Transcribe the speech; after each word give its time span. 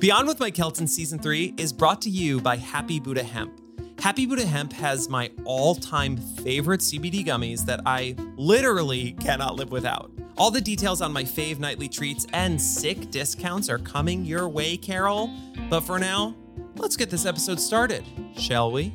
Beyond 0.00 0.28
with 0.28 0.40
Mike 0.40 0.54
Kelton 0.54 0.86
Season 0.86 1.18
3 1.18 1.56
is 1.58 1.74
brought 1.74 2.00
to 2.00 2.08
you 2.08 2.40
by 2.40 2.56
Happy 2.56 2.98
Buddha 2.98 3.22
Hemp. 3.22 3.60
Happy 3.98 4.24
Buddha 4.24 4.46
Hemp 4.46 4.72
has 4.72 5.10
my 5.10 5.30
all 5.44 5.74
time 5.74 6.16
favorite 6.16 6.80
CBD 6.80 7.22
gummies 7.22 7.66
that 7.66 7.82
I 7.84 8.16
literally 8.36 9.12
cannot 9.20 9.56
live 9.56 9.70
without. 9.70 10.10
All 10.38 10.50
the 10.50 10.62
details 10.62 11.02
on 11.02 11.12
my 11.12 11.22
fave 11.22 11.58
nightly 11.58 11.86
treats 11.86 12.26
and 12.32 12.58
sick 12.58 13.10
discounts 13.10 13.68
are 13.68 13.76
coming 13.76 14.24
your 14.24 14.48
way, 14.48 14.78
Carol. 14.78 15.30
But 15.68 15.82
for 15.82 15.98
now, 15.98 16.34
let's 16.76 16.96
get 16.96 17.10
this 17.10 17.26
episode 17.26 17.60
started, 17.60 18.02
shall 18.38 18.72
we? 18.72 18.94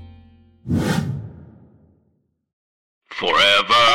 Forever. 3.11 3.94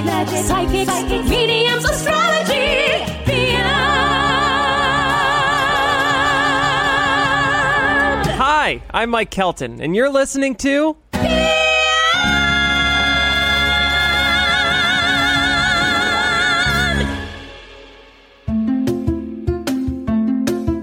Magic, 0.00 0.38
psychics, 0.44 1.28
mediums, 1.28 1.84
astrology. 1.84 3.04
Beyond. 3.26 3.62
Hi, 8.38 8.82
I'm 8.90 9.10
Mike 9.10 9.30
Kelton, 9.30 9.82
and 9.82 9.94
you're 9.94 10.08
listening 10.08 10.54
to. 10.56 10.96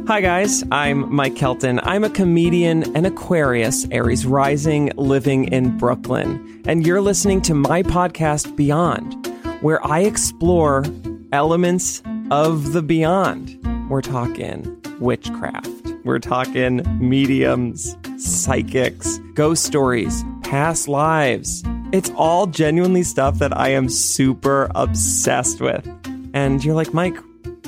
Hi, 0.09 0.21
guys. 0.21 0.63
I'm 0.71 1.13
Mike 1.13 1.35
Kelton. 1.35 1.79
I'm 1.83 2.03
a 2.03 2.09
comedian 2.09 2.95
and 2.95 3.05
Aquarius, 3.05 3.85
Aries 3.91 4.25
rising, 4.25 4.91
living 4.95 5.53
in 5.53 5.77
Brooklyn. 5.77 6.63
And 6.65 6.83
you're 6.83 6.99
listening 6.99 7.41
to 7.41 7.53
my 7.53 7.83
podcast, 7.83 8.55
Beyond, 8.55 9.27
where 9.61 9.85
I 9.85 9.99
explore 9.99 10.83
elements 11.31 12.01
of 12.31 12.73
the 12.73 12.81
beyond. 12.81 13.55
We're 13.87 14.01
talking 14.01 14.81
witchcraft, 14.99 15.69
we're 16.03 16.17
talking 16.17 16.81
mediums, 16.97 17.95
psychics, 18.17 19.19
ghost 19.35 19.63
stories, 19.63 20.25
past 20.41 20.87
lives. 20.87 21.63
It's 21.91 22.09
all 22.15 22.47
genuinely 22.47 23.03
stuff 23.03 23.37
that 23.37 23.55
I 23.55 23.69
am 23.69 23.89
super 23.89 24.71
obsessed 24.73 25.61
with. 25.61 25.87
And 26.33 26.65
you're 26.65 26.73
like, 26.73 26.95
Mike, 26.95 27.17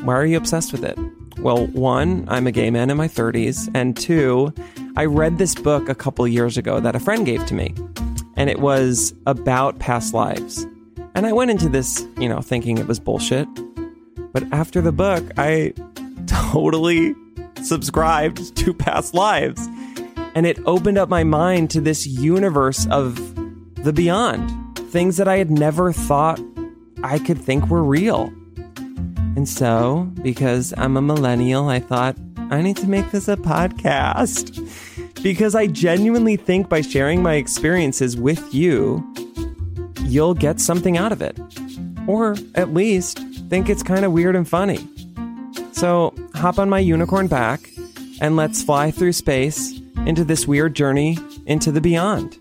why 0.01 0.15
are 0.15 0.25
you 0.25 0.37
obsessed 0.37 0.71
with 0.71 0.83
it? 0.83 0.97
Well, 1.41 1.65
one, 1.65 2.25
I'm 2.27 2.45
a 2.45 2.51
gay 2.51 2.69
man 2.69 2.91
in 2.91 2.97
my 2.97 3.07
30s, 3.07 3.67
and 3.73 3.97
two, 3.97 4.53
I 4.95 5.05
read 5.05 5.39
this 5.39 5.55
book 5.55 5.89
a 5.89 5.95
couple 5.95 6.27
years 6.27 6.55
ago 6.55 6.79
that 6.79 6.95
a 6.95 6.99
friend 6.99 7.25
gave 7.25 7.43
to 7.47 7.55
me, 7.55 7.73
and 8.37 8.47
it 8.47 8.59
was 8.59 9.15
about 9.25 9.79
past 9.79 10.13
lives. 10.13 10.67
And 11.15 11.25
I 11.25 11.33
went 11.33 11.49
into 11.49 11.67
this, 11.67 12.05
you 12.19 12.29
know, 12.29 12.41
thinking 12.41 12.77
it 12.77 12.85
was 12.85 12.99
bullshit. 12.99 13.47
But 14.31 14.43
after 14.53 14.81
the 14.81 14.91
book, 14.91 15.23
I 15.35 15.73
totally 16.27 17.15
subscribed 17.63 18.55
to 18.57 18.71
past 18.71 19.15
lives. 19.15 19.67
And 20.35 20.45
it 20.45 20.59
opened 20.67 20.99
up 20.99 21.09
my 21.09 21.23
mind 21.23 21.71
to 21.71 21.81
this 21.81 22.05
universe 22.05 22.85
of 22.91 23.15
the 23.83 23.91
beyond, 23.91 24.77
things 24.91 25.17
that 25.17 25.27
I 25.27 25.37
had 25.37 25.49
never 25.49 25.91
thought 25.91 26.39
I 27.03 27.17
could 27.17 27.41
think 27.41 27.67
were 27.67 27.83
real. 27.83 28.31
And 29.35 29.47
so, 29.47 30.11
because 30.21 30.73
I'm 30.77 30.97
a 30.97 31.01
millennial, 31.01 31.69
I 31.69 31.79
thought 31.79 32.17
I 32.49 32.61
need 32.61 32.77
to 32.77 32.87
make 32.87 33.11
this 33.11 33.27
a 33.27 33.37
podcast. 33.37 34.57
Because 35.23 35.55
I 35.55 35.67
genuinely 35.67 36.35
think 36.35 36.67
by 36.67 36.81
sharing 36.81 37.21
my 37.21 37.35
experiences 37.35 38.17
with 38.17 38.53
you, 38.53 39.03
you'll 40.01 40.33
get 40.33 40.59
something 40.59 40.97
out 40.97 41.11
of 41.11 41.21
it. 41.21 41.39
Or 42.07 42.35
at 42.55 42.73
least 42.73 43.19
think 43.49 43.69
it's 43.69 43.83
kind 43.83 44.03
of 44.03 44.11
weird 44.11 44.35
and 44.35 44.47
funny. 44.47 44.85
So, 45.71 46.13
hop 46.35 46.59
on 46.59 46.69
my 46.69 46.79
unicorn 46.79 47.27
back 47.27 47.69
and 48.19 48.35
let's 48.35 48.61
fly 48.63 48.91
through 48.91 49.13
space 49.13 49.79
into 50.05 50.23
this 50.23 50.47
weird 50.47 50.75
journey 50.75 51.17
into 51.45 51.71
the 51.71 51.81
beyond. 51.81 52.37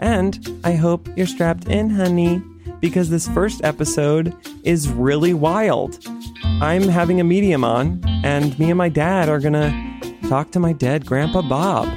And 0.00 0.60
I 0.64 0.72
hope 0.72 1.08
you're 1.16 1.26
strapped 1.26 1.66
in, 1.66 1.90
honey, 1.90 2.42
because 2.80 3.10
this 3.10 3.28
first 3.28 3.62
episode 3.64 4.34
is 4.64 4.88
really 4.88 5.34
wild. 5.34 5.98
I'm 6.44 6.82
having 6.82 7.20
a 7.20 7.24
medium 7.24 7.64
on, 7.64 8.02
and 8.24 8.58
me 8.58 8.70
and 8.70 8.78
my 8.78 8.88
dad 8.88 9.28
are 9.28 9.40
gonna 9.40 10.00
talk 10.28 10.50
to 10.52 10.60
my 10.60 10.72
dead 10.72 11.06
Grandpa 11.06 11.42
Bob. 11.42 11.88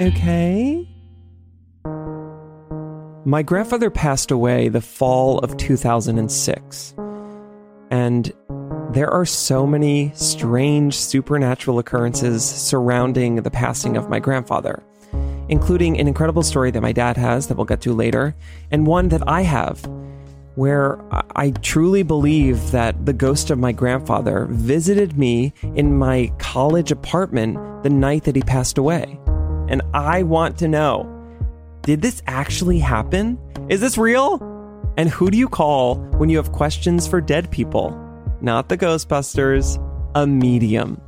Okay? 0.00 0.86
My 3.24 3.42
grandfather 3.42 3.90
passed 3.90 4.30
away 4.30 4.68
the 4.68 4.80
fall 4.80 5.38
of 5.40 5.56
2006. 5.56 6.94
And 7.90 8.32
there 8.92 9.10
are 9.10 9.26
so 9.26 9.66
many 9.66 10.10
strange 10.14 10.96
supernatural 10.96 11.78
occurrences 11.78 12.44
surrounding 12.44 13.36
the 13.36 13.50
passing 13.50 13.96
of 13.96 14.08
my 14.08 14.18
grandfather, 14.18 14.82
including 15.50 15.98
an 15.98 16.08
incredible 16.08 16.42
story 16.42 16.70
that 16.70 16.80
my 16.80 16.92
dad 16.92 17.16
has 17.16 17.48
that 17.48 17.56
we'll 17.56 17.66
get 17.66 17.80
to 17.82 17.92
later, 17.92 18.34
and 18.70 18.86
one 18.86 19.08
that 19.08 19.22
I 19.28 19.42
have 19.42 19.84
where 20.54 20.98
I- 21.36 21.50
truly 21.62 22.02
believe 22.02 22.70
that 22.70 23.06
the 23.06 23.12
ghost 23.12 23.50
of 23.50 23.58
my 23.58 23.72
grandfather 23.72 24.46
visited 24.50 25.18
me 25.18 25.52
in 25.74 25.96
my 25.96 26.32
college 26.38 26.90
apartment 26.92 27.58
the 27.82 27.90
night 27.90 28.24
that 28.24 28.36
he 28.36 28.42
passed 28.42 28.78
away. 28.78 29.18
And 29.68 29.82
I 29.94 30.22
want 30.22 30.58
to 30.58 30.68
know 30.68 31.08
did 31.82 32.02
this 32.02 32.22
actually 32.26 32.78
happen? 32.78 33.38
Is 33.70 33.80
this 33.80 33.96
real? 33.96 34.34
And 34.98 35.08
who 35.08 35.30
do 35.30 35.38
you 35.38 35.48
call 35.48 35.96
when 36.18 36.28
you 36.28 36.36
have 36.36 36.52
questions 36.52 37.06
for 37.06 37.20
dead 37.20 37.50
people? 37.50 37.98
Not 38.42 38.68
the 38.68 38.76
Ghostbusters, 38.76 39.78
a 40.14 40.26
medium. 40.26 41.00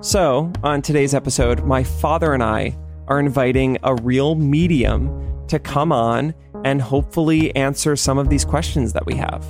So, 0.00 0.52
on 0.62 0.80
today's 0.80 1.12
episode, 1.12 1.64
my 1.64 1.82
father 1.82 2.34
and 2.34 2.42
I 2.42 2.76
are 3.08 3.18
inviting 3.18 3.78
a 3.82 3.94
real 3.96 4.34
medium 4.34 5.46
to 5.48 5.58
come 5.58 5.92
on 5.92 6.34
and 6.64 6.80
hopefully 6.80 7.54
answer 7.56 7.96
some 7.96 8.18
of 8.18 8.28
these 8.28 8.44
questions 8.44 8.92
that 8.92 9.06
we 9.06 9.14
have. 9.14 9.44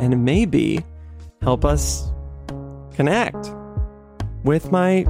And 0.00 0.24
maybe 0.24 0.84
help 1.42 1.64
us 1.64 2.10
connect 2.94 3.52
with 4.44 4.70
my 4.72 5.04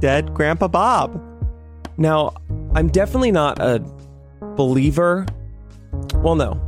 dead 0.00 0.32
Grandpa 0.34 0.68
Bob. 0.68 1.22
Now, 1.96 2.34
I'm 2.74 2.88
definitely 2.88 3.32
not 3.32 3.58
a 3.60 3.80
believer. 4.56 5.26
Well, 6.16 6.36
no. 6.36 6.60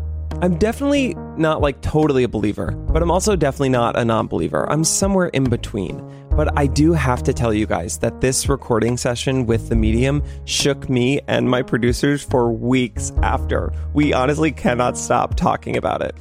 I'm 0.42 0.56
definitely 0.56 1.14
not 1.36 1.60
like 1.60 1.80
totally 1.82 2.22
a 2.22 2.28
believer, 2.28 2.70
but 2.70 3.02
I'm 3.02 3.10
also 3.10 3.36
definitely 3.36 3.68
not 3.68 3.98
a 3.98 4.04
non 4.04 4.26
believer. 4.26 4.68
I'm 4.70 4.84
somewhere 4.84 5.28
in 5.28 5.44
between. 5.44 5.98
But 6.30 6.56
I 6.58 6.66
do 6.66 6.92
have 6.92 7.22
to 7.24 7.32
tell 7.32 7.52
you 7.52 7.66
guys 7.66 7.98
that 7.98 8.20
this 8.20 8.48
recording 8.48 8.96
session 8.96 9.46
with 9.46 9.68
the 9.68 9.76
medium 9.76 10.22
shook 10.44 10.88
me 10.88 11.20
and 11.26 11.50
my 11.50 11.62
producers 11.62 12.22
for 12.22 12.50
weeks 12.52 13.12
after. 13.22 13.72
We 13.92 14.12
honestly 14.12 14.52
cannot 14.52 14.96
stop 14.96 15.34
talking 15.36 15.76
about 15.76 16.02
it. 16.02 16.16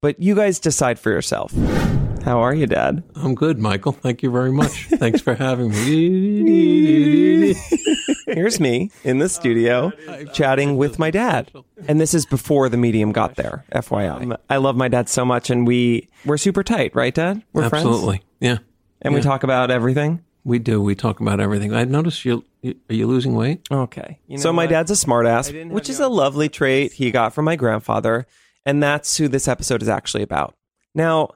But 0.00 0.20
you 0.20 0.34
guys 0.34 0.58
decide 0.58 0.98
for 0.98 1.10
yourself. 1.10 1.52
How 2.24 2.40
are 2.40 2.54
you, 2.54 2.66
Dad? 2.66 3.02
I'm 3.16 3.34
good, 3.34 3.58
Michael. 3.58 3.92
Thank 3.92 4.22
you 4.22 4.30
very 4.30 4.52
much. 4.52 4.86
Thanks 4.86 5.20
for 5.20 5.34
having 5.34 5.70
me. 5.70 7.54
Here's 8.26 8.60
me 8.60 8.90
in 9.04 9.18
the 9.18 9.28
studio 9.28 9.90
chatting 10.32 10.76
with 10.76 10.98
my 10.98 11.10
dad. 11.10 11.50
And 11.88 12.00
this 12.00 12.14
is 12.14 12.24
before 12.26 12.68
the 12.68 12.76
medium 12.76 13.12
got 13.12 13.36
there, 13.36 13.64
FYI. 13.72 14.36
I 14.48 14.56
love 14.58 14.76
my 14.76 14.88
dad 14.88 15.08
so 15.08 15.24
much 15.24 15.50
and 15.50 15.66
we 15.66 16.08
we're 16.24 16.36
super 16.38 16.62
tight, 16.62 16.94
right, 16.94 17.14
Dad? 17.14 17.42
We're 17.52 17.68
friends. 17.68 17.86
Absolutely. 17.86 18.22
Yeah. 18.40 18.58
And 19.02 19.14
we 19.14 19.20
talk 19.20 19.42
about 19.42 19.70
everything. 19.70 20.22
We 20.44 20.58
do. 20.58 20.80
We 20.82 20.94
talk 20.94 21.20
about 21.20 21.38
everything. 21.40 21.72
I 21.74 21.84
noticed 21.84 22.24
you. 22.24 22.44
you- 22.62 22.76
Are 22.90 22.94
you 22.94 23.06
losing 23.06 23.34
weight? 23.34 23.60
Okay. 23.70 24.18
so 24.36 24.52
my 24.52 24.66
dad's 24.66 24.90
a 24.90 24.94
smartass, 24.94 25.70
which 25.70 25.88
is 25.90 26.00
a 26.00 26.08
lovely 26.08 26.48
trait 26.48 26.92
he 26.94 27.10
got 27.10 27.32
from 27.34 27.44
my 27.44 27.56
grandfather, 27.56 28.26
and 28.66 28.82
that's 28.82 29.16
who 29.16 29.28
this 29.28 29.46
episode 29.48 29.82
is 29.82 29.88
actually 29.88 30.22
about. 30.22 30.54
Now, 30.94 31.30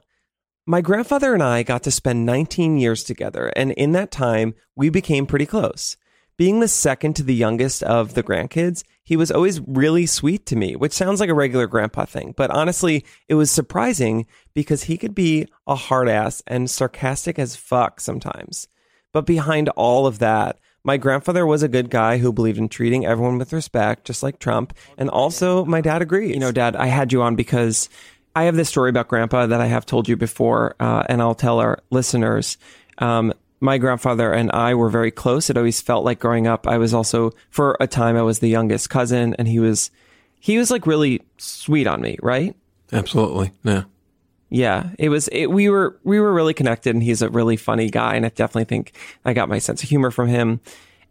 my 0.65 0.81
grandfather 0.81 1.33
and 1.33 1.41
I 1.43 1.63
got 1.63 1.83
to 1.83 1.91
spend 1.91 2.25
19 2.25 2.77
years 2.77 3.03
together, 3.03 3.47
and 3.55 3.71
in 3.73 3.93
that 3.93 4.11
time, 4.11 4.53
we 4.75 4.89
became 4.89 5.25
pretty 5.25 5.45
close. 5.45 5.95
Being 6.37 6.59
the 6.59 6.67
second 6.67 7.15
to 7.15 7.23
the 7.23 7.33
youngest 7.33 7.81
of 7.81 8.13
the 8.13 8.21
grandkids, 8.21 8.83
he 9.03 9.17
was 9.17 9.31
always 9.31 9.59
really 9.61 10.05
sweet 10.05 10.45
to 10.45 10.55
me, 10.55 10.75
which 10.75 10.91
sounds 10.91 11.19
like 11.19 11.29
a 11.29 11.33
regular 11.33 11.65
grandpa 11.65 12.05
thing. 12.05 12.35
But 12.37 12.51
honestly, 12.51 13.05
it 13.27 13.33
was 13.33 13.49
surprising 13.49 14.27
because 14.53 14.83
he 14.83 14.97
could 14.97 15.15
be 15.15 15.47
a 15.65 15.75
hard 15.75 16.07
ass 16.07 16.43
and 16.45 16.69
sarcastic 16.69 17.39
as 17.39 17.55
fuck 17.55 17.99
sometimes. 17.99 18.67
But 19.13 19.25
behind 19.25 19.69
all 19.69 20.05
of 20.05 20.19
that, 20.19 20.59
my 20.83 20.97
grandfather 20.97 21.45
was 21.45 21.63
a 21.63 21.67
good 21.67 21.89
guy 21.89 22.19
who 22.19 22.31
believed 22.31 22.59
in 22.59 22.69
treating 22.69 23.05
everyone 23.05 23.39
with 23.39 23.51
respect, 23.51 24.05
just 24.05 24.21
like 24.21 24.37
Trump. 24.37 24.73
And 24.97 25.09
also, 25.09 25.65
my 25.65 25.81
dad 25.81 26.03
agrees. 26.03 26.33
You 26.33 26.39
know, 26.39 26.51
Dad, 26.51 26.75
I 26.75 26.85
had 26.85 27.11
you 27.11 27.23
on 27.23 27.35
because 27.35 27.89
I 28.35 28.43
have 28.43 28.55
this 28.55 28.69
story 28.69 28.91
about 28.91 29.07
Grandpa 29.07 29.47
that 29.47 29.59
I 29.59 29.65
have 29.65 29.85
told 29.85 30.07
you 30.07 30.15
before, 30.15 30.75
uh, 30.79 31.03
and 31.09 31.21
I'll 31.21 31.35
tell 31.35 31.59
our 31.59 31.79
listeners. 31.89 32.57
Um, 32.99 33.33
my 33.59 33.77
grandfather 33.77 34.31
and 34.31 34.51
I 34.51 34.75
were 34.75 34.89
very 34.89 35.11
close. 35.11 35.49
It 35.49 35.57
always 35.57 35.81
felt 35.81 36.05
like 36.05 36.19
growing 36.19 36.47
up. 36.47 36.67
I 36.67 36.77
was 36.77 36.93
also, 36.93 37.31
for 37.49 37.77
a 37.79 37.87
time, 37.87 38.15
I 38.15 38.21
was 38.21 38.39
the 38.39 38.49
youngest 38.49 38.89
cousin, 38.89 39.33
and 39.35 39.47
he 39.47 39.59
was, 39.59 39.91
he 40.39 40.57
was 40.57 40.69
like 40.69 40.85
really 40.85 41.21
sweet 41.37 41.87
on 41.87 42.01
me, 42.01 42.17
right? 42.21 42.55
Absolutely. 42.91 43.51
Yeah. 43.63 43.83
Yeah, 44.49 44.91
it 44.97 45.09
was. 45.09 45.27
It, 45.27 45.47
we 45.47 45.69
were 45.69 45.99
we 46.05 46.21
were 46.21 46.33
really 46.33 46.53
connected, 46.53 46.95
and 46.95 47.03
he's 47.03 47.21
a 47.21 47.29
really 47.29 47.57
funny 47.57 47.89
guy, 47.89 48.15
and 48.15 48.25
I 48.25 48.29
definitely 48.29 48.63
think 48.63 48.93
I 49.25 49.33
got 49.33 49.49
my 49.49 49.59
sense 49.59 49.83
of 49.83 49.89
humor 49.89 50.09
from 50.09 50.29
him. 50.29 50.61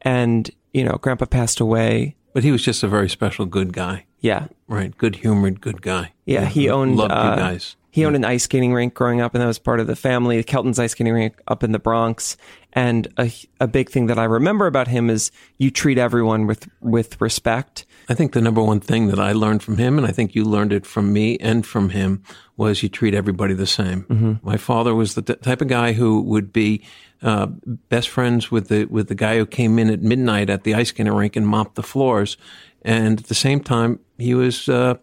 And 0.00 0.50
you 0.72 0.82
know, 0.84 0.94
Grandpa 0.94 1.26
passed 1.26 1.60
away. 1.60 2.16
But 2.32 2.44
he 2.44 2.50
was 2.50 2.62
just 2.62 2.82
a 2.82 2.88
very 2.88 3.10
special 3.10 3.44
good 3.44 3.74
guy. 3.74 4.06
Yeah, 4.20 4.46
Right. 4.68 4.96
Good 4.96 5.16
humored, 5.16 5.60
good 5.60 5.82
guy. 5.82 6.12
Yeah, 6.24 6.46
he 6.46 6.68
owned, 6.68 6.96
Loved 6.96 7.12
uh, 7.12 7.30
you 7.30 7.42
guys. 7.42 7.76
He 7.96 8.04
owned 8.04 8.14
an 8.14 8.26
ice 8.26 8.42
skating 8.42 8.74
rink 8.74 8.92
growing 8.92 9.22
up, 9.22 9.34
and 9.34 9.40
that 9.40 9.46
was 9.46 9.58
part 9.58 9.80
of 9.80 9.86
the 9.86 9.96
family. 9.96 10.36
The 10.36 10.44
Kelton's 10.44 10.78
ice 10.78 10.92
skating 10.92 11.14
rink 11.14 11.40
up 11.48 11.64
in 11.64 11.72
the 11.72 11.78
Bronx. 11.78 12.36
And 12.74 13.08
a, 13.16 13.32
a 13.58 13.66
big 13.66 13.88
thing 13.88 14.08
that 14.08 14.18
I 14.18 14.24
remember 14.24 14.66
about 14.66 14.86
him 14.86 15.08
is 15.08 15.30
you 15.56 15.70
treat 15.70 15.96
everyone 15.96 16.46
with 16.46 16.68
with 16.82 17.18
respect. 17.22 17.86
I 18.10 18.14
think 18.14 18.34
the 18.34 18.42
number 18.42 18.62
one 18.62 18.80
thing 18.80 19.06
that 19.06 19.18
I 19.18 19.32
learned 19.32 19.62
from 19.62 19.78
him, 19.78 19.96
and 19.96 20.06
I 20.06 20.10
think 20.10 20.34
you 20.34 20.44
learned 20.44 20.74
it 20.74 20.84
from 20.84 21.10
me 21.10 21.38
and 21.38 21.64
from 21.64 21.88
him, 21.88 22.22
was 22.58 22.82
you 22.82 22.90
treat 22.90 23.14
everybody 23.14 23.54
the 23.54 23.66
same. 23.66 24.02
Mm-hmm. 24.02 24.46
My 24.46 24.58
father 24.58 24.94
was 24.94 25.14
the 25.14 25.22
t- 25.22 25.36
type 25.36 25.62
of 25.62 25.68
guy 25.68 25.94
who 25.94 26.20
would 26.20 26.52
be 26.52 26.84
uh, 27.22 27.46
best 27.88 28.10
friends 28.10 28.50
with 28.50 28.68
the 28.68 28.84
with 28.84 29.08
the 29.08 29.14
guy 29.14 29.38
who 29.38 29.46
came 29.46 29.78
in 29.78 29.88
at 29.88 30.02
midnight 30.02 30.50
at 30.50 30.64
the 30.64 30.74
ice 30.74 30.90
skating 30.90 31.14
rink 31.14 31.34
and 31.34 31.48
mopped 31.48 31.76
the 31.76 31.82
floors, 31.82 32.36
and 32.82 33.20
at 33.20 33.26
the 33.28 33.34
same 33.34 33.60
time 33.60 34.00
he 34.18 34.34
was 34.34 34.68
uh, 34.68 34.96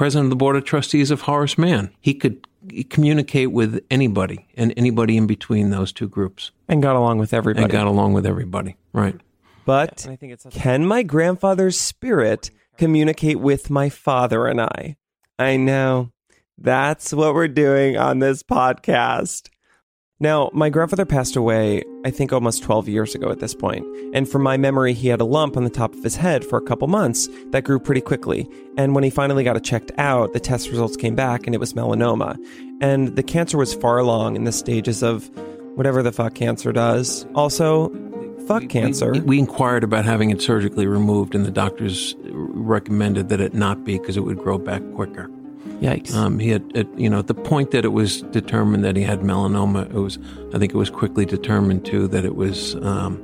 president 0.00 0.24
of 0.24 0.30
the 0.30 0.36
board 0.36 0.56
of 0.56 0.64
trustees 0.64 1.10
of 1.10 1.20
Horace 1.20 1.58
Mann. 1.58 1.90
He 2.00 2.14
could 2.14 2.46
communicate 2.88 3.52
with 3.52 3.84
anybody 3.90 4.46
and 4.56 4.72
anybody 4.74 5.18
in 5.18 5.26
between 5.26 5.68
those 5.68 5.92
two 5.92 6.08
groups, 6.08 6.52
And 6.70 6.80
got 6.82 6.96
along 6.96 7.18
with 7.18 7.34
everybody. 7.34 7.64
and 7.64 7.70
got 7.70 7.86
along 7.86 8.14
with 8.14 8.24
everybody. 8.24 8.76
Right. 8.94 9.14
But 9.66 10.08
can 10.52 10.86
my 10.86 11.02
grandfather's 11.02 11.78
spirit 11.78 12.50
communicate 12.78 13.40
with 13.40 13.68
my 13.68 13.90
father 13.90 14.46
and 14.46 14.62
I? 14.62 14.96
I 15.38 15.58
know. 15.58 16.12
That's 16.56 17.12
what 17.12 17.34
we're 17.34 17.46
doing 17.48 17.98
on 17.98 18.20
this 18.20 18.42
podcast. 18.42 19.50
Now, 20.22 20.50
my 20.52 20.68
grandfather 20.68 21.06
passed 21.06 21.34
away, 21.34 21.82
I 22.04 22.10
think 22.10 22.30
almost 22.30 22.62
12 22.62 22.88
years 22.88 23.14
ago 23.14 23.30
at 23.30 23.40
this. 23.40 23.54
And 24.12 24.28
from 24.28 24.42
my 24.42 24.58
memory, 24.58 24.92
he 24.92 25.08
had 25.08 25.20
a 25.22 25.24
lump 25.24 25.56
on 25.56 25.64
the 25.64 25.70
top 25.70 25.94
of 25.94 26.04
his 26.04 26.16
head 26.16 26.44
for 26.44 26.58
a 26.58 26.62
couple 26.62 26.86
months 26.88 27.26
that 27.52 27.64
grew 27.64 27.80
pretty 27.80 28.02
quickly. 28.02 28.46
And 28.76 28.94
when 28.94 29.02
he 29.02 29.08
finally 29.08 29.44
got 29.44 29.56
it 29.56 29.64
checked 29.64 29.92
out, 29.96 30.34
the 30.34 30.40
test 30.40 30.68
results 30.68 30.94
came 30.96 31.14
back 31.14 31.46
and 31.46 31.54
it 31.54 31.58
was 31.58 31.72
melanoma. 31.72 32.36
And 32.82 33.16
the 33.16 33.22
cancer 33.22 33.56
was 33.56 33.74
far 33.74 33.96
along 33.96 34.36
in 34.36 34.44
the 34.44 34.52
stages 34.52 35.02
of 35.02 35.30
whatever 35.74 36.02
the 36.02 36.12
fuck 36.12 36.34
cancer 36.34 36.70
does. 36.70 37.24
Also, 37.34 37.88
fuck 38.46 38.68
cancer. 38.68 39.12
We, 39.12 39.20
we 39.20 39.38
inquired 39.38 39.84
about 39.84 40.04
having 40.04 40.30
it 40.30 40.42
surgically 40.42 40.86
removed, 40.86 41.34
and 41.34 41.46
the 41.46 41.50
doctors 41.50 42.14
recommended 42.26 43.30
that 43.30 43.40
it 43.40 43.54
not 43.54 43.84
be 43.84 43.98
because 43.98 44.18
it 44.18 44.20
would 44.20 44.38
grow 44.38 44.58
back 44.58 44.82
quicker. 44.94 45.30
Yikes. 45.80 46.14
Um, 46.14 46.38
he 46.38 46.50
had, 46.50 46.76
at, 46.76 46.98
you 46.98 47.08
know, 47.08 47.18
at 47.18 47.26
the 47.26 47.34
point 47.34 47.70
that 47.70 47.84
it 47.84 47.92
was 47.92 48.22
determined 48.22 48.84
that 48.84 48.96
he 48.96 49.02
had 49.02 49.20
melanoma, 49.20 49.86
it 49.86 49.94
was, 49.94 50.18
I 50.54 50.58
think, 50.58 50.72
it 50.72 50.78
was 50.78 50.90
quickly 50.90 51.24
determined 51.24 51.84
too 51.84 52.08
that 52.08 52.24
it 52.24 52.36
was, 52.36 52.74
um, 52.76 53.18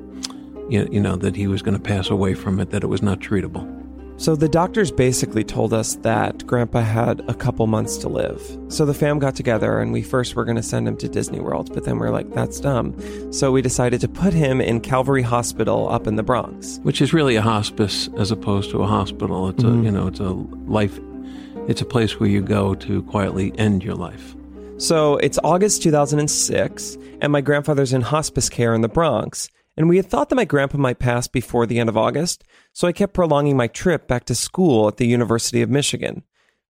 you, 0.68 0.88
you 0.90 1.00
know, 1.00 1.16
that 1.16 1.36
he 1.36 1.46
was 1.46 1.62
going 1.62 1.76
to 1.76 1.82
pass 1.82 2.10
away 2.10 2.34
from 2.34 2.60
it, 2.60 2.70
that 2.70 2.82
it 2.82 2.88
was 2.88 3.02
not 3.02 3.20
treatable. 3.20 3.72
So 4.18 4.34
the 4.34 4.48
doctors 4.48 4.90
basically 4.90 5.44
told 5.44 5.74
us 5.74 5.96
that 5.96 6.46
Grandpa 6.46 6.80
had 6.80 7.20
a 7.28 7.34
couple 7.34 7.66
months 7.66 7.98
to 7.98 8.08
live. 8.08 8.40
So 8.68 8.86
the 8.86 8.94
fam 8.94 9.18
got 9.18 9.36
together 9.36 9.78
and 9.78 9.92
we 9.92 10.00
first 10.00 10.34
were 10.34 10.46
going 10.46 10.56
to 10.56 10.62
send 10.62 10.88
him 10.88 10.96
to 10.98 11.08
Disney 11.08 11.38
World, 11.38 11.74
but 11.74 11.84
then 11.84 11.98
we 11.98 12.06
are 12.06 12.10
like, 12.10 12.32
that's 12.32 12.58
dumb. 12.58 12.96
So 13.30 13.52
we 13.52 13.60
decided 13.60 14.00
to 14.00 14.08
put 14.08 14.32
him 14.32 14.62
in 14.62 14.80
Calvary 14.80 15.20
Hospital 15.20 15.90
up 15.90 16.06
in 16.06 16.16
the 16.16 16.22
Bronx. 16.22 16.80
Which 16.82 17.02
is 17.02 17.12
really 17.12 17.36
a 17.36 17.42
hospice 17.42 18.08
as 18.16 18.30
opposed 18.30 18.70
to 18.70 18.82
a 18.82 18.86
hospital. 18.86 19.50
It's 19.50 19.62
a, 19.62 19.68
you 19.68 19.90
know, 19.90 20.06
it's 20.06 20.20
a 20.20 20.30
life, 20.30 20.98
it's 21.68 21.80
a 21.80 21.86
place 21.86 22.18
where 22.18 22.28
you 22.28 22.42
go 22.42 22.74
to 22.74 23.02
quietly 23.04 23.52
end 23.58 23.82
your 23.82 23.94
life. 23.94 24.34
So 24.78 25.16
it's 25.16 25.38
August 25.42 25.82
2006, 25.82 26.98
and 27.20 27.32
my 27.32 27.40
grandfather's 27.40 27.92
in 27.92 28.02
hospice 28.02 28.48
care 28.48 28.74
in 28.74 28.82
the 28.82 28.88
Bronx. 28.88 29.48
And 29.76 29.88
we 29.88 29.96
had 29.96 30.06
thought 30.06 30.28
that 30.28 30.36
my 30.36 30.44
grandpa 30.44 30.78
might 30.78 30.98
pass 30.98 31.26
before 31.28 31.66
the 31.66 31.78
end 31.78 31.88
of 31.88 31.96
August, 31.96 32.44
so 32.72 32.86
I 32.86 32.92
kept 32.92 33.14
prolonging 33.14 33.56
my 33.56 33.68
trip 33.68 34.06
back 34.06 34.24
to 34.26 34.34
school 34.34 34.88
at 34.88 34.96
the 34.96 35.06
University 35.06 35.62
of 35.62 35.70
Michigan. 35.70 36.22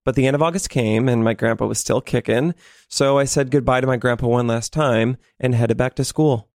But 0.05 0.15
the 0.15 0.27
end 0.27 0.37
of 0.37 0.43
August 0.43 0.71
came, 0.71 1.09
and 1.09 1.25
my 1.25 1.35
grandpa 1.35 1.67
was 1.67 1.81
still 1.81 2.01
kicking, 2.01 2.55
so 2.89 3.19
I 3.19 3.25
said 3.25 3.51
goodbye 3.51 3.81
to 3.81 3.87
my 3.87 3.97
grandpa 3.97 4.29
one 4.29 4.47
last 4.47 4.73
time 4.73 5.17
and 5.41 5.55
headed 5.55 5.77
back 5.77 5.95
to 5.97 6.05
school. 6.05 6.49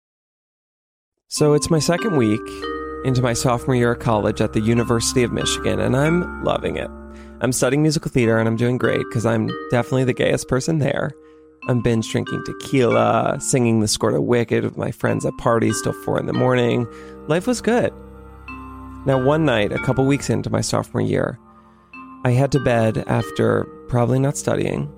So 1.26 1.54
it's 1.54 1.70
my 1.70 1.78
second 1.78 2.16
week 2.16 2.40
into 3.04 3.22
my 3.22 3.32
sophomore 3.32 3.76
year 3.76 3.92
of 3.92 4.00
college 4.00 4.40
at 4.40 4.52
the 4.52 4.60
University 4.60 5.22
of 5.22 5.32
Michigan, 5.32 5.80
and 5.80 5.96
I'm 5.96 6.44
loving 6.44 6.76
it. 6.76 6.90
I'm 7.42 7.52
studying 7.52 7.82
musical 7.82 8.10
theater, 8.10 8.38
and 8.38 8.46
I'm 8.46 8.56
doing 8.56 8.76
great 8.76 9.04
because 9.08 9.24
I'm 9.24 9.50
definitely 9.70 10.04
the 10.04 10.12
gayest 10.12 10.48
person 10.48 10.78
there. 10.78 11.12
I'm 11.68 11.82
binge 11.82 12.10
drinking 12.10 12.42
tequila, 12.44 13.38
singing 13.40 13.80
the 13.80 13.88
score 13.88 14.10
to 14.10 14.20
Wicked 14.20 14.64
with 14.64 14.76
my 14.76 14.90
friends 14.90 15.24
at 15.24 15.36
parties 15.38 15.80
till 15.82 15.92
four 15.92 16.18
in 16.18 16.26
the 16.26 16.32
morning. 16.32 16.86
Life 17.28 17.46
was 17.46 17.60
good. 17.60 17.92
Now, 19.06 19.22
one 19.22 19.46
night, 19.46 19.72
a 19.72 19.78
couple 19.78 20.04
weeks 20.04 20.28
into 20.28 20.50
my 20.50 20.60
sophomore 20.60 21.00
year, 21.00 21.38
I 22.24 22.32
had 22.32 22.52
to 22.52 22.60
bed 22.60 23.04
after 23.06 23.64
probably 23.88 24.18
not 24.18 24.36
studying. 24.36 24.92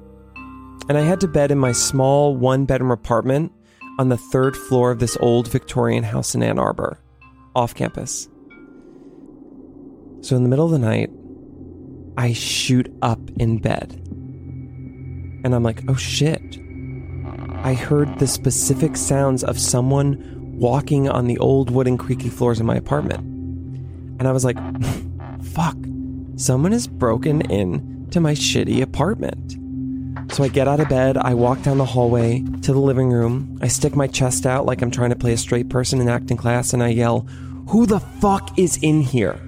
And 0.89 0.99
I 0.99 1.03
had 1.03 1.21
to 1.21 1.29
bed 1.29 1.53
in 1.53 1.59
my 1.59 1.71
small 1.71 2.37
one 2.37 2.65
bedroom 2.65 2.91
apartment 2.91 3.53
on 4.01 4.09
the 4.09 4.17
third 4.17 4.57
floor 4.57 4.91
of 4.91 4.99
this 4.99 5.17
old 5.21 5.47
Victorian 5.47 6.03
house 6.03 6.35
in 6.35 6.43
Ann 6.43 6.59
Arbor, 6.59 6.99
off 7.55 7.75
campus. 7.77 8.29
So, 10.23 10.37
in 10.37 10.43
the 10.43 10.49
middle 10.49 10.65
of 10.65 10.73
the 10.73 10.79
night, 10.79 11.11
I 12.17 12.33
shoot 12.33 12.93
up 13.03 13.21
in 13.39 13.59
bed. 13.59 13.93
And 15.45 15.55
I'm 15.55 15.63
like, 15.63 15.83
oh 15.89 15.95
shit. 15.95 16.59
I 17.65 17.75
heard 17.75 18.19
the 18.19 18.27
specific 18.27 18.97
sounds 18.97 19.45
of 19.45 19.59
someone 19.59 20.59
walking 20.59 21.09
on 21.09 21.27
the 21.27 21.39
old 21.39 21.71
wooden 21.71 21.97
creaky 21.97 22.29
floors 22.29 22.61
in 22.61 22.67
my 22.67 22.77
apartment. 22.77 23.21
And 24.19 24.29
I 24.29 24.33
was 24.33 24.45
like, 24.45 24.59
fuck, 25.43 25.77
someone 26.37 26.73
has 26.73 26.87
broken 26.87 27.41
in 27.43 28.09
to 28.11 28.21
my 28.21 28.33
shitty 28.33 28.83
apartment. 28.83 29.59
So 30.33 30.45
I 30.45 30.49
get 30.49 30.69
out 30.69 30.81
of 30.81 30.89
bed, 30.89 31.17
I 31.17 31.35
walk 31.35 31.63
down 31.63 31.79
the 31.79 31.85
hallway 31.85 32.43
to 32.63 32.73
the 32.73 32.79
living 32.79 33.11
room, 33.11 33.59
I 33.61 33.69
stick 33.69 33.97
my 33.97 34.07
chest 34.07 34.47
out 34.47 34.67
like 34.67 34.81
I'm 34.83 34.91
trying 34.91 35.11
to 35.11 35.17
play 35.17 35.33
a 35.33 35.37
straight 35.37 35.69
person 35.69 36.01
in 36.01 36.09
acting 36.09 36.37
class, 36.37 36.73
and 36.73 36.83
I 36.83 36.89
yell, 36.89 37.21
Who 37.69 37.87
the 37.87 38.01
fuck 38.01 38.59
is 38.59 38.79
in 38.83 39.01
here? 39.01 39.41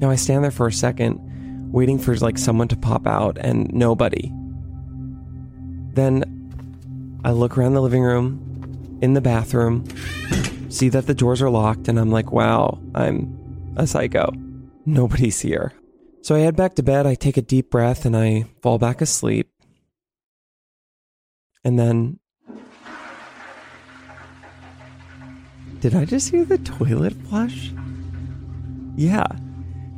Now 0.00 0.10
I 0.10 0.16
stand 0.16 0.44
there 0.44 0.50
for 0.50 0.66
a 0.66 0.72
second, 0.72 1.18
waiting 1.72 1.98
for 1.98 2.16
like 2.16 2.38
someone 2.38 2.68
to 2.68 2.76
pop 2.76 3.06
out, 3.06 3.36
and 3.38 3.72
nobody. 3.72 4.32
Then 5.94 7.20
I 7.24 7.32
look 7.32 7.58
around 7.58 7.74
the 7.74 7.82
living 7.82 8.02
room, 8.02 8.98
in 9.00 9.14
the 9.14 9.20
bathroom, 9.20 9.84
see 10.68 10.88
that 10.88 11.06
the 11.06 11.14
doors 11.14 11.42
are 11.42 11.50
locked, 11.50 11.88
and 11.88 11.98
I'm 11.98 12.10
like, 12.10 12.32
wow, 12.32 12.78
I'm 12.94 13.74
a 13.76 13.86
psycho. 13.86 14.32
Nobody's 14.86 15.40
here. 15.40 15.72
So 16.22 16.34
I 16.34 16.40
head 16.40 16.56
back 16.56 16.74
to 16.76 16.82
bed, 16.82 17.06
I 17.06 17.14
take 17.14 17.36
a 17.36 17.42
deep 17.42 17.70
breath, 17.70 18.04
and 18.04 18.16
I 18.16 18.44
fall 18.62 18.78
back 18.78 19.00
asleep. 19.00 19.50
And 21.64 21.78
then. 21.78 22.18
Did 25.80 25.94
I 25.94 26.04
just 26.04 26.30
hear 26.30 26.44
the 26.44 26.58
toilet 26.58 27.14
flush? 27.28 27.72
Yeah, 28.96 29.28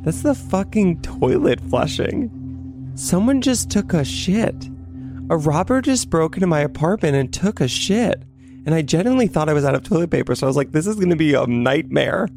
that's 0.03 0.23
the 0.23 0.35
fucking 0.35 1.01
toilet 1.01 1.59
flushing. 1.61 2.91
Someone 2.95 3.41
just 3.41 3.69
took 3.69 3.93
a 3.93 4.03
shit. 4.03 4.69
A 5.29 5.37
robber 5.37 5.81
just 5.81 6.09
broke 6.09 6.35
into 6.35 6.47
my 6.47 6.59
apartment 6.59 7.15
and 7.15 7.31
took 7.31 7.61
a 7.61 7.67
shit. 7.67 8.23
And 8.65 8.75
I 8.75 8.81
genuinely 8.81 9.27
thought 9.27 9.49
I 9.49 9.53
was 9.53 9.63
out 9.63 9.75
of 9.75 9.83
toilet 9.83 10.09
paper, 10.11 10.35
so 10.35 10.45
I 10.45 10.49
was 10.49 10.57
like, 10.57 10.71
this 10.71 10.87
is 10.87 10.97
gonna 10.97 11.15
be 11.15 11.33
a 11.33 11.45
nightmare. 11.45 12.27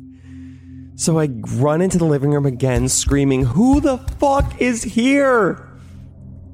So 0.97 1.19
I 1.19 1.27
run 1.27 1.81
into 1.81 1.99
the 1.99 2.05
living 2.05 2.31
room 2.31 2.47
again, 2.47 2.89
screaming, 2.89 3.45
Who 3.45 3.81
the 3.81 3.99
fuck 3.99 4.61
is 4.61 4.83
here? 4.83 5.69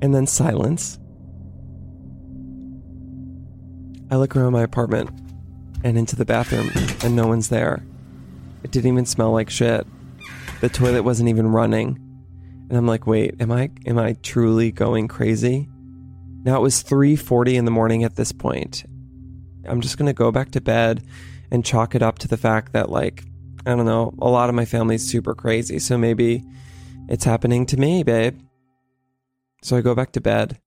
And 0.00 0.14
then 0.14 0.26
silence. 0.26 0.99
I 4.11 4.17
look 4.17 4.35
around 4.35 4.52
my 4.52 4.62
apartment 4.62 5.11
and 5.85 5.99
into 5.99 6.17
the 6.17 6.25
bathroom, 6.25 6.71
and 7.05 7.14
no 7.14 7.26
one's 7.26 7.49
there. 7.49 7.85
It 8.62 8.71
didn't 8.71 8.93
even 8.93 9.07
smell 9.07 9.33
like 9.33 9.50
shit. 9.50 9.87
The 10.61 10.69
toilet 10.69 11.02
wasn't 11.02 11.29
even 11.29 11.49
running. 11.49 11.99
And 12.69 12.79
I'm 12.79 12.87
like, 12.87 13.07
wait, 13.07 13.35
am 13.40 13.50
I 13.50 13.71
am 13.87 13.99
I 13.99 14.14
truly 14.23 14.71
going 14.71 15.09
crazy? 15.09 15.69
Now 16.45 16.57
it 16.57 16.62
was 16.62 16.83
3:40 16.83 17.55
in 17.55 17.64
the 17.64 17.71
morning 17.71 18.05
at 18.05 18.17
this 18.17 18.33
point. 18.33 18.85
I'm 19.67 19.81
just 19.81 19.99
going 19.99 20.07
to 20.07 20.12
go 20.12 20.31
back 20.31 20.52
to 20.52 20.61
bed 20.61 21.02
and 21.50 21.64
chalk 21.64 21.95
it 21.95 22.02
up 22.02 22.19
to 22.19 22.29
the 22.29 22.37
fact 22.37 22.73
that 22.73 22.90
like 22.90 23.25
I 23.67 23.75
don't 23.75 23.87
know, 23.87 24.14
a 24.21 24.29
lot 24.29 24.49
of 24.49 24.55
my 24.55 24.64
family's 24.64 25.07
super 25.07 25.35
crazy, 25.35 25.79
so 25.79 25.99
maybe 25.99 26.45
it's 27.09 27.25
happening 27.25 27.67
to 27.67 27.76
me, 27.76 28.02
babe. 28.02 28.40
So 29.62 29.76
I 29.76 29.81
go 29.83 29.95
back 29.95 30.12
to 30.12 30.21
bed. 30.21 30.59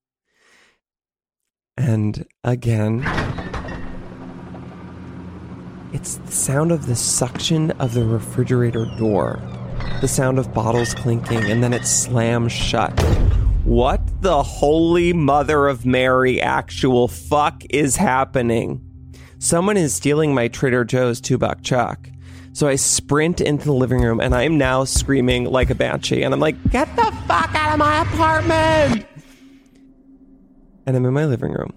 And 1.75 2.27
again, 2.43 3.03
It's 5.93 6.15
the 6.15 6.31
sound 6.31 6.71
of 6.71 6.87
the 6.87 6.95
suction 6.95 7.69
of 7.79 7.93
the 7.93 8.03
refrigerator 8.03 8.85
door, 8.97 9.39
the 10.01 10.07
sound 10.07 10.39
of 10.39 10.53
bottles 10.53 10.93
clinking, 10.93 11.49
and 11.49 11.63
then 11.63 11.73
it 11.73 11.85
slams 11.85 12.51
shut. 12.51 12.91
What 13.63 14.01
the 14.21 14.43
holy 14.43 15.13
mother 15.13 15.67
of 15.67 15.85
Mary 15.85 16.41
actual 16.41 17.07
fuck 17.07 17.63
is 17.69 17.95
happening? 17.95 18.81
Someone 19.39 19.77
is 19.77 19.93
stealing 19.93 20.33
my 20.33 20.49
Trader 20.49 20.83
Joe's 20.83 21.21
two 21.21 21.37
buck 21.37 21.63
chuck. 21.63 22.09
So 22.51 22.67
I 22.67 22.75
sprint 22.75 23.41
into 23.41 23.65
the 23.65 23.73
living 23.73 24.01
room 24.01 24.19
and 24.19 24.35
I 24.35 24.43
am 24.43 24.57
now 24.57 24.83
screaming 24.83 25.45
like 25.45 25.69
a 25.69 25.75
banshee. 25.75 26.23
And 26.23 26.33
I'm 26.33 26.39
like, 26.39 26.55
get 26.71 26.93
the 26.95 27.11
fuck 27.27 27.55
out 27.55 27.73
of 27.73 27.79
my 27.79 28.01
apartment! 28.01 29.07
And 30.85 30.95
I'm 30.95 31.05
in 31.05 31.13
my 31.13 31.25
living 31.25 31.53
room. 31.53 31.73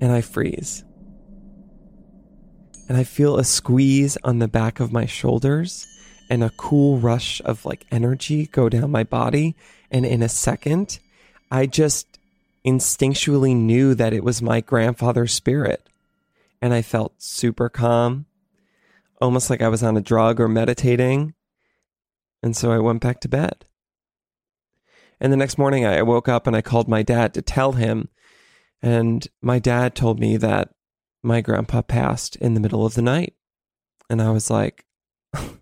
And 0.00 0.12
I 0.12 0.20
freeze. 0.20 0.84
And 2.88 2.98
I 2.98 3.04
feel 3.04 3.38
a 3.38 3.44
squeeze 3.44 4.18
on 4.24 4.40
the 4.40 4.48
back 4.48 4.80
of 4.80 4.92
my 4.92 5.06
shoulders 5.06 5.86
and 6.32 6.42
a 6.42 6.48
cool 6.56 6.96
rush 6.96 7.42
of 7.44 7.66
like 7.66 7.84
energy 7.90 8.46
go 8.46 8.70
down 8.70 8.90
my 8.90 9.04
body. 9.04 9.54
And 9.90 10.06
in 10.06 10.22
a 10.22 10.30
second, 10.30 10.98
I 11.50 11.66
just 11.66 12.18
instinctually 12.64 13.54
knew 13.54 13.94
that 13.94 14.14
it 14.14 14.24
was 14.24 14.40
my 14.40 14.62
grandfather's 14.62 15.34
spirit. 15.34 15.86
And 16.62 16.72
I 16.72 16.80
felt 16.80 17.20
super 17.20 17.68
calm, 17.68 18.24
almost 19.20 19.50
like 19.50 19.60
I 19.60 19.68
was 19.68 19.82
on 19.82 19.98
a 19.98 20.00
drug 20.00 20.40
or 20.40 20.48
meditating. 20.48 21.34
And 22.42 22.56
so 22.56 22.72
I 22.72 22.78
went 22.78 23.02
back 23.02 23.20
to 23.20 23.28
bed. 23.28 23.66
And 25.20 25.34
the 25.34 25.36
next 25.36 25.58
morning, 25.58 25.84
I 25.84 26.00
woke 26.00 26.30
up 26.30 26.46
and 26.46 26.56
I 26.56 26.62
called 26.62 26.88
my 26.88 27.02
dad 27.02 27.34
to 27.34 27.42
tell 27.42 27.72
him. 27.72 28.08
And 28.80 29.28
my 29.42 29.58
dad 29.58 29.94
told 29.94 30.18
me 30.18 30.38
that 30.38 30.70
my 31.22 31.42
grandpa 31.42 31.82
passed 31.82 32.36
in 32.36 32.54
the 32.54 32.60
middle 32.60 32.86
of 32.86 32.94
the 32.94 33.02
night. 33.02 33.34
And 34.08 34.22
I 34.22 34.30
was 34.30 34.48
like, 34.48 34.86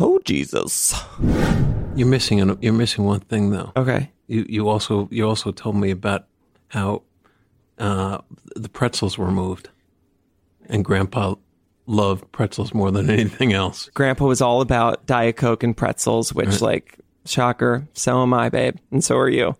oh, 0.00 0.20
Jesus. 0.24 0.94
You're 1.94 2.08
missing 2.08 2.40
an, 2.40 2.58
you're 2.60 2.72
missing 2.72 3.04
one 3.04 3.20
thing 3.20 3.50
though. 3.50 3.72
Okay. 3.76 4.10
You 4.26 4.46
you 4.48 4.68
also 4.68 5.08
you 5.10 5.28
also 5.28 5.50
told 5.50 5.76
me 5.76 5.90
about 5.90 6.26
how 6.68 7.02
uh, 7.78 8.18
the 8.56 8.68
pretzels 8.68 9.18
were 9.18 9.30
moved, 9.30 9.68
and 10.68 10.84
Grandpa 10.84 11.34
loved 11.86 12.30
pretzels 12.30 12.72
more 12.72 12.90
than 12.90 13.10
anything 13.10 13.52
else. 13.52 13.90
Grandpa 13.94 14.26
was 14.26 14.40
all 14.40 14.60
about 14.60 15.06
Diet 15.06 15.36
Coke 15.36 15.64
and 15.64 15.76
pretzels, 15.76 16.32
which, 16.32 16.60
like, 16.60 16.98
shocker, 17.24 17.88
so 17.92 18.22
am 18.22 18.32
I, 18.32 18.48
babe. 18.48 18.76
And 18.92 19.02
so 19.02 19.16
are 19.16 19.28
you. 19.28 19.56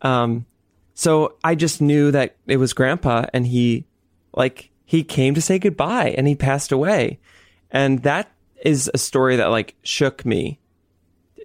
Um, 0.00 0.46
so 0.94 1.36
I 1.44 1.54
just 1.54 1.82
knew 1.82 2.10
that 2.12 2.36
it 2.46 2.56
was 2.56 2.72
Grandpa, 2.72 3.26
and 3.34 3.46
he, 3.46 3.84
like, 4.32 4.70
he 4.86 5.04
came 5.04 5.34
to 5.34 5.42
say 5.42 5.58
goodbye 5.58 6.14
and 6.16 6.26
he 6.26 6.34
passed 6.34 6.72
away. 6.72 7.18
And 7.70 8.02
that 8.04 8.30
is 8.64 8.90
a 8.92 8.98
story 8.98 9.36
that, 9.36 9.46
like, 9.46 9.76
shook 9.82 10.24
me 10.24 10.58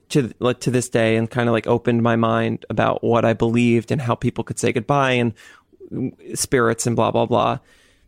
to 0.10 0.34
like 0.40 0.60
to 0.62 0.72
this 0.72 0.90
day 0.90 1.16
and 1.16 1.30
kind 1.30 1.48
of 1.48 1.54
like 1.54 1.68
opened 1.68 2.02
my 2.02 2.16
mind 2.16 2.66
about 2.70 3.04
what 3.04 3.26
I 3.26 3.34
believed 3.34 3.92
and 3.92 4.02
how 4.02 4.16
people 4.16 4.44
could 4.44 4.60
say 4.60 4.72
goodbye 4.72 5.12
and 5.12 5.34
spirits 6.34 6.86
and 6.88 6.96
blah 6.96 7.12
blah 7.12 7.26
blah. 7.26 7.60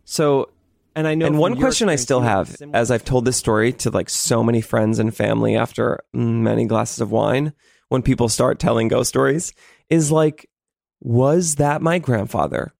So 0.04 0.50
and 0.94 1.06
I 1.06 1.14
know 1.14 1.26
and 1.26 1.38
one 1.38 1.56
question 1.56 1.88
I 1.88 1.96
still 1.96 2.20
have 2.20 2.54
as 2.74 2.90
I've 2.90 3.04
told 3.04 3.24
this 3.24 3.36
story 3.36 3.72
to 3.74 3.90
like 3.90 4.10
so 4.10 4.42
many 4.42 4.60
friends 4.60 4.98
and 4.98 5.14
family 5.14 5.56
after 5.56 6.00
many 6.12 6.66
glasses 6.66 7.00
of 7.00 7.10
wine 7.10 7.52
when 7.88 8.02
people 8.02 8.28
start 8.28 8.58
telling 8.58 8.88
ghost 8.88 9.08
stories 9.08 9.52
is 9.88 10.10
like 10.10 10.48
was 11.00 11.56
that 11.56 11.82
my 11.82 11.98
grandfather 11.98 12.72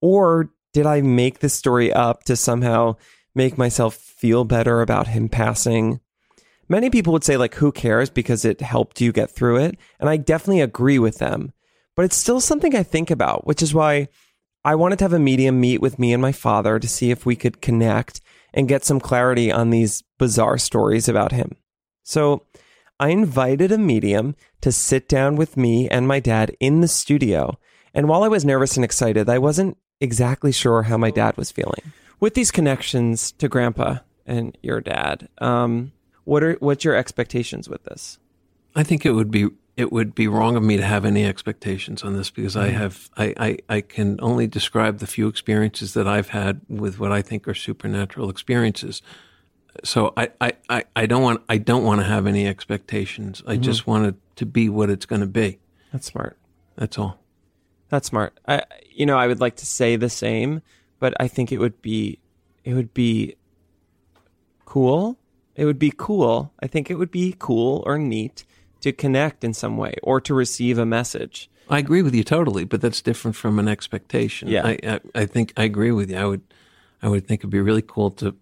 or 0.00 0.50
did 0.72 0.86
I 0.86 1.00
make 1.00 1.38
this 1.38 1.54
story 1.54 1.92
up 1.92 2.24
to 2.24 2.36
somehow 2.36 2.96
make 3.34 3.58
myself 3.58 3.94
feel 3.94 4.44
better 4.44 4.80
about 4.80 5.08
him 5.08 5.28
passing. 5.28 6.00
Many 6.68 6.90
people 6.90 7.12
would 7.12 7.24
say 7.24 7.36
like 7.36 7.54
who 7.54 7.72
cares 7.72 8.10
because 8.10 8.44
it 8.44 8.60
helped 8.60 9.00
you 9.00 9.12
get 9.12 9.30
through 9.30 9.58
it? 9.58 9.78
And 10.00 10.08
i 10.08 10.16
definitely 10.16 10.60
agree 10.60 10.98
with 10.98 11.18
them. 11.18 11.52
But 11.96 12.04
it's 12.04 12.16
still 12.16 12.40
something 12.40 12.74
i 12.76 12.82
think 12.82 13.10
about 13.10 13.46
which 13.46 13.62
is 13.62 13.74
why 13.74 14.08
i 14.64 14.74
wanted 14.74 14.98
to 14.98 15.04
have 15.04 15.12
a 15.12 15.18
medium 15.18 15.60
meet 15.60 15.80
with 15.80 15.98
me 15.98 16.12
and 16.12 16.22
my 16.22 16.32
father 16.32 16.78
to 16.78 16.88
see 16.88 17.10
if 17.10 17.24
we 17.24 17.36
could 17.36 17.62
connect 17.62 18.20
and 18.54 18.68
get 18.68 18.84
some 18.84 19.00
clarity 19.00 19.52
on 19.52 19.70
these 19.70 20.02
bizarre 20.18 20.58
stories 20.58 21.08
about 21.08 21.32
him. 21.32 21.56
So 22.02 22.46
i 23.00 23.08
invited 23.08 23.72
a 23.72 23.78
medium 23.78 24.34
to 24.60 24.72
sit 24.72 25.08
down 25.08 25.36
with 25.36 25.56
me 25.56 25.88
and 25.88 26.08
my 26.08 26.20
dad 26.20 26.56
in 26.58 26.80
the 26.80 26.88
studio. 26.88 27.58
And 27.94 28.08
while 28.08 28.24
i 28.24 28.28
was 28.28 28.44
nervous 28.44 28.76
and 28.76 28.84
excited 28.84 29.28
i 29.28 29.38
wasn't 29.38 29.76
exactly 30.00 30.52
sure 30.52 30.84
how 30.84 30.96
my 30.96 31.10
dad 31.10 31.36
was 31.36 31.50
feeling 31.50 31.92
with 32.20 32.34
these 32.34 32.50
connections 32.50 33.32
to 33.32 33.48
grandpa 33.48 33.98
and 34.26 34.56
your 34.62 34.80
dad 34.80 35.28
um, 35.38 35.92
what 36.28 36.44
are 36.44 36.58
what's 36.60 36.84
your 36.84 36.94
expectations 36.94 37.70
with 37.70 37.84
this? 37.84 38.18
I 38.76 38.82
think 38.82 39.06
it 39.06 39.12
would 39.12 39.30
be 39.30 39.48
it 39.78 39.90
would 39.90 40.14
be 40.14 40.28
wrong 40.28 40.56
of 40.56 40.62
me 40.62 40.76
to 40.76 40.84
have 40.84 41.06
any 41.06 41.24
expectations 41.24 42.02
on 42.02 42.14
this 42.14 42.30
because 42.30 42.54
I 42.54 42.68
have 42.68 43.08
I, 43.16 43.34
I, 43.38 43.58
I 43.76 43.80
can 43.80 44.18
only 44.20 44.46
describe 44.46 44.98
the 44.98 45.06
few 45.06 45.26
experiences 45.26 45.94
that 45.94 46.06
I've 46.06 46.28
had 46.28 46.60
with 46.68 47.00
what 47.00 47.12
I 47.12 47.22
think 47.22 47.48
are 47.48 47.54
supernatural 47.54 48.28
experiences. 48.28 49.00
So 49.84 50.12
I, 50.18 50.28
I, 50.38 50.52
I, 50.68 50.84
I 50.94 51.06
don't 51.06 51.22
want 51.22 51.42
I 51.48 51.56
don't 51.56 51.84
want 51.84 52.02
to 52.02 52.06
have 52.06 52.26
any 52.26 52.46
expectations. 52.46 53.42
I 53.46 53.56
just 53.56 53.86
want 53.86 54.04
it 54.04 54.14
to 54.36 54.44
be 54.44 54.68
what 54.68 54.90
it's 54.90 55.06
going 55.06 55.22
to 55.22 55.26
be. 55.26 55.60
That's 55.92 56.08
smart. 56.08 56.36
That's 56.76 56.98
all. 56.98 57.18
That's 57.88 58.08
smart. 58.08 58.38
I 58.46 58.64
you 58.90 59.06
know, 59.06 59.16
I 59.16 59.26
would 59.28 59.40
like 59.40 59.56
to 59.56 59.66
say 59.66 59.96
the 59.96 60.10
same, 60.10 60.60
but 60.98 61.14
I 61.20 61.28
think 61.28 61.52
it 61.52 61.58
would 61.58 61.80
be 61.82 62.18
it 62.64 62.74
would 62.74 62.92
be 62.92 63.36
cool. 64.64 65.18
It 65.56 65.64
would 65.64 65.78
be 65.78 65.92
cool. 65.96 66.52
I 66.62 66.66
think 66.66 66.90
it 66.90 66.94
would 66.94 67.10
be 67.10 67.34
cool 67.38 67.82
or 67.86 67.98
neat 67.98 68.44
to 68.80 68.92
connect 68.92 69.42
in 69.42 69.54
some 69.54 69.76
way 69.76 69.94
or 70.02 70.20
to 70.20 70.34
receive 70.34 70.78
a 70.78 70.86
message. 70.86 71.50
I 71.68 71.78
agree 71.78 72.02
with 72.02 72.14
you 72.14 72.24
totally, 72.24 72.64
but 72.64 72.80
that's 72.80 73.02
different 73.02 73.36
from 73.36 73.58
an 73.58 73.68
expectation. 73.68 74.48
Yeah. 74.48 74.66
I, 74.66 74.78
I, 74.84 75.00
I 75.14 75.26
think 75.26 75.52
I 75.56 75.64
agree 75.64 75.90
with 75.90 76.10
you. 76.10 76.16
I 76.16 76.24
would 76.24 76.42
I 77.02 77.08
would 77.08 77.26
think 77.26 77.40
it'd 77.40 77.50
be 77.50 77.60
really 77.60 77.82
cool 77.82 78.10
to 78.12 78.34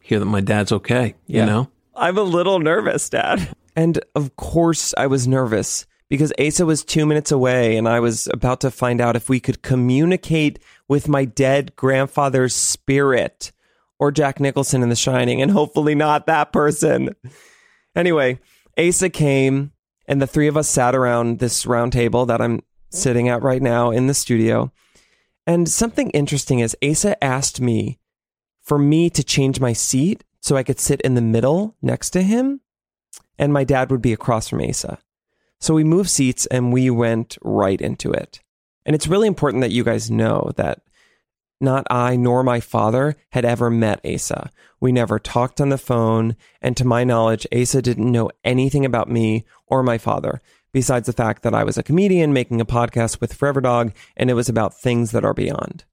hear 0.00 0.18
that 0.18 0.26
my 0.26 0.40
dad's 0.40 0.72
okay. 0.72 1.14
Yeah. 1.26 1.40
You 1.40 1.46
know? 1.46 1.70
I'm 1.94 2.16
a 2.16 2.22
little 2.22 2.60
nervous, 2.60 3.08
Dad. 3.08 3.48
And 3.74 4.00
of 4.14 4.36
course, 4.36 4.94
I 4.96 5.06
was 5.06 5.28
nervous 5.28 5.86
because 6.08 6.32
Asa 6.38 6.64
was 6.64 6.84
two 6.84 7.06
minutes 7.06 7.30
away 7.30 7.76
and 7.76 7.88
I 7.88 8.00
was 8.00 8.28
about 8.32 8.60
to 8.62 8.70
find 8.70 9.00
out 9.00 9.16
if 9.16 9.28
we 9.28 9.40
could 9.40 9.62
communicate 9.62 10.58
with 10.88 11.08
my 11.08 11.24
dead 11.24 11.76
grandfather's 11.76 12.54
spirit 12.54 13.52
or 13.98 14.10
Jack 14.10 14.40
Nicholson 14.40 14.82
in 14.82 14.90
The 14.90 14.96
Shining, 14.96 15.42
and 15.42 15.50
hopefully 15.50 15.94
not 15.94 16.26
that 16.26 16.52
person. 16.52 17.16
Anyway, 17.96 18.38
Asa 18.78 19.10
came 19.10 19.72
and 20.06 20.22
the 20.22 20.26
three 20.26 20.46
of 20.46 20.56
us 20.56 20.68
sat 20.68 20.94
around 20.94 21.38
this 21.38 21.66
round 21.66 21.92
table 21.92 22.24
that 22.26 22.40
I'm 22.40 22.62
sitting 22.90 23.28
at 23.28 23.42
right 23.42 23.60
now 23.60 23.90
in 23.90 24.06
the 24.06 24.14
studio. 24.14 24.72
And 25.46 25.68
something 25.68 26.10
interesting 26.10 26.60
is 26.60 26.76
Asa 26.82 27.22
asked 27.22 27.60
me 27.60 27.98
for 28.62 28.78
me 28.78 29.10
to 29.10 29.24
change 29.24 29.60
my 29.60 29.72
seat 29.72 30.24
so 30.40 30.56
I 30.56 30.62
could 30.62 30.78
sit 30.78 31.00
in 31.00 31.14
the 31.14 31.20
middle 31.20 31.74
next 31.82 32.10
to 32.10 32.22
him, 32.22 32.60
and 33.38 33.52
my 33.52 33.64
dad 33.64 33.90
would 33.90 34.02
be 34.02 34.12
across 34.12 34.48
from 34.48 34.60
Asa. 34.60 34.98
So 35.60 35.74
we 35.74 35.84
moved 35.84 36.10
seats 36.10 36.46
and 36.46 36.72
we 36.72 36.90
went 36.90 37.36
right 37.42 37.80
into 37.80 38.12
it. 38.12 38.40
And 38.86 38.94
it's 38.94 39.08
really 39.08 39.28
important 39.28 39.60
that 39.62 39.70
you 39.70 39.84
guys 39.84 40.10
know 40.10 40.52
that 40.56 40.80
not 41.60 41.86
I 41.90 42.16
nor 42.16 42.42
my 42.42 42.60
father 42.60 43.16
had 43.32 43.44
ever 43.44 43.70
met 43.70 44.00
Asa. 44.06 44.50
We 44.80 44.92
never 44.92 45.18
talked 45.18 45.60
on 45.60 45.70
the 45.70 45.78
phone, 45.78 46.36
and 46.62 46.76
to 46.76 46.86
my 46.86 47.02
knowledge, 47.02 47.46
Asa 47.52 47.82
didn't 47.82 48.12
know 48.12 48.30
anything 48.44 48.84
about 48.84 49.10
me 49.10 49.44
or 49.66 49.82
my 49.82 49.98
father, 49.98 50.40
besides 50.72 51.06
the 51.06 51.12
fact 51.12 51.42
that 51.42 51.54
I 51.54 51.64
was 51.64 51.76
a 51.76 51.82
comedian 51.82 52.32
making 52.32 52.60
a 52.60 52.64
podcast 52.64 53.20
with 53.20 53.34
Forever 53.34 53.60
Dog, 53.60 53.92
and 54.16 54.30
it 54.30 54.34
was 54.34 54.48
about 54.48 54.78
things 54.78 55.10
that 55.10 55.24
are 55.24 55.34
beyond. 55.34 55.84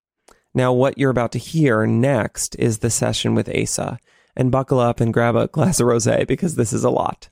Now, 0.53 0.71
what 0.71 0.97
you're 0.97 1.09
about 1.09 1.31
to 1.33 1.39
hear 1.39 1.87
next 1.87 2.55
is 2.57 2.77
the 2.77 2.91
session 2.91 3.33
with 3.33 3.49
Asa, 3.49 3.99
and 4.35 4.51
buckle 4.51 4.79
up 4.79 4.99
and 4.99 5.13
grab 5.13 5.35
a 5.35 5.47
glass 5.51 5.79
of 5.79 5.87
rosé 5.87 6.27
because 6.27 6.55
this 6.55 6.73
is 6.73 6.83
a 6.83 6.89
lot. 6.91 7.29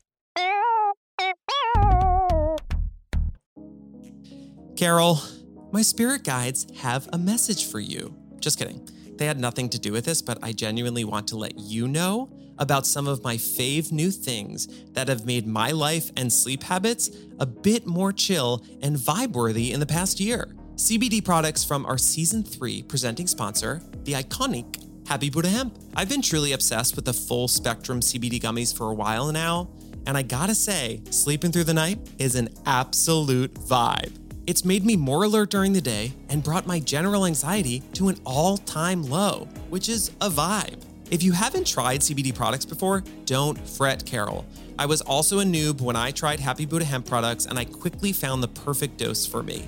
Carol, 4.76 5.22
my 5.72 5.84
spirit 5.84 6.24
guides 6.24 6.66
have 6.78 7.08
a 7.14 7.18
message 7.18 7.68
for 7.70 7.80
you. 7.80 8.16
Just 8.40 8.58
kidding. 8.58 8.88
They 9.18 9.28
had 9.28 9.40
nothing 9.40 9.70
to 9.70 9.80
do 9.80 9.92
with 9.92 10.06
this, 10.06 10.22
but 10.22 10.40
I 10.42 10.52
genuinely 10.52 11.04
want 11.04 11.28
to 11.28 11.38
let 11.38 11.60
you 11.60 11.88
know 11.88 12.32
about 12.58 12.88
some 12.88 13.08
of 13.08 13.24
my 13.24 13.36
fave 13.36 13.92
new 13.92 14.10
things 14.10 14.68
that 14.94 15.08
have 15.08 15.26
made 15.26 15.46
my 15.46 15.72
life 15.72 16.12
and 16.18 16.32
sleep 16.32 16.64
habits 16.64 17.12
a 17.40 17.46
bit 17.46 17.86
more 17.86 18.12
chill 18.12 18.64
and 18.82 18.96
vibe 18.96 19.34
worthy 19.34 19.72
in 19.72 19.80
the 19.80 19.86
past 19.86 20.20
year. 20.20 20.56
CBD 20.76 21.24
products 21.24 21.64
from 21.64 21.86
our 21.86 21.98
season 21.98 22.44
three 22.44 22.82
presenting 22.82 23.28
sponsor, 23.28 23.82
the 24.04 24.14
iconic 24.14 24.84
Happy 25.08 25.30
Buddha 25.30 25.50
Hemp. 25.50 25.78
I've 25.96 26.10
been 26.10 26.22
truly 26.22 26.54
obsessed 26.54 26.96
with 26.96 27.06
the 27.06 27.14
full 27.14 27.48
spectrum 27.48 28.00
CBD 28.00 28.42
gummies 28.42 28.76
for 28.76 28.90
a 28.90 28.94
while 28.94 29.32
now, 29.32 29.70
and 30.08 30.18
I 30.18 30.24
gotta 30.24 30.56
say, 30.56 31.02
sleeping 31.12 31.52
through 31.52 31.66
the 31.66 31.74
night 31.74 32.00
is 32.18 32.36
an 32.36 32.50
absolute 32.66 33.54
vibe. 33.54 34.23
It's 34.46 34.66
made 34.66 34.84
me 34.84 34.98
more 34.98 35.24
alert 35.24 35.52
during 35.52 35.72
the 35.72 35.80
day 35.80 36.12
and 36.28 36.44
brought 36.44 36.68
my 36.68 36.78
general 36.78 37.26
anxiety 37.26 37.82
to 37.94 38.10
an 38.10 38.20
all 38.26 38.58
time 38.58 39.02
low, 39.04 39.48
which 39.70 39.88
is 39.88 40.10
a 40.20 40.30
vibe. 40.30 40.82
If 41.10 41.24
you 41.24 41.32
haven't 41.32 41.66
tried 41.66 42.02
CBD 42.02 42.36
products 42.36 42.66
before, 42.66 43.06
don't 43.26 43.58
fret, 43.58 44.06
Carol. 44.06 44.46
I 44.78 44.86
was 44.86 45.00
also 45.00 45.40
a 45.40 45.46
noob 45.46 45.80
when 45.80 45.96
I 45.96 46.12
tried 46.12 46.42
Happy 46.42 46.66
Buddha 46.66 46.84
hemp 46.84 47.06
products 47.06 47.46
and 47.46 47.58
I 47.58 47.64
quickly 47.64 48.12
found 48.12 48.44
the 48.44 48.50
perfect 48.50 48.98
dose 48.98 49.26
for 49.26 49.44
me. 49.44 49.66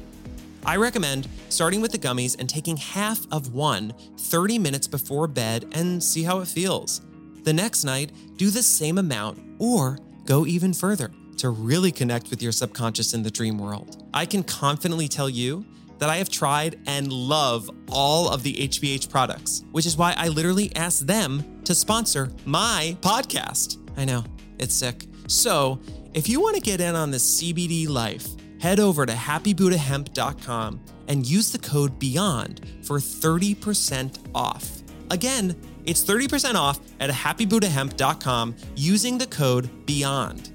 I 0.66 0.76
recommend 0.76 1.30
starting 1.48 1.80
with 1.80 1.94
the 1.94 2.00
gummies 2.00 2.38
and 2.38 2.50
taking 2.50 2.76
half 2.76 3.26
of 3.32 3.54
one 3.54 3.94
30 4.18 4.60
minutes 4.60 4.88
before 4.88 5.28
bed 5.28 5.68
and 5.72 6.04
see 6.04 6.24
how 6.24 6.40
it 6.40 6.50
feels. 6.50 7.00
The 7.44 7.54
next 7.54 7.86
night, 7.86 8.12
do 8.36 8.50
the 8.50 8.64
same 8.64 8.98
amount 8.98 9.40
or 9.58 10.00
go 10.26 10.46
even 10.46 10.74
further 10.74 11.12
to 11.38 11.50
really 11.50 11.92
connect 11.92 12.30
with 12.30 12.42
your 12.42 12.52
subconscious 12.52 13.14
in 13.14 13.24
the 13.24 13.32
dream 13.32 13.58
world. 13.58 14.08
I 14.14 14.26
can 14.26 14.44
confidently 14.44 15.08
tell 15.08 15.30
you 15.30 15.66
that 16.00 16.10
I 16.10 16.18
have 16.18 16.30
tried 16.30 16.80
and 16.88 17.12
love 17.12 17.70
all 17.90 18.30
of 18.30 18.44
the 18.44 18.54
HBH 18.54 19.10
products, 19.10 19.64
which 19.72 19.86
is 19.86 19.98
why 19.98 20.14
I 20.18 20.28
literally 20.28 20.76
asked 20.76 21.08
them 21.08 21.62
to 21.64 21.74
sponsor 21.74 22.32
my 22.46 22.98
podcast. 23.02 23.78
I 23.98 24.06
know, 24.06 24.24
it's 24.60 24.74
sick. 24.74 25.06
So, 25.28 25.80
if 26.14 26.30
you 26.30 26.40
want 26.40 26.56
to 26.56 26.62
get 26.62 26.82
in 26.82 26.96
on 26.96 27.12
this 27.12 27.42
CBD 27.42 27.90
life, 27.90 28.28
head 28.60 28.80
over 28.80 29.06
to 29.06 29.14
happybuddhahemp.com 29.14 30.82
and 31.08 31.26
use 31.26 31.52
the 31.52 31.60
code 31.60 32.00
BEYOND 32.00 32.86
for 32.86 32.98
30% 33.00 34.18
off. 34.34 34.82
Again, 35.12 35.56
it's 35.86 36.04
30% 36.04 36.56
off 36.56 36.80
at 37.00 37.10
happybuddhahemp.com 37.10 38.56
using 38.76 39.18
the 39.18 39.28
code 39.28 39.70
BEYOND. 39.86 40.52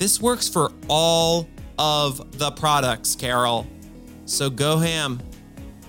This 0.00 0.20
works 0.20 0.48
for 0.48 0.72
all 0.88 1.46
of 1.78 2.38
the 2.38 2.50
products, 2.52 3.14
Carol. 3.14 3.66
So 4.24 4.48
go 4.48 4.78
ham 4.78 5.20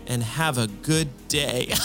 and 0.05 0.21
have 0.21 0.57
a 0.57 0.67
good 0.67 1.07
day. 1.29 1.71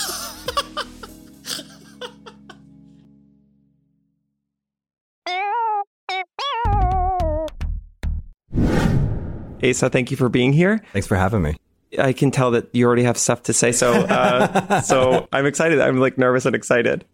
Asa, 9.62 9.88
thank 9.88 10.10
you 10.10 10.16
for 10.16 10.28
being 10.28 10.52
here. 10.52 10.82
Thanks 10.92 11.06
for 11.06 11.14
having 11.14 11.42
me. 11.42 11.54
I 11.96 12.12
can 12.12 12.32
tell 12.32 12.50
that 12.50 12.74
you 12.74 12.86
already 12.86 13.04
have 13.04 13.16
stuff 13.16 13.44
to 13.44 13.52
say, 13.52 13.70
so 13.70 13.92
uh, 13.92 14.80
so 14.82 15.28
I'm 15.32 15.46
excited. 15.46 15.80
I'm 15.80 16.00
like 16.00 16.18
nervous 16.18 16.44
and 16.44 16.56
excited. 16.56 17.04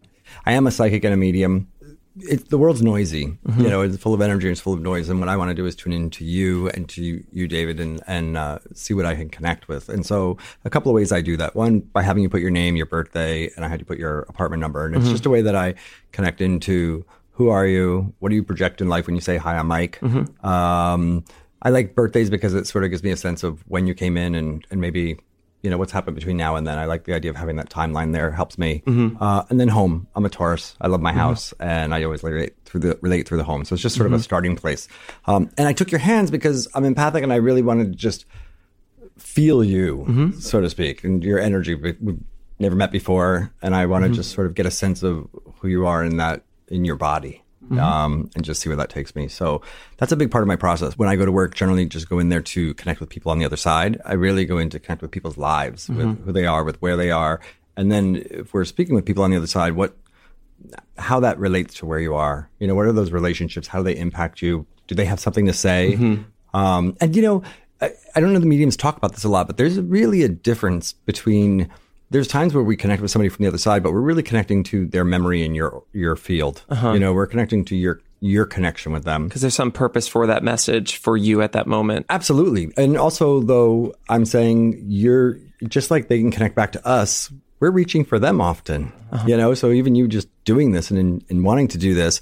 I 0.47 0.53
am 0.53 0.65
a 0.65 0.71
psychic 0.71 1.03
and 1.03 1.13
a 1.13 1.17
medium. 1.17 1.67
It, 2.19 2.49
the 2.49 2.59
world's 2.59 2.83
noisy, 2.83 3.37
you 3.57 3.69
know, 3.69 3.81
it's 3.81 3.97
full 3.97 4.13
of 4.13 4.21
energy 4.21 4.47
and 4.47 4.51
it's 4.51 4.61
full 4.61 4.73
of 4.73 4.81
noise. 4.81 5.09
And 5.09 5.19
what 5.19 5.29
I 5.29 5.35
want 5.35 5.49
to 5.49 5.55
do 5.55 5.65
is 5.65 5.75
tune 5.75 5.93
into 5.93 6.23
you 6.23 6.69
and 6.69 6.87
to 6.89 7.03
you, 7.03 7.23
you 7.31 7.47
David, 7.47 7.79
and 7.79 8.01
and 8.05 8.37
uh, 8.37 8.59
see 8.75 8.93
what 8.93 9.05
I 9.07 9.15
can 9.15 9.29
connect 9.29 9.67
with. 9.67 9.89
And 9.89 10.05
so, 10.05 10.37
a 10.63 10.69
couple 10.69 10.91
of 10.91 10.95
ways 10.95 11.11
I 11.11 11.21
do 11.21 11.35
that. 11.37 11.55
One, 11.55 11.79
by 11.79 12.03
having 12.03 12.21
you 12.21 12.29
put 12.29 12.41
your 12.41 12.51
name, 12.51 12.75
your 12.75 12.85
birthday, 12.85 13.49
and 13.55 13.65
I 13.65 13.67
had 13.67 13.79
you 13.79 13.85
put 13.85 13.97
your 13.97 14.19
apartment 14.29 14.61
number, 14.61 14.85
and 14.85 14.95
it's 14.95 15.09
just 15.09 15.25
a 15.25 15.29
way 15.31 15.41
that 15.41 15.55
I 15.55 15.73
connect 16.11 16.39
into 16.39 17.03
who 17.31 17.49
are 17.49 17.65
you, 17.65 18.13
what 18.19 18.29
do 18.29 18.35
you 18.35 18.43
project 18.43 18.79
in 18.79 18.89
life 18.89 19.07
when 19.07 19.15
you 19.15 19.21
say 19.21 19.37
hi, 19.37 19.57
I'm 19.57 19.65
Mike. 19.67 19.99
Um, 20.43 21.25
I 21.63 21.69
like 21.69 21.95
birthdays 21.95 22.29
because 22.29 22.53
it 22.53 22.67
sort 22.67 22.83
of 22.83 22.91
gives 22.91 23.01
me 23.03 23.09
a 23.09 23.17
sense 23.17 23.41
of 23.41 23.63
when 23.67 23.87
you 23.87 23.95
came 23.95 24.17
in 24.17 24.35
and 24.35 24.67
and 24.69 24.79
maybe 24.79 25.17
you 25.63 25.69
know 25.69 25.77
what's 25.77 25.93
happened 25.93 26.15
between 26.15 26.35
now 26.35 26.57
and 26.57 26.67
then. 26.67 26.77
I 26.77 26.85
like 26.85 27.05
the 27.05 27.13
idea 27.13 27.31
of 27.31 27.37
having 27.37 27.55
that 27.55 27.69
timeline 27.69 28.11
there 28.11 28.31
helps 28.31 28.57
me. 28.57 28.83
Mm-hmm. 28.85 29.23
Uh, 29.23 29.45
and 29.49 29.59
then 29.59 29.69
home. 29.69 30.07
I'm 30.13 30.25
a 30.25 30.29
Taurus. 30.29 30.75
I 30.81 30.87
love 30.87 31.01
my 31.01 31.11
mm-hmm. 31.11 31.19
house, 31.19 31.53
and 31.59 31.95
I 31.95 32.03
always 32.03 32.21
relate 32.21 32.53
through 32.65 32.81
the 32.81 32.99
relate 33.01 33.27
through 33.27 33.37
the 33.37 33.45
home. 33.45 33.63
So 33.63 33.73
it's 33.73 33.81
just 33.81 33.95
sort 33.95 34.05
of 34.05 34.11
a 34.11 34.17
mm-hmm. 34.17 34.23
starting 34.23 34.55
place. 34.57 34.89
Um, 35.25 35.49
and 35.57 35.67
I 35.67 35.73
took 35.73 35.89
your 35.89 35.99
hands 35.99 36.31
because 36.31 36.67
I'm 36.75 36.83
empathic, 36.83 37.23
and 37.23 37.31
I 37.31 37.37
really 37.37 37.61
wanted 37.61 37.93
to 37.93 37.97
just 37.97 38.25
feel 39.17 39.63
you, 39.63 40.33
so 40.39 40.59
to 40.59 40.69
speak, 40.69 41.03
and 41.03 41.23
your 41.23 41.39
energy. 41.39 41.75
We, 41.75 41.95
we've 42.01 42.19
never 42.59 42.75
met 42.75 42.91
before, 42.91 43.53
and 43.61 43.73
I 43.73 43.85
want 43.85 44.03
to 44.03 44.09
just 44.09 44.31
sort 44.31 44.47
of 44.47 44.55
get 44.55 44.65
a 44.65 44.71
sense 44.71 45.01
of 45.01 45.29
who 45.59 45.69
you 45.69 45.85
are 45.85 46.03
in 46.03 46.17
that 46.17 46.43
in 46.67 46.83
your 46.83 46.97
body. 46.97 47.42
Um, 47.71 48.29
and 48.35 48.43
just 48.43 48.61
see 48.61 48.69
where 48.69 48.75
that 48.75 48.89
takes 48.89 49.15
me. 49.15 49.27
So 49.27 49.61
that's 49.97 50.11
a 50.11 50.15
big 50.15 50.29
part 50.29 50.43
of 50.43 50.47
my 50.47 50.55
process. 50.55 50.97
When 50.97 51.09
I 51.09 51.15
go 51.15 51.25
to 51.25 51.31
work, 51.31 51.55
generally 51.55 51.85
just 51.85 52.09
go 52.09 52.19
in 52.19 52.29
there 52.29 52.41
to 52.41 52.73
connect 52.75 52.99
with 52.99 53.09
people 53.09 53.31
on 53.31 53.39
the 53.39 53.45
other 53.45 53.57
side. 53.57 53.99
I 54.05 54.13
really 54.13 54.45
go 54.45 54.57
in 54.57 54.69
to 54.71 54.79
connect 54.79 55.01
with 55.01 55.11
people's 55.11 55.37
lives, 55.37 55.89
with 55.89 56.23
who 56.25 56.31
they 56.31 56.45
are, 56.45 56.63
with 56.63 56.81
where 56.81 56.97
they 56.97 57.09
are. 57.09 57.39
And 57.75 57.91
then 57.91 58.23
if 58.29 58.53
we're 58.53 58.65
speaking 58.65 58.95
with 58.95 59.05
people 59.05 59.23
on 59.23 59.31
the 59.31 59.37
other 59.37 59.47
side, 59.47 59.73
what 59.73 59.95
how 60.97 61.19
that 61.21 61.39
relates 61.39 61.73
to 61.75 61.85
where 61.85 61.99
you 61.99 62.13
are. 62.15 62.49
You 62.59 62.67
know, 62.67 62.75
what 62.75 62.85
are 62.85 62.91
those 62.91 63.11
relationships? 63.11 63.67
How 63.67 63.79
do 63.79 63.83
they 63.85 63.97
impact 63.97 64.41
you? 64.41 64.65
Do 64.87 64.95
they 64.95 65.05
have 65.05 65.19
something 65.19 65.45
to 65.47 65.53
say? 65.53 65.95
Um, 66.53 66.95
and 67.01 67.15
you 67.15 67.21
know, 67.21 67.43
I, 67.81 67.91
I 68.15 68.19
don't 68.19 68.33
know 68.33 68.39
the 68.39 68.45
mediums 68.45 68.77
talk 68.77 68.95
about 68.97 69.13
this 69.13 69.23
a 69.23 69.29
lot, 69.29 69.47
but 69.47 69.57
there's 69.57 69.79
really 69.79 70.23
a 70.23 70.29
difference 70.29 70.93
between. 70.93 71.69
There's 72.09 72.27
times 72.27 72.53
where 72.53 72.63
we 72.63 72.77
connect 72.77 73.01
with 73.01 73.09
somebody 73.09 73.29
from 73.29 73.43
the 73.43 73.49
other 73.49 73.57
side, 73.57 73.81
but 73.81 73.91
we're 73.91 74.01
really 74.01 74.23
connecting 74.23 74.63
to 74.65 74.85
their 74.85 75.03
memory 75.03 75.43
in 75.43 75.55
your 75.55 75.83
your 75.93 76.15
field. 76.15 76.63
You 76.69 76.99
know, 76.99 77.13
we're 77.13 77.27
connecting 77.27 77.65
to 77.65 77.75
your 77.75 78.01
your 78.19 78.45
connection 78.45 78.93
with 78.93 79.03
them. 79.03 79.27
Because 79.27 79.41
there's 79.41 79.53
some 79.53 79.71
purpose 79.71 80.07
for 80.07 80.25
that 80.27 80.43
message 80.43 80.97
for 80.97 81.17
you 81.17 81.41
at 81.41 81.51
that 81.51 81.67
moment. 81.67 82.05
Absolutely. 82.09 82.71
And 82.77 82.97
also, 82.97 83.41
though, 83.41 83.93
I'm 84.07 84.25
saying 84.25 84.81
you're 84.87 85.39
just 85.67 85.91
like 85.91 86.07
they 86.07 86.19
can 86.19 86.31
connect 86.31 86.55
back 86.55 86.71
to 86.71 86.87
us, 86.87 87.31
we're 87.59 87.71
reaching 87.71 88.05
for 88.05 88.19
them 88.19 88.39
often. 88.39 88.93
You 89.27 89.37
know, 89.37 89.53
so 89.53 89.71
even 89.71 89.93
you 89.93 90.07
just 90.07 90.27
doing 90.43 90.71
this 90.71 90.89
and 90.89 90.99
in, 90.99 91.23
in 91.29 91.43
wanting 91.43 91.67
to 91.69 91.77
do 91.77 91.93
this, 91.93 92.19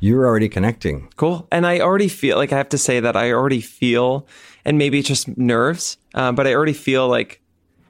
you're 0.00 0.26
already 0.26 0.48
connecting. 0.48 1.08
Cool. 1.16 1.48
And 1.50 1.66
I 1.66 1.80
already 1.80 2.08
feel 2.08 2.36
like 2.36 2.52
I 2.52 2.58
have 2.58 2.68
to 2.70 2.78
say 2.78 3.00
that 3.00 3.16
I 3.16 3.32
already 3.32 3.60
feel, 3.60 4.26
and 4.64 4.76
maybe 4.76 4.98
it's 4.98 5.08
just 5.08 5.38
nerves, 5.38 5.96
uh, 6.14 6.32
but 6.32 6.46
I 6.46 6.54
already 6.54 6.74
feel 6.74 7.08
like 7.08 7.40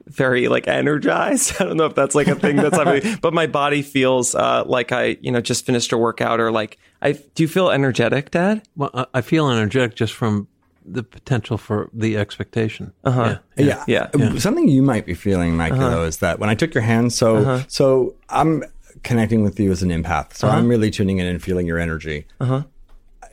very 0.07 0.47
like 0.47 0.67
energized. 0.67 1.53
I 1.59 1.65
don't 1.65 1.77
know 1.77 1.85
if 1.85 1.95
that's 1.95 2.15
like 2.15 2.27
a 2.27 2.35
thing 2.35 2.57
that's 2.57 2.77
happening, 2.77 3.17
but 3.21 3.33
my 3.33 3.47
body 3.47 3.81
feels 3.81 4.35
uh, 4.35 4.63
like 4.65 4.91
I, 4.91 5.17
you 5.21 5.31
know, 5.31 5.41
just 5.41 5.65
finished 5.65 5.91
a 5.91 5.97
workout 5.97 6.39
or 6.39 6.51
like 6.51 6.77
I. 7.01 7.13
Do 7.13 7.43
you 7.43 7.47
feel 7.47 7.69
energetic, 7.69 8.31
Dad? 8.31 8.63
Well, 8.75 8.91
I- 8.93 9.05
I 9.15 9.21
feel 9.21 9.49
energetic 9.49 9.95
just 9.95 10.13
from 10.13 10.47
the 10.85 11.03
potential 11.03 11.57
for 11.57 11.89
the 11.93 12.17
expectation. 12.17 12.93
Uh-huh. 13.03 13.39
Yeah. 13.57 13.83
Yeah. 13.87 14.09
Um, 14.13 14.39
something 14.39 14.67
you 14.67 14.83
might 14.83 15.05
be 15.05 15.15
feeling, 15.15 15.57
Mike, 15.57 15.73
uh-huh. 15.73 15.89
though, 15.89 16.03
is 16.03 16.17
that 16.17 16.37
when 16.39 16.49
I 16.49 16.55
took 16.55 16.73
your 16.73 16.83
hand, 16.83 17.11
so 17.11 17.37
uh-huh. 17.37 17.63
so 17.67 18.15
I'm 18.29 18.63
connecting 19.03 19.43
with 19.43 19.59
you 19.59 19.71
as 19.71 19.81
an 19.83 19.89
empath. 19.89 20.33
So 20.33 20.47
uh-huh. 20.47 20.57
I'm 20.57 20.67
really 20.67 20.91
tuning 20.91 21.19
in 21.19 21.25
and 21.25 21.41
feeling 21.41 21.65
your 21.65 21.79
energy. 21.79 22.27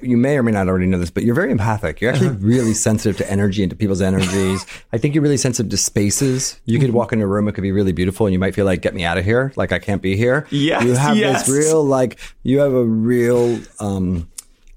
You 0.03 0.17
may 0.17 0.37
or 0.37 0.43
may 0.43 0.53
not 0.53 0.69
already 0.69 0.87
know 0.87 0.99
this, 0.99 1.11
but 1.11 1.25
you're 1.25 1.35
very 1.35 1.51
empathic. 1.51 2.01
You're 2.01 2.13
actually 2.13 2.37
really 2.37 2.75
sensitive 2.75 3.17
to 3.19 3.31
energy 3.31 3.63
and 3.63 3.71
to 3.71 3.77
people's 3.77 4.03
energies. 4.03 4.67
I 4.93 4.99
think 4.99 5.15
you're 5.15 5.23
really 5.23 5.37
sensitive 5.37 5.71
to 5.71 5.77
spaces. 5.77 6.61
You 6.65 6.79
could 6.79 6.91
walk 6.91 7.13
into 7.13 7.25
a 7.25 7.29
room, 7.29 7.49
it 7.49 7.53
could 7.53 7.63
be 7.63 7.73
really 7.73 7.93
beautiful, 7.93 8.27
and 8.27 8.33
you 8.33 8.39
might 8.39 8.55
feel 8.55 8.67
like, 8.67 8.83
get 8.83 8.95
me 8.95 9.05
out 9.05 9.19
of 9.19 9.25
here. 9.25 9.53
Like 9.57 9.73
I 9.73 9.79
can't 9.79 10.03
be 10.03 10.17
here. 10.17 10.47
Yes, 10.51 10.85
You 10.85 10.95
have 10.95 11.17
yes. 11.17 11.47
this 11.47 11.67
real, 11.67 11.85
like, 11.85 12.19
you 12.43 12.59
have 12.59 12.73
a 12.73 12.85
real, 12.85 13.61
um, 13.81 14.29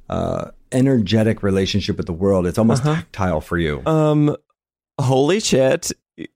uh, 0.09 0.51
energetic 0.71 1.41
relationship 1.41 1.97
with 1.97 2.05
the 2.05 2.13
world. 2.13 2.45
It's 2.45 2.57
almost 2.57 2.83
tactile 2.83 3.41
for 3.41 3.57
you. 3.57 3.81
Um, 3.85 4.35
holy 4.99 5.39
shit! 5.39 5.91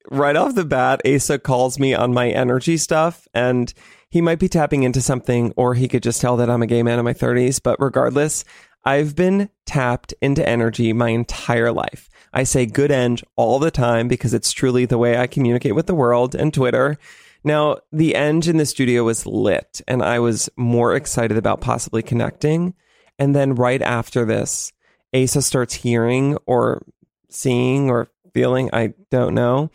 Right 0.10 0.36
off 0.36 0.56
the 0.56 0.66
bat, 0.66 1.02
Asa 1.06 1.40
calls 1.40 1.80
me 1.80 1.94
on 1.94 2.14
my 2.14 2.30
energy 2.30 2.78
stuff, 2.78 3.28
and 3.34 3.74
he 4.10 4.22
might 4.22 4.40
be 4.40 4.50
tapping 4.50 4.84
into 4.84 5.02
something, 5.02 5.54
or 5.56 5.74
he 5.74 5.88
could 5.88 6.04
just 6.04 6.20
tell 6.20 6.36
that 6.38 6.50
I'm 6.50 6.62
a 6.62 6.68
gay 6.68 6.84
man 6.84 7.00
in 7.00 7.06
my 7.06 7.14
30s. 7.14 7.62
But 7.64 7.80
regardless, 7.80 8.44
I've 8.86 9.16
been 9.16 9.50
tapped 9.66 10.14
into 10.22 10.48
energy 10.48 10.94
my 10.94 11.10
entire 11.10 11.72
life. 11.72 12.10
I 12.34 12.44
say 12.44 12.66
good 12.66 12.92
end 12.92 13.24
all 13.36 13.60
the 13.60 13.72
time 13.72 14.08
because 14.08 14.34
it's 14.34 14.52
truly 14.52 14.86
the 14.86 14.98
way 14.98 15.18
I 15.18 15.28
communicate 15.28 15.76
with 15.76 15.88
the 15.88 15.96
world 15.96 16.36
and 16.36 16.54
Twitter. 16.54 16.98
Now, 17.44 17.78
the 17.92 18.16
end 18.16 18.48
in 18.48 18.58
the 18.58 18.66
studio 18.66 19.06
was 19.06 19.26
lit, 19.26 19.82
and 19.88 20.04
I 20.04 20.20
was 20.20 20.50
more 20.58 20.96
excited 20.96 21.38
about 21.38 21.62
possibly 21.62 22.04
connecting. 22.04 22.74
And 23.18 23.36
then 23.36 23.56
right 23.56 23.82
after 23.82 24.26
this, 24.26 24.74
Asa 25.16 25.42
starts 25.42 25.74
hearing 25.74 26.38
or 26.46 26.86
seeing 27.30 27.90
or 27.90 28.10
feeling, 28.34 28.70
I 28.74 28.94
don't 29.10 29.34
know, 29.34 29.72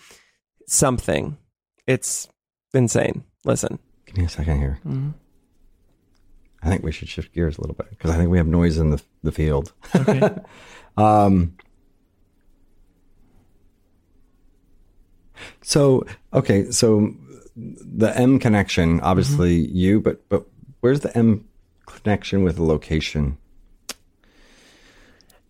something. 0.66 1.38
It's 1.86 2.28
insane. 2.72 3.24
Listen. 3.44 3.78
Give 4.06 4.18
me 4.18 4.24
a 4.24 4.28
second 4.28 4.58
here. 4.58 4.78
Mm-hmm. 4.86 5.10
I 6.64 6.68
think 6.68 6.82
we 6.82 6.92
should 6.92 7.08
shift 7.08 7.32
gears 7.34 7.58
a 7.58 7.60
little 7.60 7.74
bit 7.76 7.90
because 7.90 8.10
I 8.10 8.16
think 8.16 8.30
we 8.30 8.38
have 8.38 8.46
noise 8.46 8.78
in 8.78 8.90
the 8.90 9.02
the 9.22 9.32
field. 9.32 9.72
Okay. 9.94 10.30
um, 10.96 11.56
so 15.62 16.04
okay, 16.32 16.70
so 16.70 17.14
the 17.56 18.16
M 18.16 18.38
connection, 18.38 19.00
obviously 19.00 19.54
you, 19.54 20.00
but 20.00 20.28
but 20.28 20.46
where's 20.80 21.00
the 21.00 21.16
M 21.16 21.46
connection 21.86 22.42
with 22.44 22.56
the 22.56 22.64
location? 22.64 23.38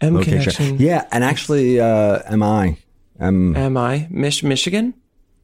M 0.00 0.14
Location. 0.14 0.40
connection. 0.52 0.78
Yeah, 0.78 1.06
and 1.12 1.24
actually, 1.24 1.80
uh, 1.80 2.20
am 2.26 2.42
I? 2.42 2.78
Am 3.20 3.76
I 3.76 4.08
Mich- 4.10 4.42
Michigan? 4.42 4.94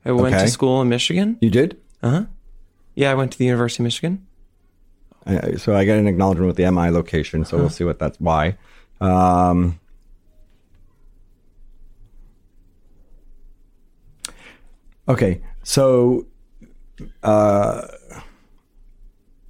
I 0.04 0.12
went 0.12 0.34
Okay. 0.34 0.44
to 0.44 0.50
school 0.50 0.82
in 0.82 0.88
Michigan. 0.88 1.38
you 1.40 1.50
did. 1.50 1.76
Uh 2.02 2.10
huh. 2.10 2.24
Yeah, 2.94 3.12
I 3.12 3.14
went 3.14 3.32
to 3.32 3.38
the 3.38 3.44
University 3.44 3.82
of 3.82 3.84
Michigan. 3.84 4.26
I- 5.26 5.56
so 5.56 5.74
I 5.74 5.84
get 5.84 5.98
an 5.98 6.06
acknowledgement 6.06 6.46
with 6.48 6.56
the 6.56 6.70
MI 6.70 6.90
location, 6.90 7.44
so 7.44 7.56
we'll 7.58 7.70
see 7.70 7.84
what 7.84 7.98
that's 7.98 8.18
why. 8.20 8.56
Um, 9.00 9.78
Okay, 15.08 15.40
so 15.64 16.26
uh, 17.24 17.82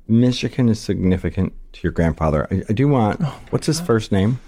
Michigan 0.08 0.68
is 0.70 0.80
significant 0.80 1.52
to 1.74 1.80
your 1.82 1.92
grandfather. 1.92 2.46
I, 2.50 2.62
I 2.68 2.72
do 2.72 2.88
want. 2.88 3.20
what's 3.50 3.66
his 3.66 3.78
first 3.80 4.10
name? 4.10 4.40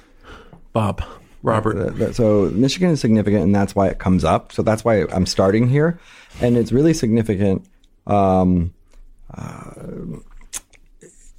Bob, 0.73 1.03
Robert. 1.43 2.15
So 2.15 2.51
Michigan 2.55 2.91
is 2.91 3.01
significant, 3.01 3.43
and 3.43 3.55
that's 3.55 3.75
why 3.75 3.89
it 3.89 3.99
comes 3.99 4.25
up. 4.25 4.53
So 4.53 4.63
that's 4.63 4.85
why 4.87 5.05
I'm 5.13 5.27
starting 5.27 5.69
here, 5.69 6.01
and 6.41 6.57
it's 6.57 6.73
really 6.73 6.95
significant 6.95 7.67
um, 8.07 8.73
uh, 9.35 9.73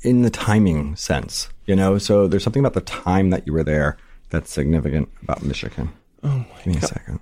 in 0.03 0.21
the 0.21 0.29
timing 0.29 0.95
sense. 0.95 1.49
You 1.65 1.75
know, 1.75 1.97
so 1.97 2.27
there's 2.27 2.43
something 2.43 2.59
about 2.59 2.73
the 2.73 2.81
time 2.81 3.29
that 3.31 3.47
you 3.47 3.53
were 3.53 3.63
there 3.63 3.97
that's 4.29 4.51
significant 4.51 5.09
about 5.21 5.43
Michigan. 5.43 5.91
Oh 6.23 6.29
my 6.29 6.45
Give 6.63 6.67
me 6.73 6.77
a 6.77 6.81
second. 6.81 7.19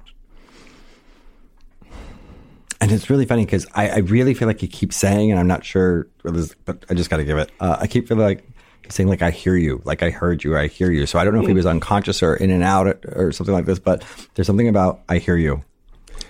And 2.79 2.91
it's 2.91 3.09
really 3.11 3.25
funny 3.27 3.45
because 3.45 3.67
I, 3.75 3.89
I 3.89 3.97
really 3.97 4.33
feel 4.33 4.47
like 4.47 4.61
you 4.63 4.67
keep 4.67 4.91
saying, 4.91 5.29
and 5.29 5.39
I'm 5.39 5.47
not 5.47 5.63
sure, 5.63 6.07
this- 6.23 6.55
but 6.65 6.83
I 6.89 6.95
just 6.95 7.09
got 7.11 7.17
to 7.17 7.23
give 7.23 7.37
it. 7.37 7.51
Uh, 7.59 7.77
I 7.79 7.85
keep 7.87 8.07
feeling 8.07 8.23
like 8.23 8.43
saying, 8.89 9.07
like, 9.07 9.21
I 9.21 9.29
hear 9.29 9.55
you, 9.55 9.81
like 9.85 10.01
I 10.01 10.09
heard 10.09 10.43
you, 10.43 10.57
I 10.57 10.67
hear 10.67 10.89
you. 10.91 11.05
So 11.05 11.19
I 11.19 11.23
don't 11.23 11.35
know 11.35 11.41
if 11.41 11.47
he 11.47 11.53
was 11.53 11.67
unconscious 11.67 12.23
or 12.23 12.35
in 12.35 12.49
and 12.49 12.63
out 12.63 13.05
or 13.13 13.31
something 13.31 13.53
like 13.53 13.65
this, 13.65 13.77
but 13.77 14.03
there's 14.33 14.47
something 14.47 14.67
about 14.67 15.01
I 15.07 15.19
hear 15.19 15.37
you. 15.37 15.63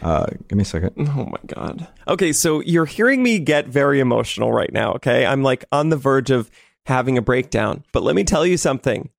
Uh, 0.01 0.25
give 0.47 0.58
me 0.58 0.63
a 0.63 0.65
second. 0.65 0.91
Oh 0.97 1.25
my 1.25 1.39
god. 1.45 1.88
Okay, 2.08 2.34
so 2.34 2.62
you're 2.62 2.86
hearing 2.86 3.21
me 3.23 3.39
get 3.39 3.67
very 3.67 3.99
emotional 3.99 4.51
right 4.51 4.71
now, 4.71 4.93
okay? 4.93 5.25
I'm 5.25 5.43
like 5.43 5.65
on 5.71 5.89
the 5.89 5.97
verge 5.97 6.32
of 6.32 6.49
having 6.86 7.17
a 7.17 7.21
breakdown. 7.21 7.84
But 7.91 8.04
let 8.04 8.15
me 8.15 8.23
tell 8.23 8.45
you 8.45 8.58
something. 8.58 9.10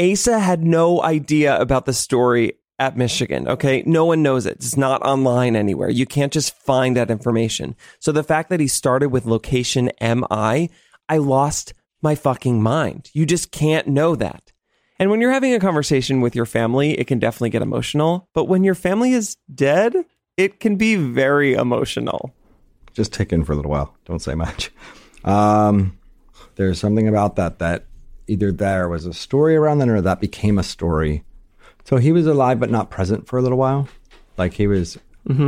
Asa 0.00 0.38
had 0.38 0.64
no 0.64 1.02
idea 1.02 1.58
about 1.58 1.84
the 1.84 1.92
story 1.92 2.54
at 2.78 2.96
Michigan, 2.96 3.46
okay? 3.46 3.82
No 3.84 4.06
one 4.06 4.22
knows 4.22 4.46
it. 4.46 4.56
It's 4.56 4.76
not 4.76 5.02
online 5.02 5.54
anywhere. 5.54 5.90
You 5.90 6.06
can't 6.06 6.32
just 6.32 6.56
find 6.56 6.96
that 6.96 7.10
information. 7.10 7.76
So 7.98 8.10
the 8.10 8.24
fact 8.24 8.48
that 8.48 8.60
he 8.60 8.66
started 8.66 9.10
with 9.10 9.26
location 9.26 9.90
MI, 10.00 10.70
I 11.08 11.18
lost 11.18 11.74
my 12.00 12.14
fucking 12.14 12.62
mind. 12.62 13.10
You 13.12 13.26
just 13.26 13.50
can't 13.50 13.86
know 13.86 14.16
that. 14.16 14.49
And 15.00 15.10
when 15.10 15.22
you're 15.22 15.32
having 15.32 15.54
a 15.54 15.58
conversation 15.58 16.20
with 16.20 16.36
your 16.36 16.44
family, 16.44 16.92
it 16.98 17.06
can 17.06 17.18
definitely 17.18 17.48
get 17.48 17.62
emotional. 17.62 18.28
But 18.34 18.44
when 18.44 18.62
your 18.64 18.74
family 18.74 19.14
is 19.14 19.38
dead, 19.52 19.94
it 20.36 20.60
can 20.60 20.76
be 20.76 20.94
very 20.94 21.54
emotional. 21.54 22.34
Just 22.92 23.10
take 23.10 23.32
in 23.32 23.42
for 23.42 23.52
a 23.52 23.56
little 23.56 23.70
while. 23.70 23.96
Don't 24.04 24.20
say 24.20 24.34
much. 24.34 24.70
Um, 25.24 25.98
there's 26.56 26.78
something 26.78 27.08
about 27.08 27.36
that 27.36 27.58
that 27.60 27.86
either 28.26 28.52
there 28.52 28.88
was 28.88 29.06
a 29.06 29.12
story 29.14 29.56
around 29.56 29.78
that 29.78 29.88
or 29.88 30.00
that 30.00 30.20
became 30.20 30.58
a 30.58 30.62
story. 30.62 31.24
So 31.84 31.96
he 31.96 32.12
was 32.12 32.26
alive 32.26 32.60
but 32.60 32.70
not 32.70 32.90
present 32.90 33.26
for 33.26 33.38
a 33.38 33.42
little 33.42 33.58
while. 33.58 33.88
Like 34.36 34.52
he 34.54 34.66
was 34.66 34.98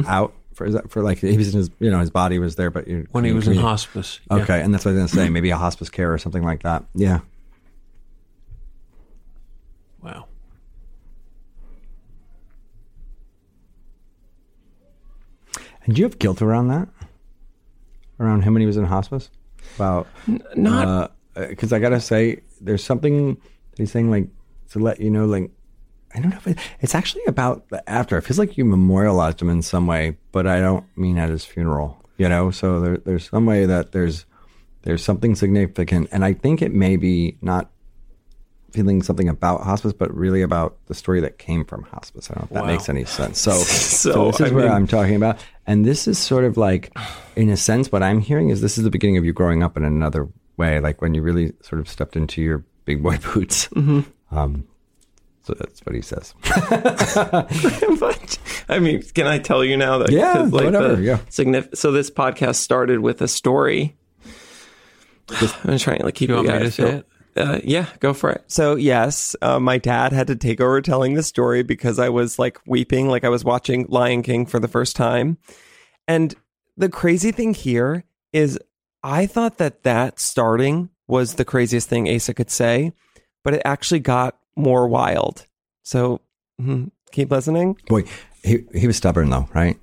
out 0.06 0.34
for 0.54 0.66
is 0.66 0.74
that 0.74 0.90
for 0.90 1.02
like 1.02 1.18
he 1.18 1.36
was 1.36 1.54
in 1.54 1.58
his 1.58 1.70
you 1.78 1.90
know 1.90 2.00
his 2.00 2.10
body 2.10 2.38
was 2.38 2.56
there, 2.56 2.70
but 2.70 2.86
you, 2.86 3.06
when 3.12 3.24
he 3.24 3.32
was 3.32 3.48
in 3.48 3.54
you- 3.54 3.60
hospice. 3.60 4.20
Yeah. 4.30 4.38
Okay, 4.38 4.60
and 4.60 4.72
that's 4.72 4.84
what 4.84 4.92
I 4.92 5.02
was 5.02 5.12
gonna 5.12 5.24
say. 5.26 5.30
Maybe 5.30 5.50
a 5.50 5.56
hospice 5.56 5.88
care 5.88 6.12
or 6.12 6.18
something 6.18 6.42
like 6.42 6.62
that. 6.62 6.84
Yeah. 6.94 7.20
Wow. 10.02 10.26
And 15.84 15.94
do 15.94 16.00
you 16.00 16.04
have 16.04 16.18
guilt 16.18 16.42
around 16.42 16.68
that? 16.68 16.88
Around 18.20 18.42
him 18.42 18.54
when 18.54 18.60
he 18.60 18.66
was 18.66 18.76
in 18.76 18.84
hospice? 18.84 19.30
About 19.76 20.06
Not 20.54 20.88
uh, 20.88 21.08
uh, 21.36 21.46
because 21.48 21.72
I 21.72 21.78
gotta 21.78 22.00
say, 22.00 22.42
there's 22.60 22.84
something 22.84 23.40
he's 23.76 23.90
saying 23.90 24.10
like 24.10 24.28
to 24.70 24.78
let 24.78 25.00
you 25.00 25.10
know, 25.10 25.26
like 25.26 25.50
I 26.14 26.20
don't 26.20 26.30
know 26.30 26.36
if 26.36 26.46
it, 26.46 26.58
it's 26.80 26.94
actually 26.94 27.24
about 27.26 27.68
the 27.70 27.88
after. 27.88 28.18
It 28.18 28.22
feels 28.22 28.38
like 28.38 28.56
you 28.56 28.64
memorialized 28.64 29.40
him 29.40 29.48
in 29.48 29.62
some 29.62 29.86
way, 29.86 30.16
but 30.30 30.46
I 30.46 30.60
don't 30.60 30.84
mean 30.96 31.18
at 31.18 31.30
his 31.30 31.44
funeral. 31.44 31.98
You 32.18 32.28
know, 32.28 32.50
so 32.50 32.80
there, 32.80 32.96
there's 32.98 33.28
some 33.28 33.46
way 33.46 33.66
that 33.66 33.92
there's 33.92 34.26
there's 34.82 35.02
something 35.02 35.34
significant, 35.34 36.08
and 36.12 36.24
I 36.24 36.34
think 36.34 36.60
it 36.60 36.72
may 36.72 36.96
be 36.96 37.38
not 37.40 37.71
feeling 38.72 39.02
something 39.02 39.28
about 39.28 39.62
hospice, 39.62 39.92
but 39.92 40.12
really 40.14 40.42
about 40.42 40.76
the 40.87 40.94
story 40.94 41.20
that 41.20 41.38
came 41.38 41.64
from 41.64 41.82
hospice. 41.85 42.30
I 42.30 42.35
don't 42.35 42.40
know 42.40 42.44
if 42.44 42.50
that 42.54 42.61
Wow. 42.62 42.66
makes 42.72 42.88
any 42.88 43.04
sense. 43.04 43.38
So, 43.40 43.50
so, 43.52 44.12
So, 44.12 44.26
this 44.30 44.40
is 44.40 44.52
I 44.52 44.54
where 44.54 44.64
mean- 44.64 44.72
I'm 44.72 44.87
talking 44.87 45.14
about, 45.16 45.38
and 45.66 45.85
this 45.85 46.08
is 46.08 46.18
sort 46.18 46.44
of 46.44 46.56
like, 46.56 46.90
in 47.37 47.48
a 47.50 47.56
sense, 47.56 47.92
what 47.92 48.02
I'm 48.02 48.20
hearing 48.20 48.48
is 48.50 48.61
this 48.61 48.76
is 48.78 48.85
the 48.85 48.90
beginning 48.90 49.16
of 49.18 49.24
you 49.24 49.32
growing 49.32 49.62
up 49.62 49.76
in 49.76 49.85
another 49.85 50.28
way, 50.56 50.80
like 50.80 51.00
when 51.02 51.14
you 51.14 51.22
really 51.22 51.52
sort 51.62 51.80
of 51.80 51.88
stepped 51.88 52.16
into 52.16 52.40
your 52.42 52.64
big 52.85 53.02
boy 53.02 53.16
boots. 53.35 53.68
Um, 54.30 54.66
so 55.44 55.54
that's 55.58 55.80
what 55.80 55.94
he 55.94 56.02
says. 56.02 56.35
but 57.98 58.38
I 58.68 58.78
mean, 58.78 59.02
can 59.14 59.26
I 59.26 59.38
tell 59.38 59.64
you 59.64 59.76
now 59.76 59.98
that 59.98 60.11
Yeah, 60.11 60.35
'cause, 60.35 60.50
whatever, 60.50 60.96
the 60.96 61.02
yeah. 61.02 61.16
signif- 61.30 61.76
so 61.76 61.90
this 61.92 62.11
podcast 62.11 62.56
started 62.56 63.00
with 63.00 63.20
a 63.22 63.28
story. 63.28 63.96
I'm 65.64 65.78
trying 65.78 65.98
to 65.98 66.04
like 66.04 66.14
keep 66.14 66.28
You 66.28 66.37
want 66.37 66.48
it. 66.48 67.06
Me 67.36 67.42
yeah, 67.42 67.46
to 67.46 67.52
I 67.52 67.54
say 67.54 67.62
feel- 67.62 67.64
it? 67.64 67.64
Uh, 67.64 67.68
yeah, 67.70 67.86
go 68.00 68.12
for 68.14 68.30
it. 68.30 68.44
So 68.46 68.76
yes, 68.76 69.34
uh, 69.42 69.58
my 69.60 69.78
dad 69.78 70.12
had 70.12 70.26
to 70.28 70.36
take 70.36 70.60
over 70.60 70.80
telling 70.80 71.14
the 71.14 71.22
story 71.22 71.62
because 71.62 71.98
I 71.98 72.08
was 72.08 72.38
like 72.38 72.58
weeping, 72.66 73.08
like 73.08 73.24
I 73.24 73.28
was 73.28 73.44
watching 73.44 73.86
Lion 73.88 74.22
King 74.22 74.46
for 74.46 74.58
the 74.60 74.68
first 74.68 74.96
time. 74.96 75.38
And 76.08 76.34
the 76.76 76.88
crazy 76.88 77.32
thing 77.32 77.54
here 77.54 78.04
is, 78.32 78.58
I 79.02 79.26
thought 79.26 79.58
that 79.58 79.82
that 79.82 80.18
starting 80.20 80.88
was 81.06 81.34
the 81.34 81.44
craziest 81.44 81.88
thing 81.88 82.08
Asa 82.08 82.34
could 82.34 82.50
say, 82.50 82.92
but 83.44 83.54
it 83.54 83.62
actually 83.64 84.00
got 84.00 84.38
more 84.56 84.86
wild. 84.88 85.46
So 85.82 86.20
mhm, 86.60 86.90
keep 87.10 87.30
listening. 87.30 87.76
Boy, 87.88 88.04
he 88.44 88.64
he 88.74 88.86
was 88.86 88.96
stubborn 88.96 89.30
though, 89.30 89.48
right? 89.54 89.78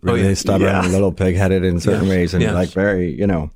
Really 0.00 0.22
yeah. 0.22 0.34
stubborn, 0.34 0.68
Yeah. 0.68 0.82
little 0.86 1.12
pig-headed 1.12 1.62
in 1.64 1.80
certain 1.80 2.06
Yes, 2.06 2.10
ways, 2.16 2.34
and 2.34 2.42
yes. 2.42 2.54
like 2.54 2.70
very, 2.70 3.10
you 3.14 3.26
know. 3.26 3.50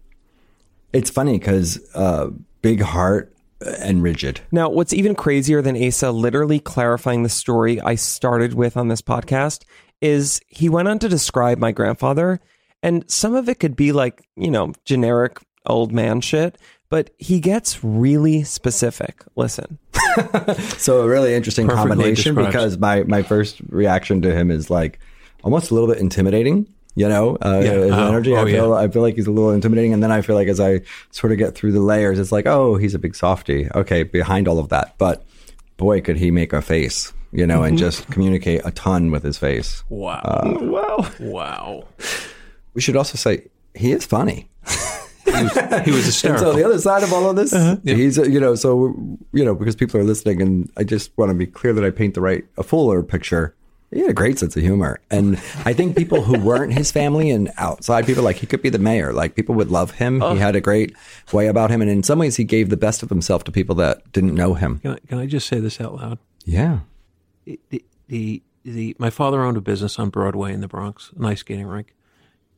It's 0.92 1.08
funny 1.08 1.38
because 1.38 1.80
uh, 1.94 2.28
big 2.62 2.80
heart 2.82 3.34
uh, 3.64 3.70
and 3.80 4.02
rigid. 4.02 4.40
Now, 4.52 4.68
what's 4.68 4.92
even 4.92 5.14
crazier 5.14 5.62
than 5.62 5.82
Asa 5.82 6.10
literally 6.10 6.60
clarifying 6.60 7.22
the 7.22 7.28
story 7.28 7.80
I 7.80 7.94
started 7.94 8.54
with 8.54 8.76
on 8.76 8.88
this 8.88 9.02
podcast 9.02 9.62
is 10.00 10.40
he 10.48 10.68
went 10.68 10.88
on 10.88 10.98
to 11.00 11.08
describe 11.08 11.58
my 11.58 11.72
grandfather, 11.72 12.40
and 12.82 13.08
some 13.10 13.34
of 13.34 13.48
it 13.48 13.60
could 13.60 13.76
be 13.76 13.92
like, 13.92 14.26
you 14.36 14.50
know, 14.50 14.72
generic 14.84 15.38
old 15.66 15.92
man 15.92 16.20
shit, 16.22 16.56
but 16.88 17.10
he 17.18 17.38
gets 17.38 17.84
really 17.84 18.42
specific. 18.42 19.22
Listen. 19.36 19.78
So 20.78 21.02
a 21.02 21.08
really 21.08 21.34
interesting 21.34 21.68
Perfectly 21.68 21.88
combination 21.90 22.34
describes. 22.34 22.54
because 22.54 22.78
my 22.78 23.04
my 23.04 23.22
first 23.22 23.60
reaction 23.68 24.22
to 24.22 24.34
him 24.34 24.50
is 24.50 24.68
like 24.70 24.98
almost 25.44 25.70
a 25.70 25.74
little 25.74 25.88
bit 25.88 25.98
intimidating. 25.98 26.66
You 26.96 27.08
know, 27.08 27.36
uh, 27.40 27.60
Yeah. 27.64 27.72
his 27.72 27.92
Oh, 27.92 28.08
energy. 28.08 28.36
I 28.36 28.40
oh, 28.40 28.46
feel 28.46 28.68
yeah. 28.70 28.74
I 28.74 28.88
feel 28.88 29.02
like 29.02 29.14
he's 29.14 29.26
a 29.26 29.30
little 29.30 29.52
intimidating, 29.52 29.92
and 29.92 30.02
then 30.02 30.10
I 30.10 30.22
feel 30.22 30.34
like 30.36 30.48
as 30.48 30.58
I 30.60 30.80
sort 31.10 31.32
of 31.32 31.38
get 31.38 31.54
through 31.54 31.72
the 31.72 31.80
layers, 31.80 32.18
it's 32.18 32.32
like, 32.32 32.46
oh, 32.46 32.76
he's 32.76 32.94
a 32.94 32.98
big 32.98 33.14
softy. 33.14 33.68
Okay, 33.74 34.02
behind 34.02 34.48
all 34.48 34.58
of 34.58 34.68
that, 34.70 34.96
but 34.98 35.24
boy, 35.76 36.00
could 36.00 36.16
he 36.16 36.30
make 36.30 36.52
a 36.52 36.60
face. 36.62 37.12
You 37.32 37.46
know, 37.46 37.62
and 37.62 37.78
just 37.78 38.08
communicate 38.08 38.62
a 38.64 38.72
ton 38.72 39.12
with 39.12 39.22
his 39.22 39.38
face. 39.38 39.84
Wow. 39.88 40.20
Wow. 40.60 41.08
wow. 41.20 41.84
We 42.74 42.80
should 42.80 42.96
also 42.96 43.16
say 43.16 43.46
he 43.72 43.92
is 43.92 44.04
funny. 44.04 44.50
He 45.24 45.30
was, 45.30 45.52
he 45.84 45.90
was 45.92 46.24
And 46.24 46.38
so 46.40 46.52
the 46.52 46.64
other 46.64 46.80
side 46.80 47.04
of 47.04 47.12
all 47.12 47.30
of 47.30 47.36
this, 47.36 47.52
he's 47.84 48.18
uh, 48.18 48.24
you 48.24 48.40
know, 48.40 48.56
so 48.56 48.96
you 49.32 49.44
know, 49.44 49.54
because 49.54 49.76
people 49.76 50.00
are 50.00 50.04
listening, 50.04 50.42
and 50.42 50.68
I 50.76 50.82
just 50.82 51.16
want 51.16 51.30
to 51.30 51.34
be 51.36 51.46
clear 51.46 51.72
that 51.72 51.84
I 51.84 51.90
paint 51.90 52.14
the 52.14 52.20
right, 52.20 52.44
a 52.58 52.64
fuller 52.64 53.00
picture. 53.04 53.54
He 53.90 54.00
had 54.00 54.10
a 54.10 54.14
great 54.14 54.38
sense 54.38 54.56
of 54.56 54.62
humor, 54.62 55.00
and 55.10 55.36
I 55.64 55.72
think 55.72 55.96
people 55.96 56.22
who 56.22 56.38
weren't 56.38 56.72
his 56.72 56.92
family 56.92 57.28
and 57.30 57.50
outside 57.56 58.06
people, 58.06 58.22
like 58.22 58.36
he 58.36 58.46
could 58.46 58.62
be 58.62 58.68
the 58.68 58.78
mayor, 58.78 59.12
like 59.12 59.34
people 59.34 59.56
would 59.56 59.70
love 59.70 59.92
him. 59.92 60.20
He 60.20 60.38
had 60.38 60.54
a 60.54 60.60
great 60.60 60.94
way 61.32 61.48
about 61.48 61.70
him, 61.70 61.82
and 61.82 61.90
in 61.90 62.04
some 62.04 62.20
ways, 62.20 62.36
he 62.36 62.44
gave 62.44 62.68
the 62.68 62.76
best 62.76 63.02
of 63.02 63.08
himself 63.08 63.42
to 63.44 63.52
people 63.52 63.74
that 63.76 64.12
didn't 64.12 64.36
know 64.36 64.54
him. 64.54 64.78
Can 64.78 64.92
I, 64.92 64.98
can 65.08 65.18
I 65.18 65.26
just 65.26 65.48
say 65.48 65.58
this 65.58 65.80
out 65.80 65.96
loud? 65.96 66.18
Yeah, 66.44 66.80
the, 67.44 67.84
the 68.06 68.42
the 68.64 68.94
my 68.98 69.10
father 69.10 69.42
owned 69.42 69.56
a 69.56 69.60
business 69.60 69.98
on 69.98 70.10
Broadway 70.10 70.52
in 70.52 70.60
the 70.60 70.68
Bronx, 70.68 71.10
an 71.16 71.24
ice 71.24 71.40
skating 71.40 71.66
rink. 71.66 71.94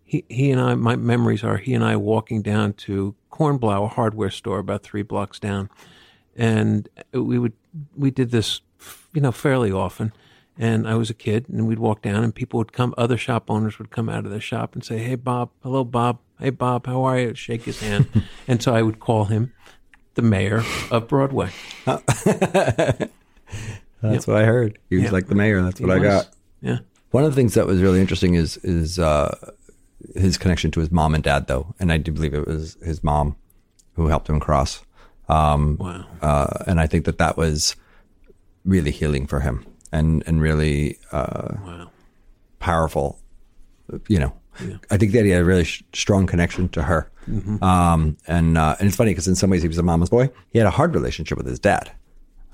He 0.04 0.24
he 0.28 0.50
and 0.50 0.60
I, 0.60 0.74
my 0.74 0.96
memories 0.96 1.42
are 1.42 1.56
he 1.56 1.72
and 1.72 1.82
I 1.82 1.96
walking 1.96 2.42
down 2.42 2.74
to 2.74 3.14
Cornblow, 3.30 3.86
a 3.86 3.88
hardware 3.88 4.30
store 4.30 4.58
about 4.58 4.82
three 4.82 5.02
blocks 5.02 5.38
down, 5.38 5.70
and 6.36 6.88
we 7.12 7.38
would 7.38 7.54
we 7.96 8.10
did 8.10 8.32
this, 8.32 8.60
you 9.14 9.22
know, 9.22 9.32
fairly 9.32 9.72
often. 9.72 10.12
And 10.58 10.86
I 10.86 10.96
was 10.96 11.08
a 11.08 11.14
kid, 11.14 11.48
and 11.48 11.66
we'd 11.66 11.78
walk 11.78 12.02
down, 12.02 12.22
and 12.22 12.34
people 12.34 12.58
would 12.58 12.72
come. 12.72 12.94
Other 12.98 13.16
shop 13.16 13.50
owners 13.50 13.78
would 13.78 13.90
come 13.90 14.10
out 14.10 14.26
of 14.26 14.30
their 14.30 14.40
shop 14.40 14.74
and 14.74 14.84
say, 14.84 14.98
"Hey, 14.98 15.14
Bob. 15.14 15.50
Hello, 15.62 15.82
Bob. 15.82 16.18
Hey, 16.38 16.50
Bob. 16.50 16.86
How 16.86 17.02
are 17.04 17.18
you?" 17.18 17.34
Shake 17.34 17.62
his 17.62 17.80
hand, 17.80 18.06
and 18.48 18.62
so 18.62 18.74
I 18.74 18.82
would 18.82 19.00
call 19.00 19.24
him 19.26 19.52
the 20.14 20.22
mayor 20.22 20.62
of 20.90 21.08
Broadway. 21.08 21.50
that's 21.86 23.06
what 24.26 24.36
I 24.36 24.44
heard. 24.44 24.78
He 24.90 24.96
was 24.96 25.04
Yeah. 25.06 25.10
like 25.10 25.26
the 25.28 25.34
mayor. 25.34 25.62
That's 25.62 25.80
what 25.80 25.90
I 25.90 25.98
was- 25.98 26.02
got. 26.08 26.28
Yeah. 26.60 26.78
One 27.10 27.24
of 27.24 27.30
the 27.30 27.36
things 27.36 27.54
that 27.54 27.66
was 27.66 27.80
really 27.82 28.00
interesting 28.00 28.34
is 28.34 28.56
is 28.58 28.98
uh, 28.98 29.34
his 30.14 30.38
connection 30.38 30.70
to 30.72 30.80
his 30.80 30.90
mom 30.90 31.14
and 31.14 31.22
dad, 31.24 31.46
though, 31.46 31.74
and 31.78 31.92
I 31.92 31.98
do 31.98 32.12
believe 32.12 32.34
it 32.34 32.46
was 32.46 32.76
his 32.82 33.02
mom 33.04 33.36
who 33.94 34.08
helped 34.08 34.28
him 34.28 34.40
cross. 34.40 34.82
Um, 35.28 35.76
Wow. 35.78 36.04
uh, 36.20 36.64
and 36.66 36.80
I 36.80 36.86
think 36.86 37.04
that 37.04 37.18
that 37.18 37.36
was 37.36 37.76
really 38.64 38.90
healing 38.90 39.26
for 39.26 39.40
him, 39.40 39.64
and 39.92 40.22
and 40.26 40.40
really 40.40 40.98
uh, 41.12 41.54
Wow. 41.64 41.90
powerful 42.58 43.18
you 44.08 44.18
know, 44.18 44.32
I 44.90 44.96
think 44.96 45.12
that 45.12 45.24
he 45.24 45.30
had 45.30 45.42
a 45.42 45.44
really 45.44 45.64
sh- 45.64 45.82
strong 45.92 46.26
connection 46.26 46.68
to 46.70 46.82
her. 46.82 47.10
Um, 47.60 48.16
and 48.26 48.56
uh, 48.56 48.76
and 48.78 48.88
it's 48.88 48.96
funny 48.96 49.10
because 49.10 49.28
in 49.28 49.34
some 49.34 49.50
ways 49.50 49.60
he 49.62 49.68
was 49.68 49.76
a 49.78 49.82
mama's 49.82 50.08
boy. 50.08 50.30
He 50.50 50.58
had 50.58 50.66
a 50.66 50.70
hard 50.70 50.94
relationship 50.94 51.36
with 51.36 51.46
his 51.46 51.58
dad. 51.58 51.90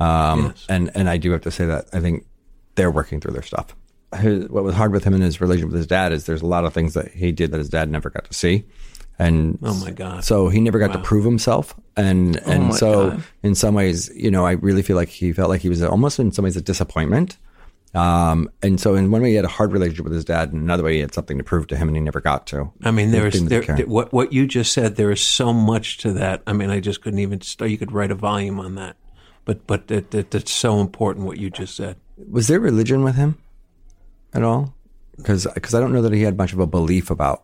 Um, 0.00 0.46
Yes. 0.46 0.66
and 0.68 0.90
and 0.94 1.08
I 1.08 1.16
do 1.16 1.30
have 1.32 1.42
to 1.42 1.50
say 1.50 1.66
that 1.66 1.86
I 1.92 2.00
think 2.00 2.26
they're 2.74 2.90
working 2.90 3.20
through 3.20 3.32
their 3.34 3.42
stuff. 3.42 3.74
His, 4.16 4.48
what 4.48 4.64
was 4.64 4.74
hard 4.74 4.92
with 4.92 5.04
him 5.04 5.14
in 5.14 5.20
his 5.20 5.40
relationship 5.40 5.68
with 5.70 5.76
his 5.76 5.86
dad 5.86 6.12
is 6.12 6.24
there's 6.26 6.42
a 6.42 6.46
lot 6.46 6.64
of 6.64 6.72
things 6.72 6.94
that 6.94 7.12
he 7.12 7.30
did 7.30 7.50
that 7.52 7.58
his 7.58 7.68
dad 7.68 7.90
never 7.90 8.10
got 8.10 8.24
to 8.24 8.34
see. 8.34 8.64
And 9.18 9.58
Oh, 9.62 9.74
my 9.74 9.90
God. 9.90 10.22
So 10.24 10.48
he 10.48 10.60
never 10.60 10.78
got 10.78 10.92
to 10.92 10.98
prove 11.00 11.24
himself, 11.24 11.74
and 11.96 12.36
and 12.46 12.72
so 12.74 13.10
God. 13.10 13.22
in 13.42 13.54
some 13.56 13.74
ways, 13.74 14.10
you 14.14 14.30
know, 14.30 14.46
I 14.46 14.52
really 14.52 14.82
feel 14.82 14.94
like 14.96 15.08
he 15.08 15.32
felt 15.32 15.48
like 15.50 15.60
he 15.60 15.68
was 15.68 15.82
almost 15.82 16.18
in 16.20 16.30
some 16.30 16.44
ways 16.44 16.56
a 16.56 16.60
disappointment. 16.60 17.36
Um, 17.94 18.50
and 18.62 18.78
so 18.78 18.94
in 18.94 19.10
one 19.10 19.22
way 19.22 19.30
he 19.30 19.34
had 19.34 19.44
a 19.46 19.48
hard 19.48 19.72
relationship 19.72 20.04
with 20.04 20.12
his 20.12 20.24
dad, 20.24 20.52
and 20.52 20.62
another 20.62 20.84
way 20.84 20.94
he 20.94 21.00
had 21.00 21.14
something 21.14 21.36
to 21.38 21.42
prove 21.42 21.66
to 21.68 21.76
him, 21.76 21.88
and 21.88 21.96
he 21.96 22.02
never 22.02 22.20
got 22.20 22.46
to. 22.48 22.70
I 22.84 22.90
mean, 22.92 23.10
there 23.10 23.26
is 23.26 23.44
there, 23.46 23.62
there- 23.62 23.86
what 23.86 24.12
what 24.12 24.32
you 24.32 24.46
just 24.46 24.72
said. 24.72 24.94
There 24.96 25.10
is 25.10 25.20
so 25.20 25.52
much 25.52 25.98
to 25.98 26.12
that. 26.12 26.42
I 26.46 26.52
mean, 26.52 26.70
I 26.70 26.78
just 26.80 27.00
couldn't 27.02 27.18
even 27.18 27.40
start. 27.40 27.70
You 27.72 27.78
could 27.78 27.90
write 27.90 28.10
a 28.12 28.14
volume 28.14 28.60
on 28.60 28.74
that, 28.76 28.96
but 29.44 29.66
but 29.66 29.90
it, 29.90 30.14
it, 30.14 30.32
it's 30.34 30.52
so 30.52 30.80
important 30.80 31.26
what 31.26 31.38
you 31.38 31.50
just 31.50 31.74
said. 31.74 31.96
Was 32.30 32.46
there 32.46 32.60
religion 32.60 33.02
with 33.02 33.16
him 33.16 33.36
at 34.32 34.44
all? 34.44 34.74
because 35.16 35.48
Because 35.54 35.74
I 35.74 35.80
don't 35.80 35.92
know 35.92 36.02
that 36.02 36.12
he 36.12 36.22
had 36.22 36.36
much 36.36 36.52
of 36.52 36.60
a 36.60 36.66
belief 36.66 37.10
about 37.10 37.42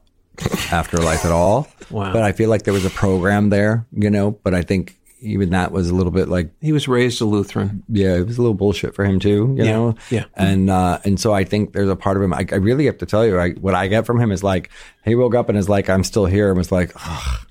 afterlife 0.73 1.25
at 1.25 1.33
all. 1.33 1.69
Wow. 1.91 2.13
But 2.13 2.23
I 2.23 2.33
feel 2.33 2.51
like 2.51 2.63
there 2.65 2.75
was 2.75 2.85
a 2.85 2.91
program 2.91 3.51
there, 3.51 3.87
you 3.93 4.11
know. 4.11 4.33
But 4.33 4.55
I 4.55 4.63
think 4.63 4.97
even 5.21 5.51
that 5.51 5.73
was 5.73 5.89
a 5.89 5.95
little 5.95 6.13
bit 6.13 6.29
like, 6.29 6.51
He 6.61 6.73
was 6.73 6.87
raised 6.87 7.21
a 7.23 7.25
Lutheran. 7.25 7.83
yeah, 7.89 8.15
it 8.17 8.27
was 8.27 8.37
a 8.37 8.43
little 8.43 8.55
bullshit 8.55 8.95
for 8.95 9.05
him 9.05 9.19
too, 9.21 9.55
you 9.57 9.65
Yeah, 9.65 9.73
know. 9.73 9.95
yeah. 10.11 10.25
And 10.35 10.69
uh, 10.69 10.99
and 11.05 11.19
so 11.19 11.33
I 11.33 11.45
think 11.45 11.73
there's 11.73 11.89
a 11.89 11.97
part 11.97 12.17
of 12.17 12.23
him. 12.23 12.35
I, 12.35 12.47
I 12.53 12.57
really 12.57 12.87
have 12.87 12.99
to 12.99 13.07
tell 13.07 13.25
you, 13.27 13.39
I, 13.39 13.51
what 13.53 13.75
I 13.75 13.87
get 13.89 14.05
from 14.07 14.21
him 14.21 14.31
is 14.33 14.43
like 14.43 14.71
he 15.05 15.15
woke 15.15 15.35
up 15.35 15.49
and 15.49 15.57
is 15.57 15.69
like, 15.69 15.89
I'm 15.89 16.05
still 16.05 16.27
here, 16.27 16.49
and 16.49 16.59
was 16.59 16.71
like, 16.73 16.93
Ugh. 16.97 17.47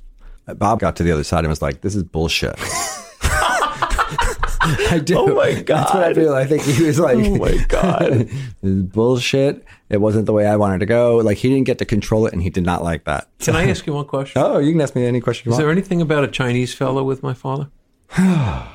Bob 0.58 0.80
got 0.82 0.98
to 0.98 1.04
the 1.04 1.12
other 1.12 1.24
side 1.24 1.40
and 1.40 1.48
was 1.50 1.62
like, 1.62 1.82
this 1.82 1.96
is 1.96 2.04
bullshit. 2.04 2.56
I 4.66 5.00
do. 5.00 5.18
Oh 5.18 5.36
my 5.36 5.62
god. 5.62 5.78
That's 5.84 5.94
what 5.94 6.04
I 6.04 6.14
feel. 6.14 6.34
I 6.34 6.46
think 6.46 6.64
he 6.64 6.84
was 6.84 7.00
like, 7.00 7.18
Oh 7.18 7.38
my 7.38 7.58
God. 7.68 8.12
this 8.12 8.32
is 8.64 8.84
bullshit. 8.84 9.66
It 9.90 9.98
wasn't 10.02 10.26
the 10.26 10.34
way 10.34 10.48
I 10.48 10.56
wanted 10.56 10.80
to 10.80 10.86
go. 10.86 11.18
Like 11.18 11.38
he 11.38 11.50
didn't 11.50 11.66
get 11.66 11.80
to 11.80 11.86
control 11.86 12.26
it, 12.26 12.34
and 12.34 12.42
he 12.42 12.50
did 12.50 12.64
not 12.64 12.84
like 12.84 13.04
that. 13.06 13.28
Can 13.40 13.56
I 13.56 13.68
ask 13.70 13.86
you 13.86 13.94
one 13.94 14.06
question? 14.06 14.42
Oh, 14.42 14.60
you 14.60 14.72
can 14.72 14.82
ask 14.82 14.96
me 14.96 15.06
any 15.06 15.22
question 15.22 15.50
you 15.50 15.52
Is 15.52 15.56
want. 15.56 15.64
there 15.64 15.72
anything 15.72 16.02
about 16.02 16.24
a 16.24 16.28
Chinese 16.28 16.74
fellow 16.74 17.04
with 17.04 17.22
my 17.24 17.34
father? 17.34 17.70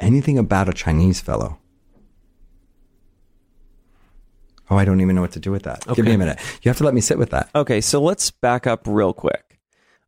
Anything 0.00 0.38
about 0.38 0.66
a 0.66 0.72
Chinese 0.72 1.20
fellow? 1.20 1.58
Oh, 4.70 4.76
I 4.76 4.84
don't 4.84 5.00
even 5.00 5.14
know 5.16 5.20
what 5.20 5.32
to 5.32 5.40
do 5.40 5.50
with 5.50 5.64
that. 5.64 5.84
Give 5.94 6.06
me 6.06 6.14
a 6.14 6.18
minute. 6.18 6.38
You 6.62 6.68
have 6.70 6.78
to 6.78 6.84
let 6.84 6.94
me 6.94 7.00
sit 7.00 7.18
with 7.18 7.30
that. 7.30 7.50
Okay, 7.54 7.80
so 7.80 8.00
let's 8.00 8.30
back 8.30 8.66
up 8.66 8.86
real 8.86 9.12
quick. 9.12 9.58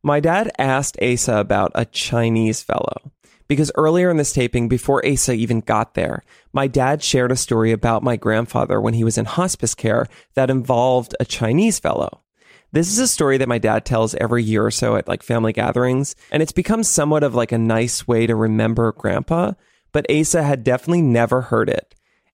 My 0.01 0.19
dad 0.19 0.51
asked 0.57 0.97
Asa 1.01 1.35
about 1.35 1.71
a 1.75 1.85
Chinese 1.85 2.63
fellow 2.63 3.11
because 3.53 3.71
earlier 3.75 4.09
in 4.09 4.17
this 4.17 4.33
taping, 4.33 4.67
before 4.67 5.05
Asa 5.05 5.33
even 5.33 5.59
got 5.59 5.93
there, 5.93 6.23
my 6.53 6.65
dad 6.65 7.03
shared 7.03 7.31
a 7.31 7.35
story 7.35 7.71
about 7.71 8.01
my 8.01 8.15
grandfather 8.15 8.81
when 8.81 8.95
he 8.95 9.03
was 9.03 9.15
in 9.15 9.25
hospice 9.25 9.75
care 9.75 10.07
that 10.33 10.49
involved 10.49 11.15
a 11.19 11.25
Chinese 11.25 11.77
fellow. 11.77 12.23
This 12.71 12.91
is 12.91 12.97
a 12.97 13.07
story 13.07 13.37
that 13.37 13.47
my 13.47 13.59
dad 13.59 13.85
tells 13.85 14.15
every 14.15 14.41
year 14.41 14.65
or 14.65 14.71
so 14.71 14.95
at 14.95 15.07
like 15.07 15.21
family 15.21 15.53
gatherings, 15.53 16.15
and 16.31 16.41
it's 16.41 16.51
become 16.51 16.81
somewhat 16.81 17.21
of 17.21 17.35
like 17.35 17.51
a 17.51 17.59
nice 17.59 18.07
way 18.07 18.25
to 18.25 18.35
remember 18.35 18.91
grandpa, 18.93 19.51
but 19.91 20.09
Asa 20.09 20.41
had 20.41 20.63
definitely 20.63 21.03
never 21.03 21.41
heard 21.41 21.69
it. 21.69 21.93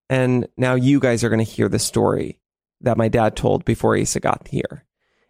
And 0.09 0.47
now 0.55 0.75
you 0.75 1.01
guys 1.01 1.21
are 1.25 1.29
going 1.29 1.45
to 1.45 1.51
hear 1.51 1.67
the 1.67 1.79
story 1.79 2.39
that 2.79 2.97
my 2.97 3.09
dad 3.09 3.35
told 3.35 3.65
before 3.65 3.99
Asa 3.99 4.21
got 4.21 4.47
here. 4.47 4.85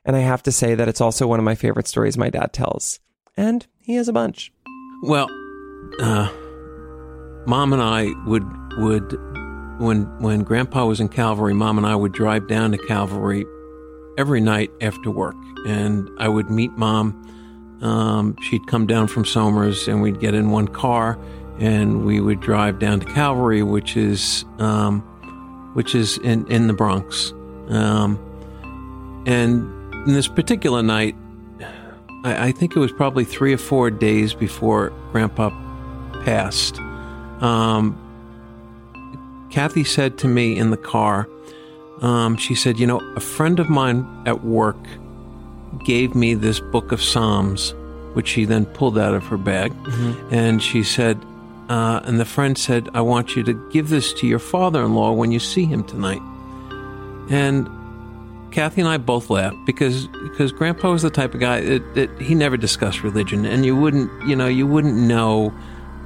And 0.06 0.15
I 0.15 0.19
have 0.19 0.43
to 0.43 0.52
say 0.52 0.75
that 0.75 0.88
it's 0.88 1.02
also 1.02 1.25
one 1.25 1.39
of 1.39 1.45
my 1.45 1.56
favorite 1.56 1.88
stories 1.88 2.15
my 2.15 2.30
dad 2.30 2.54
tells. 2.54 2.99
And 3.36 3.65
he 3.80 3.95
has 3.95 4.08
a 4.08 4.13
bunch. 4.13 4.54
Well, 5.02 5.28
uh, 6.01 6.29
mom 7.45 7.73
and 7.73 7.81
I 7.81 8.07
would 8.25 8.45
would 8.77 9.11
when 9.79 10.03
when 10.19 10.43
Grandpa 10.43 10.85
was 10.85 10.99
in 10.99 11.09
Calvary, 11.09 11.53
mom 11.53 11.77
and 11.77 11.87
I 11.87 11.95
would 11.95 12.11
drive 12.11 12.47
down 12.47 12.71
to 12.71 12.77
Calvary 12.77 13.45
every 14.17 14.41
night 14.41 14.71
after 14.81 15.09
work, 15.09 15.35
and 15.65 16.09
I 16.17 16.27
would 16.27 16.49
meet 16.49 16.71
mom. 16.73 17.25
Um, 17.81 18.35
she'd 18.41 18.67
come 18.67 18.87
down 18.87 19.07
from 19.07 19.23
Somers, 19.23 19.87
and 19.87 20.01
we'd 20.01 20.19
get 20.19 20.33
in 20.33 20.51
one 20.51 20.67
car, 20.67 21.17
and 21.59 22.05
we 22.05 22.19
would 22.19 22.41
drive 22.41 22.79
down 22.79 22.99
to 22.99 23.05
Calvary, 23.05 23.63
which 23.63 23.95
is 23.95 24.45
um, 24.59 25.01
which 25.73 25.95
is 25.95 26.17
in 26.19 26.45
in 26.51 26.67
the 26.67 26.73
Bronx. 26.73 27.33
Um, 27.69 28.19
and 29.25 29.63
in 30.07 30.13
this 30.13 30.27
particular 30.27 30.81
night, 30.81 31.15
I, 32.23 32.47
I 32.47 32.51
think 32.51 32.75
it 32.75 32.79
was 32.79 32.91
probably 32.91 33.23
three 33.23 33.53
or 33.53 33.57
four 33.57 33.89
days 33.89 34.33
before 34.33 34.91
Grandpa 35.11 35.49
passed. 36.25 36.79
Um, 37.41 37.97
Kathy 39.49 39.84
said 39.84 40.17
to 40.19 40.27
me 40.27 40.58
in 40.58 40.69
the 40.71 40.77
car, 40.77 41.27
um, 42.01 42.38
she 42.38 42.55
said, 42.55 42.79
You 42.79 42.88
know, 42.88 42.99
a 43.15 43.19
friend 43.19 43.60
of 43.60 43.69
mine 43.69 44.08
at 44.25 44.43
work 44.43 44.77
gave 45.86 46.15
me 46.15 46.34
this 46.34 46.60
book 46.60 46.91
of 46.91 47.01
Psalms, 47.01 47.73
which 48.13 48.27
she 48.27 48.45
then 48.45 48.65
pulled 48.65 48.97
out 48.97 49.13
of 49.13 49.25
her 49.25 49.38
bag. 49.38 49.73
And 50.32 50.62
she 50.62 50.84
said, 50.84 51.23
uh, 51.69 52.01
and 52.03 52.19
the 52.19 52.25
friend 52.25 52.58
said, 52.58 52.89
I 52.95 53.01
want 53.01 53.36
you 53.36 53.43
to 53.43 53.53
give 53.69 53.89
this 53.89 54.12
to 54.13 54.27
your 54.27 54.39
father 54.39 54.84
in 54.84 54.95
law 54.95 55.12
when 55.12 55.32
you 55.32 55.39
see 55.39 55.65
him 55.65 55.84
tonight. 55.84 56.21
And 57.29 57.69
Kathy 58.51 58.82
and 58.82 58.89
I 58.89 58.97
both 58.97 59.29
laughed 59.29 59.58
because 59.67 60.08
because 60.08 60.51
Grandpa 60.51 60.91
was 60.91 61.03
the 61.03 61.12
type 61.12 61.36
of 61.36 61.39
guy 61.39 61.62
that, 61.62 61.93
that 61.93 62.21
he 62.21 62.34
never 62.34 62.58
discussed 62.58 63.03
religion, 63.03 63.45
and 63.45 63.63
you 63.63 63.75
wouldn't 63.75 64.10
you 64.27 64.36
know 64.36 64.47
you 64.47 64.65
wouldn't 64.65 64.95
know 64.95 65.53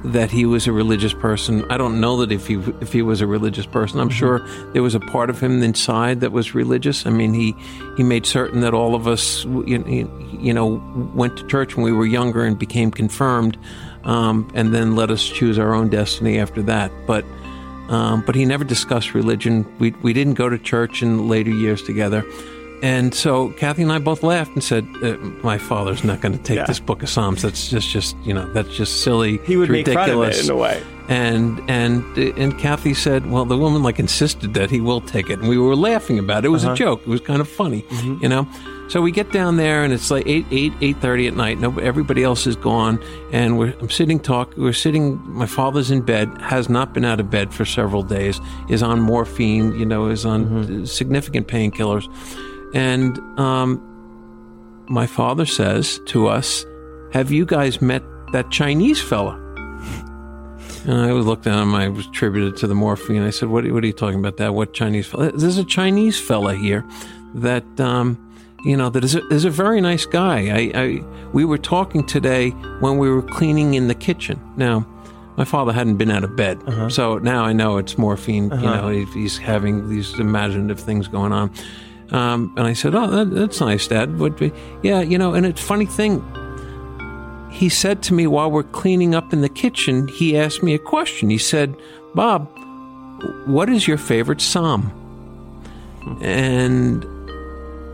that 0.04 0.30
he 0.30 0.44
was 0.44 0.66
a 0.66 0.72
religious 0.72 1.14
person. 1.14 1.64
I 1.70 1.78
don't 1.78 2.00
know 2.00 2.18
that 2.18 2.30
if 2.30 2.46
he 2.46 2.54
if 2.80 2.92
he 2.92 3.00
was 3.00 3.20
a 3.20 3.26
religious 3.26 3.64
person. 3.64 4.00
I'm 4.00 4.10
sure 4.10 4.46
there 4.72 4.82
was 4.82 4.94
a 4.94 5.00
part 5.00 5.30
of 5.30 5.40
him 5.40 5.62
inside 5.62 6.20
that 6.20 6.30
was 6.30 6.54
religious. 6.54 7.06
I 7.06 7.10
mean, 7.10 7.32
he 7.32 7.56
he 7.96 8.02
made 8.02 8.26
certain 8.26 8.60
that 8.60 8.74
all 8.74 8.94
of 8.94 9.08
us 9.08 9.44
you, 9.44 10.10
you 10.38 10.52
know 10.52 10.82
went 11.14 11.36
to 11.38 11.46
church 11.46 11.76
when 11.76 11.84
we 11.84 11.92
were 11.92 12.06
younger 12.06 12.44
and 12.44 12.58
became 12.58 12.90
confirmed, 12.90 13.56
um, 14.04 14.50
and 14.54 14.74
then 14.74 14.94
let 14.94 15.10
us 15.10 15.24
choose 15.24 15.58
our 15.58 15.74
own 15.74 15.88
destiny 15.88 16.38
after 16.38 16.62
that. 16.62 16.92
But 17.06 17.24
um, 17.88 18.22
but 18.26 18.34
he 18.34 18.44
never 18.44 18.64
discussed 18.64 19.14
religion. 19.14 19.66
We 19.78 19.92
we 20.02 20.12
didn't 20.12 20.34
go 20.34 20.50
to 20.50 20.58
church 20.58 21.02
in 21.02 21.28
later 21.28 21.50
years 21.50 21.82
together. 21.82 22.24
And 22.82 23.14
so 23.14 23.50
Kathy 23.50 23.82
and 23.82 23.92
I 23.92 23.98
both 23.98 24.22
laughed 24.22 24.52
and 24.52 24.62
said, 24.62 24.86
uh, 25.02 25.16
"My 25.42 25.58
father's 25.58 26.04
not 26.04 26.20
going 26.20 26.36
to 26.36 26.42
take 26.42 26.56
Yeah. 26.56 26.66
this 26.66 26.80
book 26.80 27.02
of 27.02 27.08
Psalms. 27.08 27.42
That's 27.42 27.70
just, 27.70 27.88
just 27.88 28.16
you 28.24 28.34
know, 28.34 28.50
that's 28.52 28.74
just 28.76 29.02
silly. 29.02 29.40
He 29.46 29.56
would 29.56 29.70
It's 29.70 29.86
make 29.88 29.94
fun 29.96 30.10
of 30.10 30.16
it 30.16 30.20
ridiculous." 30.20 30.48
in 30.48 30.54
a 30.54 30.56
way. 30.56 30.82
And 31.08 31.60
and 31.68 32.04
and 32.16 32.58
Kathy 32.58 32.94
said, 32.94 33.30
"Well, 33.30 33.44
the 33.44 33.58
woman 33.58 33.82
like 33.82 33.98
insisted 33.98 34.54
that 34.54 34.70
he 34.70 34.80
will 34.80 35.00
take 35.00 35.30
it, 35.30 35.38
and 35.38 35.48
we 35.48 35.58
were 35.58 35.76
laughing 35.76 36.18
about 36.18 36.44
it. 36.44 36.46
It 36.46 36.50
was 36.50 36.64
a 36.64 36.68
uh-huh. 36.68 36.76
joke. 36.76 37.00
It 37.02 37.08
was 37.08 37.20
kind 37.20 37.40
of 37.40 37.48
funny, 37.48 37.82
mm-hmm. 37.82 38.22
you 38.22 38.28
know." 38.28 38.46
So 38.88 39.00
we 39.00 39.12
get 39.12 39.32
down 39.32 39.56
there, 39.56 39.82
and 39.82 39.92
it's 39.92 40.10
like 40.10 40.26
eight 40.26 40.46
eight 40.50 40.72
eight 40.82 40.98
thirty 40.98 41.26
at 41.26 41.34
night. 41.34 41.58
No, 41.58 41.78
everybody 41.78 42.22
else 42.22 42.46
is 42.46 42.54
gone, 42.54 43.02
and 43.32 43.58
we're 43.58 43.74
I'm 43.80 43.90
sitting 43.90 44.20
talk. 44.20 44.54
We're 44.56 44.74
sitting. 44.74 45.20
My 45.26 45.46
father's 45.46 45.90
in 45.90 46.02
bed. 46.02 46.28
Has 46.40 46.68
not 46.68 46.92
been 46.92 47.04
out 47.04 47.18
of 47.18 47.30
bed 47.30 47.52
for 47.52 47.64
several 47.64 48.02
days. 48.02 48.40
Is 48.68 48.82
on 48.82 49.00
morphine. 49.00 49.78
You 49.78 49.86
know, 49.86 50.08
is 50.08 50.26
on 50.26 50.46
mm-hmm. 50.46 50.84
significant 50.84 51.48
painkillers, 51.48 52.08
and 52.74 53.18
um, 53.38 53.80
my 54.88 55.06
father 55.06 55.46
says 55.46 56.00
to 56.06 56.26
us, 56.28 56.66
"Have 57.12 57.30
you 57.30 57.46
guys 57.46 57.80
met 57.80 58.02
that 58.32 58.50
Chinese 58.50 59.00
fella?" 59.00 59.40
And 60.86 61.00
I 61.00 61.12
looked 61.12 61.46
at 61.46 61.58
him. 61.58 61.74
I 61.74 61.88
was 61.88 62.06
attributed 62.06 62.56
to 62.58 62.66
the 62.66 62.74
morphine. 62.74 63.22
I 63.22 63.30
said, 63.30 63.48
"What? 63.48 63.64
What 63.70 63.82
are 63.82 63.86
you 63.86 63.92
talking 63.92 64.18
about? 64.18 64.36
That 64.36 64.54
what 64.54 64.74
Chinese 64.74 65.06
fella? 65.06 65.32
There's 65.32 65.56
a 65.56 65.64
Chinese 65.64 66.20
fella 66.20 66.54
here 66.54 66.84
that 67.34 67.64
um, 67.80 68.18
you 68.64 68.76
know 68.76 68.90
that 68.90 69.02
is 69.04 69.14
a, 69.14 69.26
is 69.28 69.44
a 69.44 69.50
very 69.50 69.80
nice 69.80 70.04
guy. 70.04 70.48
I, 70.50 70.80
I 70.82 71.04
we 71.32 71.44
were 71.44 71.58
talking 71.58 72.04
today 72.04 72.50
when 72.80 72.98
we 72.98 73.08
were 73.08 73.22
cleaning 73.22 73.74
in 73.74 73.88
the 73.88 73.94
kitchen. 73.94 74.38
Now, 74.56 74.86
my 75.36 75.44
father 75.44 75.72
hadn't 75.72 75.96
been 75.96 76.10
out 76.10 76.22
of 76.24 76.36
bed, 76.36 76.58
so 76.90 77.18
now 77.18 77.44
I 77.44 77.52
know 77.54 77.78
it's 77.78 77.96
morphine. 77.96 78.50
You 78.50 78.56
know, 78.76 78.88
he, 78.88 79.04
he's 79.06 79.38
having 79.38 79.88
these 79.88 80.18
imaginative 80.18 80.80
things 80.80 81.08
going 81.08 81.32
on. 81.32 81.50
Um, 82.10 82.52
and 82.56 82.66
I 82.66 82.72
said, 82.74 82.94
"Oh, 82.94 83.08
that, 83.08 83.34
that's 83.34 83.60
nice, 83.60 83.86
Dad. 83.88 84.18
Would 84.18 84.36
be, 84.36 84.52
yeah, 84.82 85.00
you 85.00 85.18
know." 85.18 85.34
And 85.34 85.46
it's 85.46 85.60
funny 85.60 85.86
thing 85.86 86.22
he 87.54 87.68
said 87.68 88.02
to 88.02 88.14
me 88.14 88.26
while 88.26 88.50
we're 88.50 88.64
cleaning 88.64 89.14
up 89.14 89.32
in 89.32 89.40
the 89.40 89.48
kitchen, 89.48 90.08
he 90.08 90.36
asked 90.36 90.60
me 90.64 90.74
a 90.74 90.78
question. 90.78 91.30
He 91.30 91.38
said, 91.38 91.76
Bob, 92.12 92.48
what 93.46 93.68
is 93.68 93.86
your 93.86 93.96
favorite 93.96 94.40
psalm? 94.40 94.90
And 96.20 97.04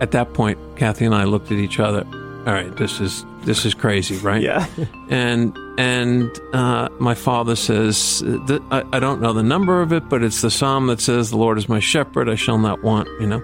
at 0.01 0.13
that 0.13 0.33
point, 0.33 0.59
Kathy 0.77 1.05
and 1.05 1.15
I 1.15 1.25
looked 1.25 1.53
at 1.53 1.59
each 1.59 1.79
other 1.79 2.07
all 2.47 2.55
right, 2.55 2.75
this 2.77 3.01
is 3.01 3.25
this 3.43 3.65
is 3.65 3.75
crazy, 3.75 4.17
right? 4.19 4.43
Yeah. 4.43 4.67
and 5.11 5.57
and 5.79 6.31
uh, 6.53 6.89
my 6.99 7.15
father 7.15 7.57
says, 7.57 8.23
I, 8.71 8.85
I 8.93 8.99
don't 8.99 9.21
know 9.21 9.33
the 9.33 9.43
number 9.43 9.83
of 9.83 9.93
it, 9.93 10.09
but 10.09 10.23
it's 10.23 10.41
the 10.41 10.51
psalm 10.51 10.87
that 10.87 11.01
says, 11.01 11.31
"The 11.31 11.37
Lord 11.37 11.59
is 11.59 11.69
my 11.69 11.81
shepherd; 11.81 12.29
I 12.29 12.35
shall 12.35 12.59
not 12.59 12.83
want." 12.83 13.09
You 13.21 13.27
know, 13.27 13.43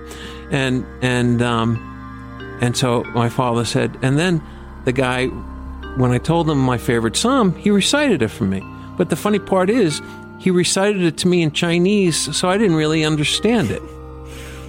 and 0.50 0.86
and 1.02 1.42
um, 1.42 1.76
and 2.60 2.76
so 2.76 3.04
my 3.04 3.28
father 3.28 3.64
said, 3.64 3.98
and 4.02 4.18
then 4.18 4.42
the 4.84 4.92
guy, 4.92 5.26
when 5.26 6.10
I 6.10 6.18
told 6.18 6.48
him 6.48 6.58
my 6.58 6.78
favorite 6.78 7.16
psalm, 7.16 7.54
he 7.54 7.70
recited 7.70 8.22
it 8.22 8.28
for 8.28 8.44
me. 8.44 8.62
But 8.96 9.10
the 9.10 9.16
funny 9.16 9.38
part 9.38 9.68
is, 9.68 10.00
he 10.38 10.50
recited 10.50 11.02
it 11.02 11.18
to 11.18 11.28
me 11.28 11.42
in 11.42 11.52
Chinese, 11.52 12.34
so 12.36 12.48
I 12.48 12.56
didn't 12.56 12.76
really 12.76 13.04
understand 13.04 13.70
it. 13.70 13.82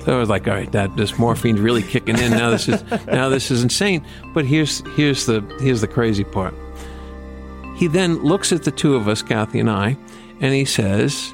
So 0.08 0.16
I 0.16 0.20
was 0.20 0.30
like, 0.30 0.48
all 0.48 0.54
right, 0.54 0.72
that 0.72 0.96
this 0.96 1.20
morphine's 1.20 1.60
really 1.60 1.84
kicking 1.84 2.18
in. 2.18 2.32
Now 2.32 2.50
this 2.50 2.70
is 2.70 2.82
now 3.08 3.28
this 3.28 3.52
is 3.52 3.62
insane. 3.62 4.06
But 4.34 4.46
here's 4.46 4.80
here's 4.96 5.26
the 5.26 5.42
here's 5.60 5.82
the 5.82 5.88
crazy 5.90 6.24
part. 6.24 6.56
He 7.76 7.88
then 7.88 8.24
looks 8.24 8.54
at 8.54 8.64
the 8.64 8.72
two 8.72 8.96
of 8.96 9.10
us, 9.10 9.22
Kathy 9.22 9.60
and 9.60 9.70
I, 9.70 9.98
and 10.40 10.54
he 10.54 10.64
says, 10.64 11.34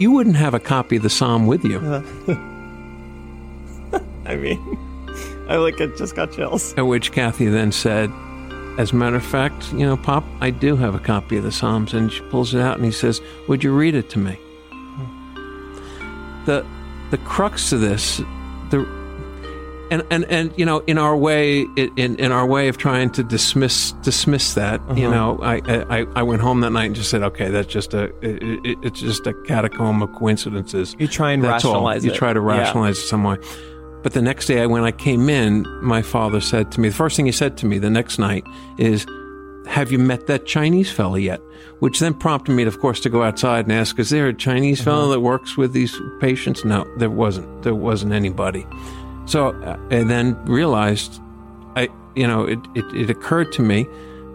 You 0.00 0.10
wouldn't 0.10 0.34
have 0.34 0.52
a 0.52 0.58
copy 0.58 0.96
of 0.96 1.04
the 1.04 1.10
Psalm 1.10 1.46
with 1.46 1.64
you. 1.64 1.78
I 4.26 4.34
mean, 4.34 4.58
I 5.48 5.58
like 5.58 5.78
it 5.80 5.96
just 5.96 6.16
got 6.16 6.32
chills. 6.32 6.74
At 6.76 6.88
which 6.88 7.12
Kathy 7.12 7.46
then 7.46 7.70
said, 7.70 8.10
As 8.78 8.90
a 8.90 8.96
matter 8.96 9.14
of 9.14 9.24
fact, 9.24 9.72
you 9.74 9.86
know, 9.86 9.96
Pop, 9.96 10.24
I 10.40 10.50
do 10.50 10.74
have 10.74 10.96
a 10.96 10.98
copy 10.98 11.36
of 11.36 11.44
the 11.44 11.52
Psalms. 11.52 11.94
And 11.94 12.10
she 12.10 12.20
pulls 12.22 12.52
it 12.52 12.60
out 12.60 12.74
and 12.74 12.84
he 12.84 12.90
says, 12.90 13.20
Would 13.46 13.62
you 13.62 13.72
read 13.72 13.94
it 13.94 14.10
to 14.10 14.18
me? 14.18 14.40
The 16.48 16.64
the 17.10 17.18
crux 17.18 17.72
of 17.72 17.80
this, 17.82 18.16
the 18.70 18.78
and, 19.90 20.02
and, 20.10 20.24
and 20.26 20.52
you 20.56 20.64
know, 20.66 20.80
in 20.86 20.96
our 20.98 21.14
way, 21.16 21.62
in, 21.76 22.16
in 22.16 22.32
our 22.32 22.46
way 22.46 22.68
of 22.68 22.76
trying 22.78 23.10
to 23.10 23.22
dismiss 23.22 23.92
dismiss 24.02 24.54
that, 24.54 24.80
you 24.96 25.08
uh-huh. 25.08 25.14
know, 25.14 25.38
I, 25.42 25.60
I 25.90 26.06
I 26.16 26.22
went 26.22 26.40
home 26.40 26.60
that 26.60 26.70
night 26.70 26.86
and 26.86 26.94
just 26.96 27.10
said, 27.10 27.22
okay, 27.22 27.50
that's 27.50 27.68
just 27.68 27.92
a 27.92 28.04
it, 28.22 28.42
it, 28.64 28.78
it's 28.82 29.00
just 29.00 29.26
a 29.26 29.34
catacomb 29.46 30.02
of 30.02 30.10
coincidences. 30.14 30.96
You 30.98 31.06
try 31.06 31.32
and 31.32 31.44
That's 31.44 31.66
all. 31.66 31.72
rationalize 31.72 32.04
You 32.06 32.12
it. 32.12 32.16
try 32.16 32.32
to 32.32 32.40
Yeah. 32.40 32.46
rationalize 32.46 32.98
it 32.98 33.02
some 33.02 33.24
way. 33.24 33.36
But 34.02 34.12
the 34.14 34.22
next 34.22 34.46
day, 34.46 34.66
when 34.66 34.84
I 34.84 34.92
came 34.92 35.28
in, 35.28 35.66
my 35.82 36.02
father 36.02 36.40
said 36.40 36.70
to 36.72 36.80
me, 36.80 36.88
the 36.88 36.94
first 36.94 37.16
thing 37.16 37.26
he 37.26 37.32
said 37.32 37.56
to 37.58 37.66
me 37.66 37.78
the 37.78 37.90
next 37.90 38.18
night 38.18 38.44
is, 38.78 39.04
Have 39.68 39.92
you 39.92 39.98
met 39.98 40.26
that 40.26 40.46
Chinese 40.46 40.90
fella 40.90 41.18
yet? 41.18 41.40
Which 41.78 42.00
then 42.00 42.14
prompted 42.14 42.52
me, 42.52 42.64
of 42.64 42.80
course, 42.80 43.00
to 43.00 43.08
go 43.10 43.22
outside 43.22 43.66
and 43.66 43.72
ask, 43.72 43.98
Is 43.98 44.10
there 44.10 44.26
a 44.28 44.34
Chinese 44.34 44.80
fellow 44.82 45.02
Uh-huh. 45.04 45.12
that 45.12 45.20
works 45.20 45.56
with 45.56 45.72
these 45.72 45.94
patients? 46.20 46.64
No, 46.64 46.84
there 46.96 47.10
wasn't. 47.10 47.62
There 47.62 47.74
wasn't 47.74 48.12
anybody. 48.12 48.66
So, 49.26 49.48
uh, 49.50 49.76
and 49.90 50.08
then 50.10 50.36
realized, 50.46 51.20
I, 51.76 51.88
you 52.16 52.26
know, 52.26 52.44
it, 52.44 52.58
it, 52.74 52.84
it 52.94 53.10
occurred 53.10 53.52
to 53.52 53.62
me 53.62 53.86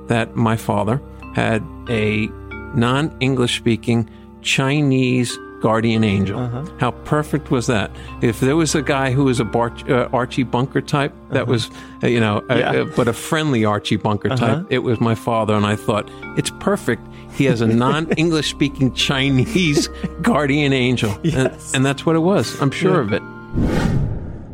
that 0.07 0.35
my 0.35 0.55
father 0.55 1.01
had 1.33 1.63
a 1.89 2.27
non 2.75 3.11
English 3.19 3.57
speaking 3.57 4.09
Chinese 4.41 5.37
guardian 5.63 6.04
angel. 6.04 6.38
Uh-huh. 6.39 6.65
How 6.78 6.91
perfect 7.06 7.49
was 7.49 7.67
that? 7.67 7.89
If 8.21 8.41
there 8.41 8.58
was 8.58 8.76
a 8.76 8.82
guy 8.82 9.12
who 9.12 9.23
was 9.23 9.39
a 9.39 9.45
Bar- 9.45 9.71
uh, 9.89 10.10
Archie 10.12 10.43
Bunker 10.43 10.82
type, 10.82 11.13
that 11.32 11.47
was, 11.47 11.71
uh, 12.04 12.08
you 12.08 12.19
know, 12.19 12.43
uh, 12.49 12.56
Yeah. 12.56 12.71
uh, 12.82 12.86
but 12.97 13.08
a 13.08 13.13
friendly 13.13 13.63
Archie 13.63 13.95
Bunker 13.95 14.28
type, 14.30 14.41
Uh-huh. 14.41 14.63
it 14.69 14.80
was 14.80 14.99
my 14.99 15.15
father. 15.15 15.54
And 15.56 15.65
I 15.65 15.78
thought, 15.78 16.12
it's 16.38 16.52
perfect. 16.60 17.02
He 17.38 17.45
has 17.45 17.62
a 17.62 17.67
non 17.86 18.12
English 18.17 18.49
speaking 18.49 18.93
Chinese 18.93 19.88
guardian 20.21 20.73
angel. 20.73 21.17
Yes. 21.23 21.71
and 21.73 21.86
that's 21.86 22.06
what 22.06 22.17
it 22.17 22.19
was. 22.19 22.60
I'm 22.62 22.69
sure 22.71 22.99
of 22.99 23.13
it. 23.13 23.21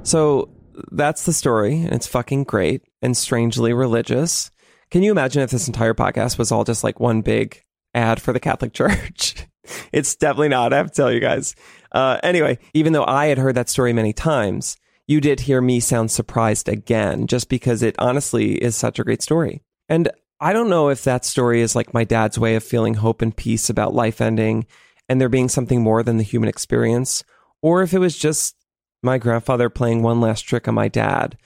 So 0.04 0.50
that's 0.92 1.26
the 1.26 1.34
story, 1.34 1.74
and 1.82 1.94
it's 1.94 2.08
fucking 2.08 2.44
great 2.44 2.84
and 3.02 3.18
strangely 3.18 3.74
religious. 3.74 4.52
Can 4.92 5.02
you 5.04 5.12
imagine 5.12 5.42
if 5.42 5.50
this 5.50 5.68
entire 5.68 5.94
podcast 5.96 6.38
was 6.38 6.52
all 6.52 6.64
just 6.64 6.84
like 6.84 7.00
one 7.00 7.22
big 7.22 7.64
ad 7.96 8.22
for 8.22 8.32
the 8.32 8.40
Catholic 8.40 8.74
Church? 8.80 9.48
it's 9.92 10.16
definitely 10.16 10.50
not. 10.50 10.74
I 10.74 10.78
have 10.78 10.92
to 10.92 10.96
tell 10.96 11.12
you 11.12 11.20
guys. 11.20 11.56
Uh, 11.92 12.20
anyway, 12.24 12.60
even 12.74 12.94
though 12.94 13.06
I 13.06 13.28
had 13.28 13.38
heard 13.38 13.56
that 13.56 13.70
story 13.70 13.94
many 13.94 14.14
times, 14.14 14.78
you 15.08 15.20
did 15.20 15.42
hear 15.42 15.62
me 15.62 15.80
sound 15.80 16.12
surprised 16.12 16.70
again, 16.70 17.28
just 17.28 17.50
because 17.50 17.82
it 17.82 17.96
honestly 17.98 18.54
is 18.54 18.76
such 18.76 19.00
a 19.00 19.04
great 19.04 19.22
story. 19.24 19.64
And 19.88 20.12
I 20.40 20.54
don't 20.54 20.70
know 20.70 20.90
if 20.90 21.04
that 21.04 21.26
story 21.26 21.62
is 21.62 21.76
like 21.76 21.94
my 21.94 22.04
dad's 22.04 22.38
way 22.40 22.56
of 22.56 22.64
feeling 22.64 22.94
hope 22.94 23.22
and 23.22 23.36
peace 23.36 23.70
about 23.70 23.94
life 23.94 24.22
ending 24.22 24.68
and 25.10 25.20
there 25.20 25.30
being 25.30 25.50
something 25.50 25.82
more 25.82 26.04
than 26.04 26.18
the 26.18 26.24
human 26.24 26.48
experience, 26.48 27.24
or 27.62 27.82
if 27.82 27.94
it 27.94 28.00
was 28.00 28.18
just 28.18 28.56
my 29.02 29.18
grandfather 29.18 29.70
playing 29.70 30.04
one 30.04 30.22
last 30.22 30.42
trick 30.42 30.68
on 30.68 30.76
my 30.76 30.88
dad, 30.88 31.38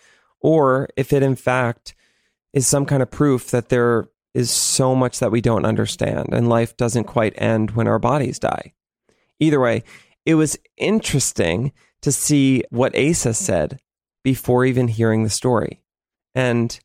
or 0.41 0.89
if 0.97 1.13
it 1.13 1.23
in 1.23 1.35
fact 1.35 1.95
is 2.51 2.67
some 2.67 2.85
kind 2.85 3.01
of 3.01 3.09
proof 3.09 3.49
that 3.51 3.69
there 3.69 4.09
is 4.33 4.49
so 4.49 4.95
much 4.95 5.19
that 5.19 5.31
we 5.31 5.41
don't 5.41 5.65
understand 5.65 6.29
and 6.31 6.49
life 6.49 6.75
doesn't 6.75 7.03
quite 7.03 7.33
end 7.37 7.71
when 7.71 7.87
our 7.87 7.99
bodies 7.99 8.39
die. 8.39 8.73
Either 9.39 9.59
way, 9.59 9.83
it 10.25 10.35
was 10.35 10.57
interesting 10.77 11.71
to 12.01 12.11
see 12.11 12.63
what 12.69 12.97
Asa 12.97 13.33
said 13.33 13.79
before 14.23 14.65
even 14.65 14.87
hearing 14.87 15.23
the 15.23 15.29
story. 15.29 15.81
And 16.33 16.79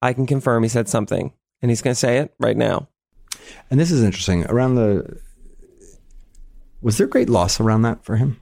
I 0.00 0.12
can 0.12 0.26
confirm 0.26 0.62
he 0.62 0.68
said 0.68 0.88
something, 0.88 1.32
and 1.60 1.70
he's 1.70 1.82
going 1.82 1.92
to 1.92 1.98
say 1.98 2.18
it 2.18 2.34
right 2.38 2.56
now. 2.56 2.88
And 3.70 3.78
this 3.78 3.90
is 3.90 4.02
interesting. 4.02 4.46
Around 4.46 4.76
the 4.76 5.20
was 6.80 6.98
there 6.98 7.06
great 7.06 7.30
loss 7.30 7.60
around 7.60 7.82
that 7.82 8.04
for 8.04 8.16
him? 8.16 8.40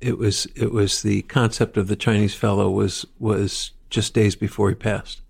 It 0.00 0.18
was 0.18 0.46
it 0.54 0.72
was 0.72 1.02
the 1.02 1.22
concept 1.22 1.76
of 1.76 1.88
the 1.88 1.96
Chinese 1.96 2.34
fellow 2.34 2.70
was 2.70 3.04
was 3.18 3.72
just 3.90 4.14
days 4.14 4.36
before 4.36 4.68
he 4.68 4.74
passed. 4.74 5.22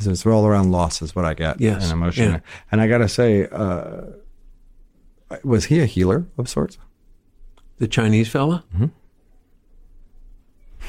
Because 0.00 0.12
it's 0.12 0.26
all 0.26 0.46
around 0.46 0.72
loss, 0.72 1.02
is 1.02 1.14
what 1.14 1.26
I 1.26 1.34
get. 1.34 1.60
Yes. 1.60 1.84
and 1.84 1.92
emotion. 1.92 2.32
Yeah. 2.32 2.40
And 2.72 2.80
I 2.80 2.88
got 2.88 2.98
to 2.98 3.08
say, 3.08 3.46
uh, 3.52 4.02
was 5.44 5.66
he 5.66 5.80
a 5.80 5.84
healer 5.86 6.24
of 6.38 6.48
sorts? 6.48 6.78
The 7.78 7.86
Chinese 7.86 8.28
fella? 8.30 8.64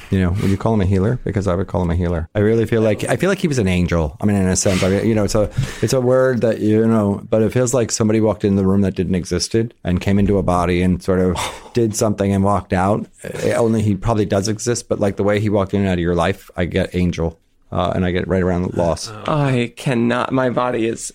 You 0.10 0.20
know, 0.20 0.32
would 0.32 0.50
you 0.50 0.58
call 0.58 0.74
him 0.74 0.82
a 0.82 0.86
healer? 0.86 1.20
Because 1.26 1.48
I 1.48 1.56
would 1.56 1.68
call 1.68 1.82
him 1.82 1.90
a 1.90 1.96
healer. 1.96 2.30
I 2.36 2.40
really 2.40 2.66
feel 2.66 2.82
like 2.82 3.04
I 3.06 3.16
feel 3.18 3.30
like 3.30 3.40
he 3.40 3.48
was 3.48 3.60
an 3.60 3.68
angel. 3.68 4.18
I 4.22 4.26
mean, 4.26 4.36
in 4.38 4.48
a 4.48 4.56
sense, 4.56 4.84
I 4.84 4.90
mean, 4.90 5.06
you 5.06 5.14
know, 5.16 5.24
it's 5.26 5.36
a 5.36 5.50
it's 5.82 5.94
a 5.94 6.02
word 6.02 6.42
that 6.42 6.60
you 6.60 6.86
know, 6.86 7.22
but 7.30 7.42
it 7.42 7.52
feels 7.54 7.74
like 7.74 7.92
somebody 7.92 8.20
walked 8.20 8.44
in 8.44 8.56
the 8.56 8.66
room 8.66 8.82
that 8.82 8.96
didn't 8.96 9.16
existed 9.16 9.74
and 9.84 10.00
came 10.02 10.20
into 10.20 10.38
a 10.38 10.44
body 10.44 10.82
and 10.82 11.02
sort 11.04 11.20
of 11.20 11.38
did 11.74 11.96
something 11.96 12.32
and 12.34 12.44
walked 12.44 12.74
out. 12.74 13.06
Eh, 13.24 13.54
Only 13.54 13.82
he 13.82 13.96
probably 13.96 14.26
does 14.26 14.48
exist, 14.48 14.88
but 14.90 15.00
like 15.00 15.16
the 15.18 15.24
way 15.24 15.40
he 15.40 15.50
walked 15.50 15.74
in 15.74 15.82
and 15.82 15.90
out 15.90 15.94
of 15.94 16.00
your 16.00 16.16
life, 16.16 16.50
I 16.58 16.66
get 16.66 16.94
angel, 16.96 17.40
uh, 17.72 17.92
and 17.96 18.06
I 18.06 18.12
get 18.12 18.28
right 18.28 18.44
around 18.44 18.64
the 18.64 18.78
loss. 18.78 19.10
I 19.10 19.74
cannot, 19.76 20.32
my 20.32 20.50
body 20.50 20.88
is. 20.88 21.14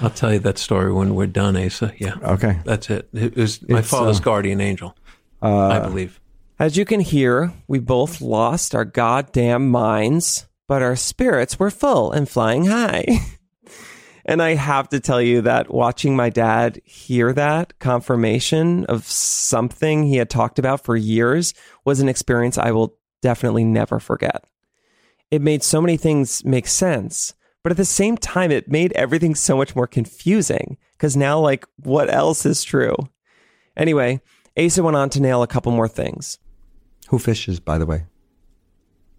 I'll 0.00 0.10
tell 0.10 0.32
you 0.32 0.38
that 0.40 0.58
story 0.58 0.92
when 0.92 1.14
we're 1.14 1.26
done, 1.26 1.56
Asa. 1.56 1.92
Yeah. 1.98 2.14
Okay, 2.22 2.58
That's 2.64 2.90
it. 2.90 3.08
It 3.12 3.36
was 3.36 3.66
my 3.68 3.78
It's, 3.78 3.88
father's 3.88 4.20
uh, 4.20 4.24
guardian 4.24 4.60
angel, 4.60 4.96
I 5.40 5.78
believe. 5.80 6.20
As 6.58 6.76
you 6.76 6.84
can 6.84 7.00
hear, 7.00 7.52
we 7.68 7.78
both 7.78 8.20
lost 8.20 8.74
our 8.74 8.84
goddamn 8.84 9.70
minds, 9.70 10.46
but 10.68 10.82
our 10.82 10.96
spirits 10.96 11.58
were 11.58 11.70
full 11.70 12.12
and 12.12 12.28
flying 12.28 12.64
high. 12.64 13.04
and 14.24 14.42
I 14.42 14.54
have 14.54 14.88
to 14.90 15.00
tell 15.00 15.20
you 15.20 15.42
that 15.42 15.72
watching 15.72 16.16
my 16.16 16.30
dad 16.30 16.80
hear 16.84 17.32
that 17.34 17.78
confirmation 17.78 18.86
of 18.86 19.06
something 19.06 20.04
he 20.04 20.16
had 20.16 20.30
talked 20.30 20.58
about 20.58 20.82
for 20.82 20.96
years 20.96 21.52
was 21.84 22.00
an 22.00 22.08
experience 22.08 22.56
I 22.56 22.70
will 22.70 22.96
definitely 23.20 23.64
never 23.64 24.00
forget. 24.00 24.44
It 25.30 25.42
made 25.42 25.62
so 25.62 25.80
many 25.80 25.96
things 25.96 26.44
make 26.44 26.66
sense, 26.68 27.34
but 27.62 27.72
at 27.72 27.76
the 27.78 27.84
same 27.84 28.16
time, 28.16 28.50
it 28.50 28.70
made 28.70 28.92
everything 28.92 29.34
so 29.34 29.56
much 29.56 29.74
more 29.74 29.86
confusing 29.86 30.76
because 30.92 31.16
now, 31.16 31.38
like, 31.40 31.66
what 31.82 32.12
else 32.12 32.46
is 32.46 32.62
true? 32.62 32.94
Anyway, 33.76 34.20
Asa 34.58 34.82
went 34.82 34.96
on 34.96 35.10
to 35.10 35.20
nail 35.20 35.42
a 35.42 35.46
couple 35.48 35.72
more 35.72 35.88
things. 35.88 36.38
who 37.08 37.18
fishes? 37.18 37.60
By 37.60 37.78
the 37.78 37.86
way, 37.86 38.04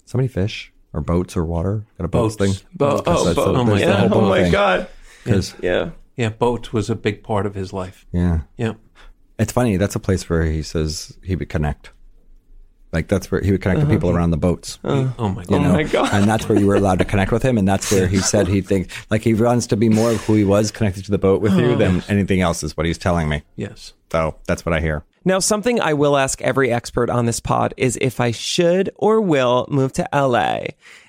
somebody 0.06 0.28
fish 0.28 0.72
or 0.94 1.02
boats 1.02 1.36
or 1.38 1.46
water? 1.46 1.86
Got 1.98 2.06
a 2.06 2.08
boats, 2.08 2.36
Boats. 2.36 2.60
thing? 2.60 2.70
Bo- 2.76 3.02
oh, 3.06 3.24
the- 3.28 3.36
bo- 3.36 3.56
oh 3.56 3.64
my 3.64 3.80
that's 3.80 3.86
God. 3.86 4.00
whole 4.10 4.18
oh 4.18 4.22
boat 4.22 4.30
my 4.30 4.44
thing. 4.44 4.52
god. 4.52 4.88
'Cause- 5.26 5.54
Yeah. 5.62 5.92
Yeah, 6.16 6.30
boat 6.30 6.74
was 6.74 6.90
a 6.90 6.96
big 6.96 7.22
part 7.22 7.46
of 7.46 7.54
his 7.54 7.72
life. 7.74 8.06
yeah. 8.12 8.42
Yeah. 8.58 8.74
It's 9.38 9.52
funny. 9.52 9.78
That's 9.78 9.96
a 9.96 10.00
place 10.00 10.28
where 10.28 10.46
he 10.46 10.64
says 10.64 11.16
he 11.22 11.36
would 11.36 11.48
connect. 11.50 11.92
Like 12.94 13.08
that's 13.08 13.30
where 13.30 13.42
he 13.42 13.52
would 13.52 13.62
connect 13.62 13.82
the 13.82 13.88
people 13.88 14.10
uh-huh. 14.10 14.18
around 14.18 14.32
the 14.32 14.38
boats. 14.38 14.80
Uh-huh. 14.84 15.12
Oh 15.20 15.30
my 15.30 15.42
You 15.42 15.58
Oh 15.58 15.60
God. 15.60 15.62
know? 15.64 15.74
my 15.74 15.84
God. 15.84 16.10
And 16.14 16.30
that's 16.30 16.48
where 16.48 16.58
you 16.58 16.68
were 16.68 16.76
allowed 16.76 17.00
to 17.00 17.06
connect 17.06 17.32
with 17.32 17.44
him. 17.44 17.58
And 17.58 17.68
that's 17.68 17.92
where 17.92 18.08
he 18.08 18.18
said 18.20 18.48
he 18.48 18.62
thinks 18.62 18.94
like 19.10 19.24
he 19.24 19.34
wants 19.34 19.68
to 19.68 19.78
be 19.78 19.90
more 19.90 20.12
of 20.12 20.24
who 20.26 20.36
he 20.36 20.46
was 20.46 20.72
connected 20.72 21.04
to 21.06 21.12
the 21.12 21.18
boat 21.18 21.42
with 21.42 21.54
you 21.58 21.74
oh. 21.74 21.76
than 21.76 22.04
anything 22.08 22.42
else 22.42 22.64
is 22.64 22.78
what 22.78 22.86
he's 22.86 22.98
telling 22.98 23.28
me. 23.30 23.44
Yes. 23.56 23.94
So 24.12 24.36
that's 24.48 24.66
what 24.66 24.74
I 24.74 24.80
hear. 24.80 25.04
Now, 25.26 25.40
something 25.40 25.82
I 25.82 25.94
will 25.94 26.16
ask 26.16 26.42
every 26.42 26.72
expert 26.72 27.10
on 27.10 27.26
this 27.26 27.40
pod 27.40 27.74
is 27.76 27.98
if 28.00 28.20
I 28.20 28.32
should 28.32 28.90
or 28.96 29.20
will 29.20 29.66
move 29.70 29.92
to 29.94 30.08
LA. 30.14 30.60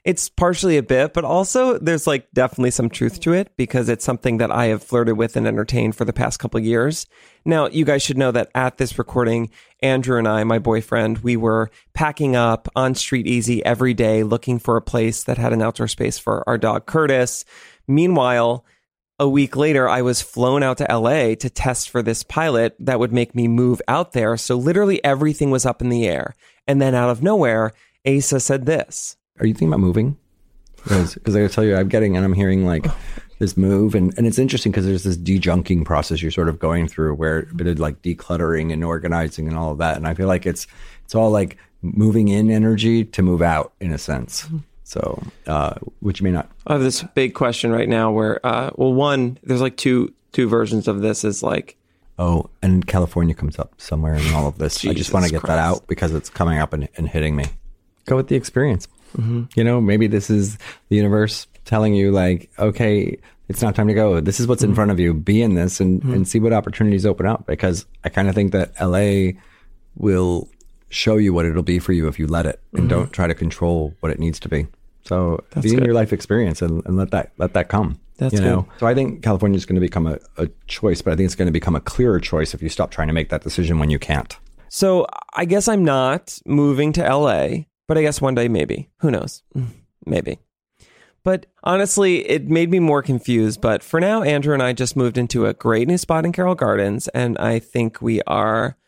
It's 0.05 0.29
partially 0.29 0.77
a 0.77 0.83
bit, 0.83 1.13
but 1.13 1.25
also 1.25 1.79
there's 1.79 2.07
like 2.07 2.31
definitely 2.33 2.71
some 2.71 2.89
truth 2.91 3.21
to 3.21 3.33
it 3.33 3.53
because 3.57 3.89
it's 3.89 4.05
something 4.05 4.39
that 4.39 4.51
I 4.51 4.67
have 4.67 4.83
flirted 4.83 5.17
with 5.17 5.37
and 5.37 5.47
entertained 5.47 5.95
for 5.95 6.05
the 6.05 6.13
past 6.13 6.39
couple 6.39 6.59
years. 6.61 7.07
Now, 7.45 7.69
you 7.69 7.85
guys 7.85 8.03
should 8.03 8.19
know 8.19 8.33
that 8.33 8.51
at 8.55 8.79
this 8.79 8.99
recording, 8.99 9.51
Andrew 9.81 10.19
and 10.19 10.27
I, 10.27 10.43
my 10.45 10.59
boyfriend, 10.59 11.19
we 11.19 11.37
were 11.37 11.71
packing 11.95 12.35
up 12.35 12.69
on 12.75 12.95
StreetEasy 12.95 13.63
every 13.65 13.95
day 13.95 14.23
looking 14.23 14.59
for 14.59 14.77
a 14.77 14.83
place 14.83 15.23
that 15.25 15.39
had 15.39 15.53
an 15.53 15.63
outdoor 15.63 15.89
space 15.89 16.19
for 16.19 16.43
our 16.49 16.59
dog 16.59 16.87
Curtis. 16.87 17.45
Meanwhile, 17.87 18.65
a 19.19 19.29
week 19.29 19.57
later, 19.57 19.89
I 19.89 20.03
was 20.03 20.23
flown 20.23 20.63
out 20.63 20.79
to 20.79 20.87
LA 20.89 21.35
to 21.35 21.51
test 21.51 21.91
for 21.91 22.03
this 22.03 22.23
pilot 22.23 22.77
that 22.79 23.01
would 23.01 23.13
make 23.13 23.35
me 23.35 23.49
move 23.49 23.83
out 23.89 24.13
there. 24.13 24.37
So 24.37 24.57
literally 24.57 25.03
everything 25.05 25.51
was 25.51 25.67
up 25.67 25.83
in 25.83 25.89
the 25.89 26.07
air. 26.07 26.35
And 26.67 26.81
then 26.81 26.95
out 26.95 27.11
of 27.11 27.23
nowhere, 27.23 27.73
Asa 28.07 28.41
said 28.41 28.67
this. 28.67 29.17
Are 29.41 29.47
you 29.47 29.55
thinking 29.55 29.69
about 29.69 29.81
moving? 29.81 30.17
Because 30.85 31.17
I 31.37 31.41
gotta 31.41 31.49
tell 31.49 31.65
you, 31.65 31.77
I'm 31.77 31.89
getting 31.89 32.17
and 32.17 32.25
I'm 32.25 32.33
hearing 32.33 32.65
like 32.65 32.87
this 33.39 33.57
move, 33.57 33.95
and, 33.95 34.13
and 34.17 34.27
it's 34.27 34.39
interesting 34.39 34.73
because 34.73 34.85
there's 34.85 35.05
this 35.05 35.17
dejunking 35.17 35.85
process 35.85 36.21
you're 36.23 36.31
sort 36.31 36.49
of 36.49 36.59
going 36.59 36.89
through 36.89 37.15
where 37.15 37.41
a 37.41 37.55
bit 37.55 37.67
of 37.67 37.79
like 37.79 38.03
decluttering 38.03 38.73
and 38.73 38.85
organizing 38.85 39.49
and 39.49 39.57
all 39.57 39.73
of 39.73 39.79
that. 39.79 39.97
And 39.97 40.07
I 40.07 40.15
feel 40.15 40.27
like 40.27 40.47
it's 40.47 40.67
it's 41.05 41.15
all 41.15 41.31
like 41.31 41.57
moving 41.83 42.29
in 42.29 42.51
energy 42.51 43.05
to 43.05 43.23
move 43.23 43.43
out 43.43 43.73
in 43.81 43.93
a 43.93 43.99
sense. 43.99 44.49
So, 44.89 45.23
uh, 45.47 45.75
which 46.01 46.23
may 46.23 46.31
not. 46.31 46.51
I 46.67 46.73
have 46.73 46.83
this 46.83 47.03
big 47.15 47.35
question 47.35 47.71
right 47.71 47.87
now 47.89 48.11
where, 48.11 48.45
uh, 48.45 48.71
well, 48.75 48.95
one, 48.95 49.39
there's 49.43 49.61
like 49.61 49.77
two 49.77 50.15
two 50.33 50.49
versions 50.49 50.89
of 50.89 51.03
this 51.03 51.25
is 51.25 51.43
like, 51.43 51.77
Oh, 52.19 52.49
and 52.63 52.87
California 52.87 53.35
comes 53.35 53.59
up 53.59 53.75
somewhere 53.79 54.15
in 54.15 54.33
all 54.33 54.49
of 54.49 54.57
this. 54.57 54.83
I 54.87 54.95
just 54.95 55.13
want 55.13 55.27
to 55.27 55.31
get 55.31 55.43
that 55.43 55.59
out 55.59 55.87
because 55.89 56.15
it's 56.15 56.31
coming 56.31 56.59
up 56.59 56.73
and, 56.73 56.89
and 56.97 57.07
hitting 57.07 57.37
me. 57.37 57.45
Go 58.07 58.17
with 58.17 58.29
the 58.29 58.37
experience. 58.37 58.89
You 59.55 59.65
know, 59.65 59.79
maybe 59.81 60.07
this 60.07 60.31
is 60.31 60.57
the 60.89 60.97
universe 60.97 61.47
telling 61.67 61.95
you, 61.95 62.11
like, 62.11 62.51
okay, 62.59 63.19
it's 63.49 63.61
not 63.61 63.75
time 63.75 63.89
to 63.89 63.95
go. 63.95 64.21
This 64.21 64.41
is 64.41 64.47
what's 64.47 64.63
in 64.63 64.75
front 64.75 64.91
of 64.91 64.99
you. 64.99 65.13
Be 65.13 65.43
in 65.43 65.55
this 65.55 65.81
and, 65.81 66.03
and 66.05 66.27
see 66.27 66.41
what 66.41 66.53
opportunities 66.55 67.05
open 67.05 67.27
up. 67.27 67.47
Because 67.47 67.85
I 68.05 68.09
kind 68.09 68.29
of 68.29 68.35
think 68.35 68.53
that 68.53 68.73
LA 68.81 69.39
will 69.97 70.49
show 70.91 71.17
you 71.19 71.33
what 71.35 71.45
it'll 71.45 71.63
be 71.63 71.79
for 71.79 71.93
you 71.93 72.09
if 72.09 72.19
you 72.19 72.27
let 72.27 72.47
it 72.47 72.61
and 72.73 72.89
don't 72.89 73.13
try 73.13 73.27
to 73.27 73.35
control 73.35 73.95
what 74.01 74.11
it 74.11 74.19
needs 74.19 74.41
to 74.41 74.49
be. 74.49 74.67
So 75.09 75.43
be 75.61 75.71
in 75.71 75.77
good. 75.77 75.87
your 75.87 75.95
life 75.95 76.13
experience 76.13 76.63
and, 76.63 76.85
and 76.87 76.97
let 76.97 77.11
that 77.13 77.33
let 77.39 77.55
that 77.55 77.69
come. 77.69 77.99
That's 78.19 78.35
you 78.35 78.41
know. 78.41 78.63
good. 78.63 78.81
So 78.81 78.87
I 78.87 78.95
think 78.95 79.23
California 79.23 79.57
is 79.57 79.65
going 79.65 79.77
to 79.77 79.81
become 79.81 80.07
a, 80.07 80.19
a 80.37 80.49
choice, 80.67 81.03
but 81.03 81.13
I 81.13 81.17
think 81.17 81.27
it's 81.27 81.35
going 81.35 81.47
to 81.47 81.53
become 81.53 81.75
a 81.75 81.81
clearer 81.81 82.21
choice 82.21 82.53
if 82.53 82.63
you 82.63 82.69
stop 82.69 82.91
trying 82.91 83.09
to 83.09 83.15
make 83.15 83.29
that 83.31 83.43
decision 83.43 83.79
when 83.79 83.91
you 83.91 83.99
can't. 83.99 84.37
so 84.69 85.07
I 85.35 85.45
guess 85.45 85.69
I'm 85.69 85.85
not 85.85 86.39
moving 86.45 86.93
to 86.95 87.03
LA, 87.03 87.65
but 87.87 87.97
I 87.97 88.03
guess 88.03 88.21
one 88.21 88.35
day 88.35 88.49
maybe. 88.49 88.91
Who 88.99 89.11
knows? 89.11 89.43
Maybe. 90.07 90.39
But 91.25 91.47
honestly, 91.63 92.29
it 92.29 92.49
made 92.49 92.71
me 92.71 92.79
more 92.79 93.03
confused. 93.03 93.61
But 93.61 93.83
for 93.83 94.01
now, 94.01 94.23
Andrew 94.23 94.55
and 94.55 94.63
I 94.63 94.73
just 94.73 94.97
moved 94.97 95.19
into 95.19 95.45
a 95.47 95.53
great 95.53 95.87
new 95.87 95.99
spot 95.99 96.25
in 96.25 96.33
Carroll 96.33 96.55
Gardens, 96.55 97.09
and 97.09 97.37
I 97.37 97.59
think 97.59 98.01
we 98.01 98.23
are 98.23 98.79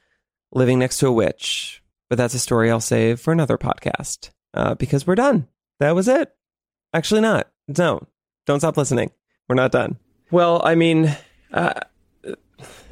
living 0.53 0.79
next 0.79 0.99
to 0.99 1.09
a 1.09 1.13
witch. 1.13 1.83
But 2.09 2.17
that's 2.17 2.35
a 2.35 2.39
story 2.39 2.71
I'll 2.71 2.81
save 2.81 3.21
for 3.21 3.33
another 3.33 3.59
podcast 3.59 4.31
uh, 4.55 4.75
because 4.75 5.07
we're 5.07 5.17
done. 5.17 5.49
That 5.81 5.95
was 5.95 6.07
it. 6.09 6.33
Actually, 6.95 7.21
not. 7.23 7.49
No, 7.69 8.07
don't 8.47 8.61
stop 8.61 8.77
listening. 8.77 9.11
We're 9.49 9.55
not 9.57 9.73
done. 9.73 9.99
Well, 10.31 10.63
I 10.65 10.75
mean, 10.77 11.17
uh, 11.53 11.75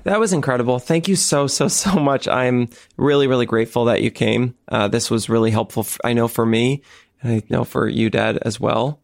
that 0.04 0.18
was 0.20 0.32
incredible. 0.32 0.78
Thank 0.78 1.06
you 1.08 1.16
so, 1.16 1.46
so, 1.46 1.68
so 1.82 1.92
much. 1.98 2.26
I'm 2.28 2.68
really, 2.96 3.26
really 3.26 3.46
grateful 3.46 3.84
that 3.86 4.02
you 4.02 4.10
came. 4.10 4.54
Uh, 4.68 4.88
this 4.88 5.10
was 5.10 5.28
really 5.28 5.50
helpful, 5.50 5.86
I 6.04 6.12
know, 6.12 6.28
for 6.28 6.44
me, 6.46 6.82
and 7.22 7.32
I 7.34 7.42
know 7.48 7.64
for 7.64 7.88
you, 7.88 8.10
Dad, 8.10 8.38
as 8.42 8.58
well. 8.58 9.00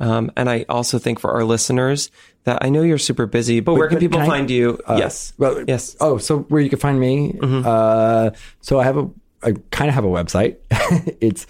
Um, 0.00 0.30
and 0.36 0.48
I 0.48 0.64
also 0.68 0.98
think 0.98 1.18
for 1.18 1.32
our 1.32 1.44
listeners 1.44 2.10
that 2.44 2.58
I 2.62 2.68
know 2.68 2.82
you're 2.82 2.98
super 2.98 3.26
busy, 3.26 3.60
but, 3.60 3.74
where 3.74 3.88
can 3.88 3.96
but 3.96 4.00
people 4.00 4.20
can 4.20 4.30
I- 4.30 4.36
find 4.38 4.50
you? 4.50 4.80
Uh, 4.86 4.96
yes. 4.98 5.32
Well, 5.38 5.64
Yes. 5.66 5.96
Oh, 6.00 6.18
so 6.18 6.40
where 6.40 6.60
you 6.60 6.70
can 6.70 6.78
find 6.78 6.98
me? 7.00 7.36
Uh, 7.42 8.30
so 8.60 8.78
I 8.78 8.84
have 8.84 8.96
a, 8.96 9.10
I 9.42 9.54
kind 9.70 9.88
of 9.88 9.94
have 9.94 10.04
a 10.04 10.08
website. 10.08 10.56
it's 11.20 11.46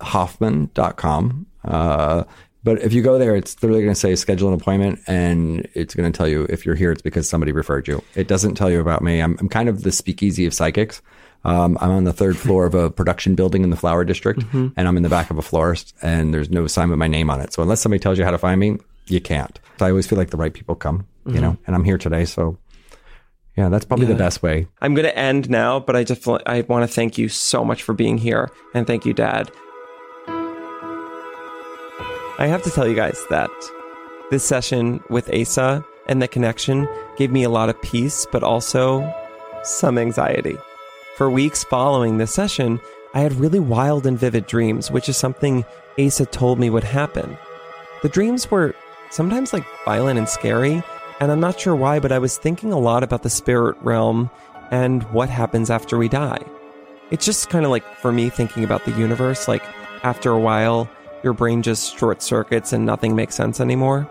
asahoffman.com. 0.00 1.46
Uh, 1.64 2.24
but 2.62 2.82
if 2.82 2.92
you 2.92 3.02
go 3.02 3.18
there, 3.18 3.34
it's 3.36 3.62
literally 3.62 3.82
going 3.82 3.94
to 3.94 4.00
say 4.00 4.14
schedule 4.16 4.48
an 4.48 4.54
appointment 4.54 5.00
and 5.06 5.66
it's 5.74 5.94
going 5.94 6.10
to 6.10 6.16
tell 6.16 6.28
you 6.28 6.44
if 6.50 6.66
you're 6.66 6.74
here, 6.74 6.92
it's 6.92 7.02
because 7.02 7.28
somebody 7.28 7.52
referred 7.52 7.88
you. 7.88 8.02
It 8.14 8.28
doesn't 8.28 8.54
tell 8.54 8.70
you 8.70 8.80
about 8.80 9.02
me. 9.02 9.20
I'm, 9.20 9.36
I'm 9.40 9.48
kind 9.48 9.68
of 9.68 9.82
the 9.82 9.92
speakeasy 9.92 10.44
of 10.46 10.52
psychics. 10.52 11.00
Um, 11.42 11.78
I'm 11.80 11.90
on 11.90 12.04
the 12.04 12.12
third 12.12 12.36
floor 12.38 12.66
of 12.66 12.74
a 12.74 12.90
production 12.90 13.34
building 13.34 13.64
in 13.64 13.70
the 13.70 13.76
flower 13.76 14.04
district 14.04 14.44
and 14.52 14.74
I'm 14.76 14.96
in 14.96 15.02
the 15.02 15.08
back 15.08 15.30
of 15.30 15.38
a 15.38 15.42
florist 15.42 15.94
and 16.02 16.34
there's 16.34 16.50
no 16.50 16.66
sign 16.66 16.90
with 16.90 16.98
my 16.98 17.08
name 17.08 17.30
on 17.30 17.40
it. 17.40 17.54
So 17.54 17.62
unless 17.62 17.80
somebody 17.80 18.00
tells 18.00 18.18
you 18.18 18.24
how 18.24 18.30
to 18.30 18.38
find 18.38 18.60
me, 18.60 18.76
you 19.06 19.22
can't. 19.22 19.58
So 19.78 19.86
I 19.86 19.90
always 19.90 20.06
feel 20.06 20.18
like 20.18 20.30
the 20.30 20.36
right 20.36 20.52
people 20.52 20.74
come, 20.74 21.06
you 21.26 21.40
know, 21.40 21.56
and 21.66 21.74
I'm 21.74 21.84
here 21.84 21.96
today. 21.96 22.26
So 22.26 22.58
yeah, 23.56 23.70
that's 23.70 23.86
probably 23.86 24.06
the 24.06 24.14
best 24.14 24.42
way. 24.42 24.66
I'm 24.82 24.94
going 24.94 25.06
to 25.06 25.18
end 25.18 25.48
now, 25.48 25.80
but 25.80 25.96
I 25.96 26.04
just 26.04 26.26
I 26.28 26.60
want 26.62 26.88
to 26.88 26.94
thank 26.94 27.16
you 27.16 27.28
so 27.30 27.64
much 27.64 27.82
for 27.82 27.94
being 27.94 28.18
here 28.18 28.50
and 28.74 28.86
thank 28.86 29.06
you, 29.06 29.14
Dad. 29.14 29.50
I 32.40 32.46
have 32.46 32.62
to 32.62 32.70
tell 32.70 32.88
you 32.88 32.94
guys 32.94 33.22
that 33.28 33.50
this 34.30 34.42
session 34.42 35.04
with 35.10 35.28
Asa 35.34 35.84
and 36.06 36.22
the 36.22 36.26
connection 36.26 36.88
gave 37.18 37.30
me 37.30 37.42
a 37.42 37.50
lot 37.50 37.68
of 37.68 37.82
peace, 37.82 38.26
but 38.32 38.42
also 38.42 39.12
some 39.62 39.98
anxiety. 39.98 40.56
For 41.16 41.28
weeks 41.28 41.64
following 41.64 42.16
this 42.16 42.32
session, 42.32 42.80
I 43.12 43.20
had 43.20 43.34
really 43.34 43.60
wild 43.60 44.06
and 44.06 44.18
vivid 44.18 44.46
dreams, 44.46 44.90
which 44.90 45.06
is 45.06 45.18
something 45.18 45.66
Asa 45.98 46.24
told 46.24 46.58
me 46.58 46.70
would 46.70 46.82
happen. 46.82 47.36
The 48.00 48.08
dreams 48.08 48.50
were 48.50 48.74
sometimes 49.10 49.52
like 49.52 49.66
violent 49.84 50.18
and 50.18 50.26
scary, 50.26 50.82
and 51.20 51.30
I'm 51.30 51.40
not 51.40 51.60
sure 51.60 51.76
why, 51.76 52.00
but 52.00 52.10
I 52.10 52.18
was 52.18 52.38
thinking 52.38 52.72
a 52.72 52.78
lot 52.78 53.02
about 53.02 53.22
the 53.22 53.28
spirit 53.28 53.76
realm 53.82 54.30
and 54.70 55.02
what 55.12 55.28
happens 55.28 55.68
after 55.68 55.98
we 55.98 56.08
die. 56.08 56.42
It's 57.10 57.26
just 57.26 57.50
kind 57.50 57.66
of 57.66 57.70
like 57.70 57.84
for 57.96 58.12
me 58.12 58.30
thinking 58.30 58.64
about 58.64 58.86
the 58.86 58.92
universe, 58.92 59.46
like 59.46 59.62
after 60.04 60.30
a 60.30 60.40
while, 60.40 60.88
your 61.22 61.32
brain 61.32 61.62
just 61.62 61.98
short 61.98 62.22
circuits 62.22 62.72
and 62.72 62.86
nothing 62.86 63.14
makes 63.14 63.34
sense 63.34 63.60
anymore. 63.60 64.10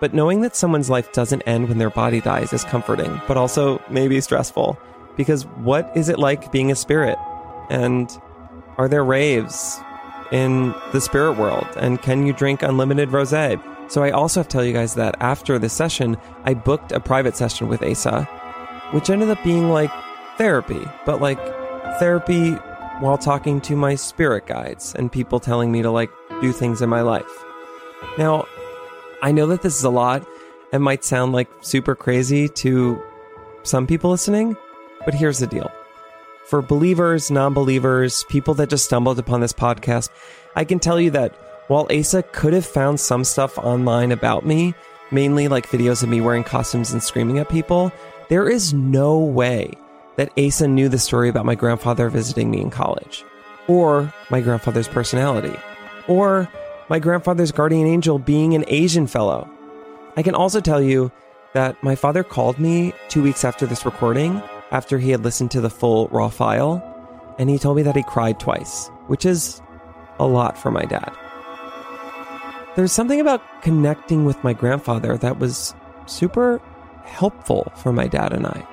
But 0.00 0.14
knowing 0.14 0.40
that 0.40 0.56
someone's 0.56 0.90
life 0.90 1.12
doesn't 1.12 1.42
end 1.42 1.68
when 1.68 1.78
their 1.78 1.90
body 1.90 2.20
dies 2.20 2.52
is 2.52 2.64
comforting, 2.64 3.20
but 3.28 3.36
also 3.36 3.80
maybe 3.88 4.20
stressful. 4.20 4.78
Because 5.16 5.44
what 5.62 5.90
is 5.94 6.08
it 6.08 6.18
like 6.18 6.50
being 6.50 6.72
a 6.72 6.76
spirit? 6.76 7.16
And 7.70 8.10
are 8.78 8.88
there 8.88 9.04
raves 9.04 9.78
in 10.32 10.74
the 10.92 11.00
spirit 11.00 11.34
world? 11.34 11.68
And 11.76 12.02
can 12.02 12.26
you 12.26 12.32
drink 12.32 12.62
unlimited 12.62 13.12
rose? 13.12 13.30
So 13.30 14.02
I 14.02 14.10
also 14.10 14.40
have 14.40 14.48
to 14.48 14.52
tell 14.52 14.64
you 14.64 14.72
guys 14.72 14.94
that 14.94 15.16
after 15.20 15.58
this 15.58 15.72
session, 15.72 16.16
I 16.44 16.54
booked 16.54 16.92
a 16.92 17.00
private 17.00 17.36
session 17.36 17.68
with 17.68 17.82
Asa, 17.82 18.24
which 18.92 19.10
ended 19.10 19.28
up 19.28 19.42
being 19.44 19.70
like 19.70 19.92
therapy, 20.38 20.80
but 21.04 21.20
like 21.20 21.38
therapy 21.98 22.52
while 23.00 23.18
talking 23.18 23.60
to 23.60 23.76
my 23.76 23.94
spirit 23.94 24.46
guides 24.46 24.94
and 24.94 25.12
people 25.12 25.40
telling 25.40 25.70
me 25.70 25.82
to 25.82 25.90
like 25.90 26.10
do 26.42 26.52
things 26.52 26.82
in 26.82 26.90
my 26.90 27.00
life. 27.00 27.44
Now, 28.18 28.46
I 29.22 29.32
know 29.32 29.46
that 29.46 29.62
this 29.62 29.78
is 29.78 29.84
a 29.84 29.90
lot 29.90 30.26
and 30.72 30.82
might 30.82 31.04
sound 31.04 31.32
like 31.32 31.48
super 31.60 31.94
crazy 31.94 32.48
to 32.48 33.00
some 33.62 33.86
people 33.86 34.10
listening, 34.10 34.56
but 35.04 35.14
here's 35.14 35.38
the 35.38 35.46
deal. 35.46 35.70
For 36.46 36.60
believers, 36.60 37.30
non 37.30 37.54
believers, 37.54 38.24
people 38.28 38.54
that 38.54 38.68
just 38.68 38.84
stumbled 38.84 39.18
upon 39.18 39.40
this 39.40 39.52
podcast, 39.52 40.10
I 40.56 40.64
can 40.64 40.80
tell 40.80 41.00
you 41.00 41.10
that 41.12 41.34
while 41.68 41.86
Asa 41.96 42.24
could 42.24 42.52
have 42.52 42.66
found 42.66 42.98
some 42.98 43.24
stuff 43.24 43.56
online 43.56 44.12
about 44.12 44.44
me, 44.44 44.74
mainly 45.12 45.46
like 45.46 45.68
videos 45.68 46.02
of 46.02 46.08
me 46.08 46.20
wearing 46.20 46.44
costumes 46.44 46.92
and 46.92 47.02
screaming 47.02 47.38
at 47.38 47.48
people, 47.48 47.92
there 48.28 48.48
is 48.48 48.74
no 48.74 49.18
way 49.18 49.72
that 50.16 50.32
Asa 50.38 50.66
knew 50.66 50.88
the 50.88 50.98
story 50.98 51.28
about 51.28 51.46
my 51.46 51.54
grandfather 51.54 52.08
visiting 52.08 52.50
me 52.50 52.60
in 52.60 52.70
college, 52.70 53.24
or 53.68 54.12
my 54.30 54.40
grandfather's 54.40 54.88
personality, 54.88 55.56
or 56.08 56.48
my 56.88 56.98
grandfather's 56.98 57.52
guardian 57.52 57.86
angel 57.86 58.18
being 58.18 58.54
an 58.54 58.64
Asian 58.68 59.06
fellow. 59.06 59.48
I 60.16 60.22
can 60.22 60.34
also 60.34 60.60
tell 60.60 60.82
you 60.82 61.10
that 61.54 61.82
my 61.82 61.94
father 61.94 62.22
called 62.22 62.58
me 62.58 62.92
two 63.08 63.22
weeks 63.22 63.44
after 63.44 63.66
this 63.66 63.84
recording, 63.84 64.42
after 64.70 64.98
he 64.98 65.10
had 65.10 65.22
listened 65.22 65.50
to 65.52 65.60
the 65.60 65.70
full 65.70 66.08
raw 66.08 66.28
file, 66.28 66.82
and 67.38 67.48
he 67.48 67.58
told 67.58 67.76
me 67.76 67.82
that 67.82 67.96
he 67.96 68.02
cried 68.02 68.40
twice, 68.40 68.88
which 69.06 69.24
is 69.24 69.60
a 70.18 70.26
lot 70.26 70.58
for 70.58 70.70
my 70.70 70.84
dad. 70.84 71.12
There's 72.74 72.92
something 72.92 73.20
about 73.20 73.42
connecting 73.62 74.24
with 74.24 74.42
my 74.42 74.54
grandfather 74.54 75.16
that 75.18 75.38
was 75.38 75.74
super 76.06 76.60
helpful 77.04 77.70
for 77.76 77.92
my 77.92 78.06
dad 78.06 78.32
and 78.32 78.46
I. 78.46 78.66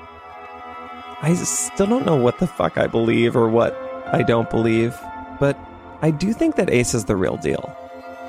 I 1.22 1.34
still 1.34 1.88
don't 1.88 2.06
know 2.06 2.16
what 2.16 2.40
the 2.40 2.48
fuck 2.48 2.78
I 2.78 2.88
believe 2.88 3.36
or 3.36 3.50
what 3.50 3.76
I 4.08 4.24
don't 4.24 4.50
believe, 4.50 4.98
but 5.40 5.58
I 6.02 6.12
do 6.12 6.32
think 6.32 6.56
that 6.56 6.70
Ace 6.70 6.94
is 6.94 7.06
the 7.06 7.16
real 7.16 7.38
deal. 7.38 7.76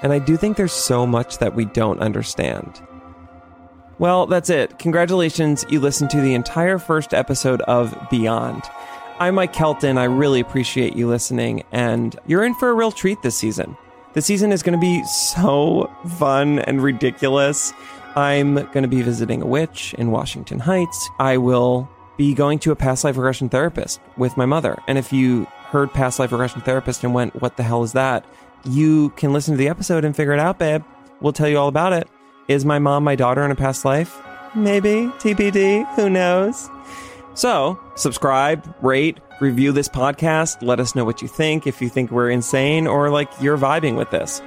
And 0.02 0.12
I 0.12 0.18
do 0.18 0.36
think 0.36 0.56
there's 0.56 0.72
so 0.72 1.06
much 1.06 1.38
that 1.38 1.54
we 1.54 1.66
don't 1.66 2.00
understand. 2.00 2.80
Well, 3.98 4.26
that's 4.26 4.50
it. 4.50 4.78
Congratulations, 4.78 5.64
you 5.68 5.78
listened 5.78 6.10
to 6.10 6.20
the 6.20 6.34
entire 6.34 6.78
first 6.78 7.12
episode 7.12 7.60
of 7.62 7.94
Beyond. 8.10 8.62
I'm 9.20 9.34
Mike 9.34 9.52
Kelton. 9.52 9.98
I 9.98 10.04
really 10.04 10.40
appreciate 10.40 10.96
you 10.96 11.06
listening, 11.06 11.62
and 11.70 12.18
you're 12.26 12.42
in 12.42 12.54
for 12.54 12.70
a 12.70 12.74
real 12.74 12.90
treat 12.90 13.20
this 13.22 13.36
season. 13.36 13.76
The 14.14 14.22
season 14.22 14.50
is 14.50 14.62
going 14.62 14.76
to 14.76 14.80
be 14.80 15.04
so 15.04 15.94
fun 16.18 16.60
and 16.60 16.82
ridiculous. 16.82 17.72
I'm 18.16 18.54
going 18.54 18.82
to 18.82 18.88
be 18.88 19.02
visiting 19.02 19.42
a 19.42 19.46
witch 19.46 19.94
in 19.98 20.10
Washington 20.10 20.58
Heights. 20.58 21.10
I 21.20 21.36
will 21.36 21.88
be 22.16 22.34
going 22.34 22.58
to 22.60 22.72
a 22.72 22.76
past 22.76 23.04
life 23.04 23.16
regression 23.16 23.48
therapist 23.50 24.00
with 24.16 24.36
my 24.36 24.46
mother. 24.46 24.78
And 24.88 24.96
if 24.98 25.12
you 25.12 25.46
heard 25.70 25.92
past 25.92 26.18
life 26.18 26.32
regression 26.32 26.60
therapist 26.60 27.04
and 27.04 27.14
went, 27.14 27.40
What 27.40 27.56
the 27.56 27.62
hell 27.62 27.82
is 27.82 27.92
that? 27.92 28.24
You 28.64 29.10
can 29.10 29.32
listen 29.32 29.54
to 29.54 29.58
the 29.58 29.68
episode 29.68 30.04
and 30.04 30.14
figure 30.14 30.32
it 30.32 30.40
out, 30.40 30.58
babe. 30.58 30.82
We'll 31.20 31.32
tell 31.32 31.48
you 31.48 31.58
all 31.58 31.68
about 31.68 31.92
it. 31.92 32.08
Is 32.48 32.64
my 32.64 32.78
mom 32.78 33.04
my 33.04 33.14
daughter 33.14 33.44
in 33.44 33.50
a 33.50 33.56
past 33.56 33.84
life? 33.84 34.20
Maybe. 34.54 35.10
TBD. 35.18 35.86
Who 35.94 36.10
knows? 36.10 36.68
So, 37.34 37.78
subscribe, 37.94 38.74
rate, 38.82 39.18
review 39.40 39.72
this 39.72 39.88
podcast. 39.88 40.60
Let 40.62 40.80
us 40.80 40.94
know 40.94 41.04
what 41.04 41.22
you 41.22 41.28
think, 41.28 41.66
if 41.66 41.80
you 41.80 41.88
think 41.88 42.10
we're 42.10 42.30
insane 42.30 42.86
or 42.86 43.08
like 43.10 43.30
you're 43.40 43.56
vibing 43.56 43.96
with 43.96 44.10
this. 44.10 44.42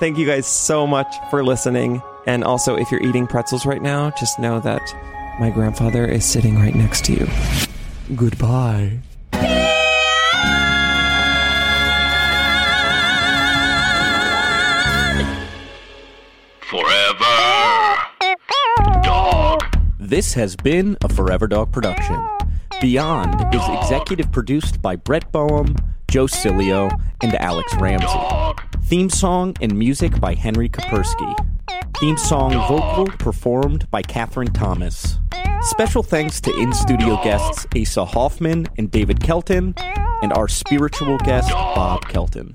Thank 0.00 0.18
you 0.18 0.26
guys 0.26 0.46
so 0.46 0.86
much 0.86 1.14
for 1.30 1.44
listening. 1.44 2.02
And 2.26 2.42
also, 2.42 2.76
if 2.76 2.90
you're 2.90 3.02
eating 3.02 3.26
pretzels 3.26 3.64
right 3.64 3.82
now, 3.82 4.10
just 4.18 4.38
know 4.38 4.58
that 4.60 4.82
my 5.38 5.50
grandfather 5.50 6.04
is 6.04 6.24
sitting 6.24 6.56
right 6.56 6.74
next 6.74 7.04
to 7.06 7.12
you. 7.12 7.28
Goodbye. 8.16 8.98
This 20.04 20.34
has 20.34 20.54
been 20.54 20.98
a 21.02 21.08
Forever 21.08 21.46
Dog 21.46 21.72
production. 21.72 22.22
Beyond 22.82 23.54
is 23.54 23.62
executive 23.70 24.30
produced 24.30 24.82
by 24.82 24.96
Brett 24.96 25.32
Boehm, 25.32 25.76
Joe 26.10 26.26
Cilio, 26.26 26.90
and 27.22 27.34
Alex 27.36 27.74
Ramsey. 27.76 28.06
Theme 28.84 29.08
song 29.08 29.56
and 29.62 29.78
music 29.78 30.20
by 30.20 30.34
Henry 30.34 30.68
Kapersky. 30.68 31.34
Theme 32.00 32.18
song 32.18 32.52
vocal 32.52 33.06
performed 33.16 33.90
by 33.90 34.02
Catherine 34.02 34.52
Thomas. 34.52 35.18
Special 35.62 36.02
thanks 36.02 36.38
to 36.42 36.54
in 36.58 36.74
studio 36.74 37.18
guests 37.24 37.66
Asa 37.74 38.04
Hoffman 38.04 38.68
and 38.76 38.90
David 38.90 39.22
Kelton, 39.22 39.72
and 40.22 40.34
our 40.34 40.48
spiritual 40.48 41.16
guest, 41.16 41.48
Bob 41.50 42.06
Kelton. 42.08 42.54